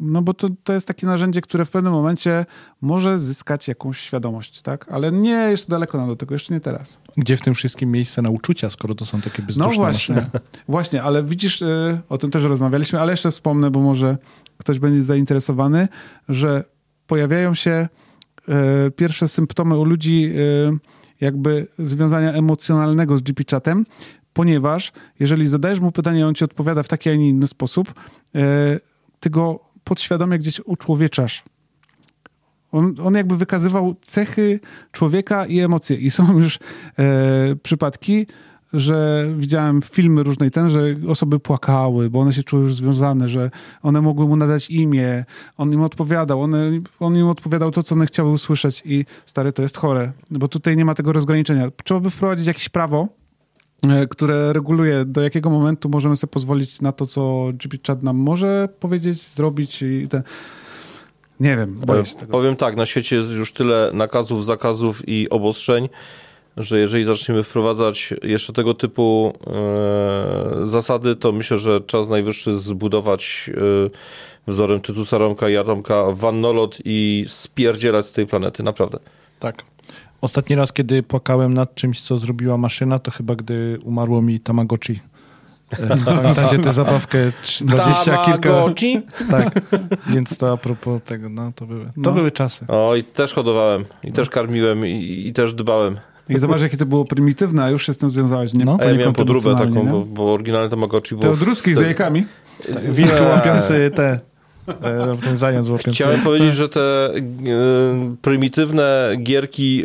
no 0.00 0.22
bo 0.22 0.34
to, 0.34 0.48
to 0.64 0.72
jest 0.72 0.88
takie 0.88 1.06
narzędzie, 1.06 1.40
które 1.40 1.64
w 1.64 1.70
pewnym 1.70 1.92
momencie 1.92 2.46
może 2.80 3.18
zyskać 3.18 3.68
jakąś 3.68 3.98
świadomość, 3.98 4.62
tak? 4.62 4.92
Ale 4.92 5.12
nie 5.12 5.30
jeszcze 5.50 5.68
daleko 5.68 5.98
nam 5.98 6.08
do 6.08 6.16
tego, 6.16 6.34
jeszcze 6.34 6.54
nie 6.54 6.60
teraz. 6.60 7.00
Gdzie 7.16 7.36
w 7.36 7.40
tym 7.40 7.54
wszystkim 7.54 7.92
miejsce 7.92 8.22
na 8.22 8.30
uczucia, 8.30 8.70
skoro 8.70 8.94
to 8.94 9.06
są 9.06 9.20
takie 9.20 9.42
bezduszne 9.42 9.70
No 9.70 9.76
właśnie, 9.76 10.14
maszyny? 10.14 10.30
właśnie, 10.68 11.02
ale 11.02 11.22
widzisz, 11.22 11.62
y, 11.62 12.00
o 12.08 12.18
tym 12.18 12.30
też 12.30 12.42
rozmawialiśmy, 12.42 13.00
ale 13.00 13.12
jeszcze 13.12 13.30
wspomnę, 13.30 13.70
bo 13.70 13.80
może 13.80 14.18
ktoś 14.58 14.78
będzie 14.78 15.02
zainteresowany, 15.02 15.88
że 16.28 16.64
pojawiają 17.06 17.54
się 17.54 17.88
y, 18.88 18.90
pierwsze 18.90 19.28
symptomy 19.28 19.78
u 19.78 19.84
ludzi 19.84 20.32
y, 20.36 20.78
jakby 21.20 21.66
związania 21.78 22.32
emocjonalnego 22.32 23.18
z 23.18 23.22
GP-chatem, 23.22 23.84
ponieważ 24.34 24.92
jeżeli 25.20 25.48
zadajesz 25.48 25.80
mu 25.80 25.92
pytanie, 25.92 26.26
on 26.26 26.34
ci 26.34 26.44
odpowiada 26.44 26.82
w 26.82 26.88
taki, 26.88 27.10
a 27.10 27.14
nie 27.14 27.28
inny 27.28 27.46
sposób, 27.46 27.94
e, 28.34 28.80
ty 29.20 29.30
go 29.30 29.60
podświadomie 29.84 30.38
gdzieś 30.38 30.60
uczłowieczasz. 30.60 31.42
On, 32.72 32.94
on 33.04 33.14
jakby 33.14 33.36
wykazywał 33.36 33.94
cechy 34.00 34.60
człowieka 34.92 35.46
i 35.46 35.60
emocje. 35.60 35.96
I 35.96 36.10
są 36.10 36.32
już 36.40 36.58
e, 36.98 37.56
przypadki, 37.62 38.26
że 38.74 39.28
widziałem 39.36 39.82
filmy 39.82 40.22
różnej 40.22 40.50
ten, 40.50 40.68
że 40.68 40.80
osoby 41.08 41.40
płakały, 41.40 42.10
bo 42.10 42.20
one 42.20 42.32
się 42.32 42.42
czuły 42.42 42.62
już 42.62 42.74
związane, 42.74 43.28
że 43.28 43.50
one 43.82 44.02
mogły 44.02 44.28
mu 44.28 44.36
nadać 44.36 44.70
imię, 44.70 45.24
on 45.56 45.72
im 45.72 45.82
odpowiadał, 45.82 46.42
one, 46.42 46.70
on 47.00 47.16
im 47.16 47.28
odpowiadał 47.28 47.70
to, 47.70 47.82
co 47.82 47.94
one 47.94 48.06
chciały 48.06 48.30
usłyszeć 48.30 48.82
i 48.84 49.04
stary, 49.26 49.52
to 49.52 49.62
jest 49.62 49.76
chore, 49.76 50.12
bo 50.30 50.48
tutaj 50.48 50.76
nie 50.76 50.84
ma 50.84 50.94
tego 50.94 51.12
rozgraniczenia. 51.12 51.68
Trzeba 51.84 52.00
by 52.00 52.10
wprowadzić 52.10 52.46
jakieś 52.46 52.68
prawo, 52.68 53.08
które 54.10 54.52
reguluje, 54.52 55.04
do 55.04 55.22
jakiego 55.22 55.50
momentu 55.50 55.88
możemy 55.88 56.16
sobie 56.16 56.30
pozwolić 56.30 56.80
na 56.80 56.92
to, 56.92 57.06
co 57.06 57.48
GP-Chat 57.52 58.02
nam 58.02 58.16
może 58.16 58.68
powiedzieć, 58.80 59.22
zrobić 59.22 59.82
i 59.82 60.08
ten... 60.10 60.22
Nie 61.40 61.56
wiem, 61.56 61.80
boję 61.86 62.06
się 62.06 62.14
tego. 62.14 62.32
Powiem 62.32 62.56
tak, 62.56 62.76
na 62.76 62.86
świecie 62.86 63.16
jest 63.16 63.30
już 63.30 63.52
tyle 63.52 63.90
nakazów, 63.92 64.44
zakazów 64.44 65.08
i 65.08 65.30
obostrzeń, 65.30 65.88
że 66.56 66.78
jeżeli 66.78 67.04
zaczniemy 67.04 67.42
wprowadzać 67.42 68.14
jeszcze 68.22 68.52
tego 68.52 68.74
typu 68.74 69.32
e, 69.46 70.66
zasady, 70.66 71.16
to 71.16 71.32
myślę, 71.32 71.58
że 71.58 71.80
czas 71.80 72.08
najwyższy 72.08 72.58
zbudować 72.58 73.50
e, 73.56 74.50
wzorem 74.52 74.80
Tytusa 74.80 75.18
Romka 75.18 75.48
i 75.48 75.56
Atomka 75.56 76.04
wannolot 76.12 76.78
i 76.84 77.24
spierdzielać 77.28 78.06
z 78.06 78.12
tej 78.12 78.26
planety, 78.26 78.62
naprawdę. 78.62 78.98
Tak. 79.40 79.73
Ostatni 80.24 80.56
raz, 80.56 80.72
kiedy 80.72 81.02
płakałem 81.02 81.54
nad 81.54 81.74
czymś, 81.74 82.00
co 82.00 82.18
zrobiła 82.18 82.56
maszyna, 82.56 82.98
to 82.98 83.10
chyba 83.10 83.34
gdy 83.34 83.78
umarło 83.84 84.22
mi 84.22 84.40
Tamagotchi. 84.40 85.00
E, 85.72 85.96
Pamiętacie 86.04 86.58
tę 86.58 86.72
zabawkę 86.72 87.18
20 87.60 88.24
kilka... 88.24 88.38
Tamagotchi? 88.48 89.02
Tak, 89.30 89.60
więc 90.06 90.38
to 90.38 90.52
a 90.52 90.56
propos 90.56 91.02
tego, 91.02 91.28
no 91.28 91.52
to 91.54 91.66
były, 91.66 91.84
to 91.84 91.90
No. 91.96 92.12
były 92.12 92.30
czasy. 92.30 92.64
O, 92.68 92.96
i 92.96 93.04
też 93.04 93.34
hodowałem, 93.34 93.84
i 94.04 94.12
też 94.12 94.30
karmiłem, 94.30 94.86
i, 94.86 95.24
i 95.26 95.32
też 95.32 95.54
dbałem. 95.54 95.96
I 96.28 96.38
zobacz, 96.38 96.60
jakie 96.62 96.76
to 96.76 96.86
było 96.86 97.04
prymitywne, 97.04 97.64
a 97.64 97.70
już 97.70 97.86
się 97.86 97.92
z 97.92 97.98
tym 97.98 98.10
związałeś, 98.10 98.54
nie? 98.54 98.64
No. 98.64 98.78
A 98.80 98.84
ja 98.84 98.94
miałem 98.94 99.12
podróbę 99.12 99.54
taką, 99.54 99.84
nie? 99.84 99.90
bo, 99.90 100.00
bo 100.00 100.32
oryginalne 100.32 100.68
Tamagotchi 100.68 101.14
Te 101.14 101.20
było... 101.20 101.32
odruski 101.32 101.70
z 101.70 101.72
wtedy- 101.72 101.86
jajkami. 101.86 102.26
Wilk 102.88 103.12
Nie. 103.20 103.22
łapiący 103.28 103.90
te, 103.94 104.10
e, 104.12 104.20
ten 105.22 105.36
zając 105.36 105.68
łapiący. 105.68 105.90
Chciałem 105.90 106.20
powiedzieć, 106.20 106.54
że 106.54 106.68
te 106.68 106.80
e, 106.80 107.20
prymitywne 108.22 109.10
gierki 109.22 109.82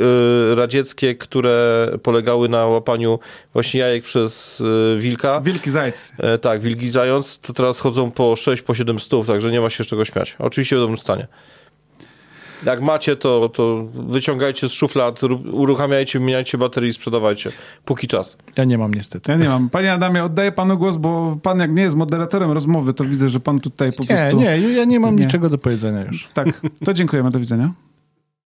e, 0.51 0.55
radzieckie, 0.55 1.15
które 1.15 1.87
polegały 2.03 2.49
na 2.49 2.65
łapaniu 2.65 3.19
właśnie 3.53 3.79
jajek 3.79 4.03
przez 4.03 4.63
e, 4.95 4.99
wilka, 4.99 5.41
Wielki 5.41 5.69
zajec. 5.69 6.11
e, 6.17 6.37
tak, 6.37 6.61
wilki 6.61 6.89
zając, 6.89 7.39
to 7.39 7.53
teraz 7.53 7.79
chodzą 7.79 8.11
po 8.11 8.35
6, 8.35 8.61
po 8.63 8.75
7 8.75 8.99
stów, 8.99 9.27
także 9.27 9.51
nie 9.51 9.61
ma 9.61 9.69
się 9.69 9.83
z 9.83 9.87
czego 9.87 10.05
śmiać. 10.05 10.35
Oczywiście 10.39 10.75
w 10.75 10.79
dobrym 10.79 10.97
stanie. 10.97 11.27
Jak 12.65 12.81
macie, 12.81 13.15
to, 13.15 13.49
to 13.49 13.85
wyciągajcie 13.93 14.69
z 14.69 14.71
szuflad, 14.71 15.19
uruchamiajcie, 15.51 16.19
wymieniajcie 16.19 16.57
baterie 16.57 16.89
i 16.89 16.93
sprzedawajcie. 16.93 17.51
Póki 17.85 18.07
czas. 18.07 18.37
Ja 18.57 18.63
nie 18.63 18.77
mam 18.77 18.93
niestety. 18.93 19.31
Ja 19.31 19.37
nie 19.37 19.49
mam. 19.49 19.69
Panie 19.69 19.93
Adamie, 19.93 20.23
oddaję 20.23 20.51
panu 20.51 20.77
głos, 20.77 20.95
bo 20.97 21.37
pan 21.43 21.59
jak 21.59 21.71
nie 21.71 21.81
jest 21.81 21.95
moderatorem 21.95 22.51
rozmowy, 22.51 22.93
to 22.93 23.05
widzę, 23.05 23.29
że 23.29 23.39
pan 23.39 23.59
tutaj 23.59 23.91
po 23.91 24.03
Nie, 24.03 24.07
prostu... 24.07 24.37
nie, 24.37 24.71
ja 24.71 24.85
nie 24.85 24.99
mam 24.99 25.15
Nie. 25.15 25.25
niczego 25.25 25.49
do 25.49 25.57
powiedzenia 25.57 26.05
już. 26.05 26.29
Tak, 26.33 26.61
to 26.85 26.93
dziękujemy, 26.93 27.31
do 27.31 27.39
widzenia. 27.39 27.73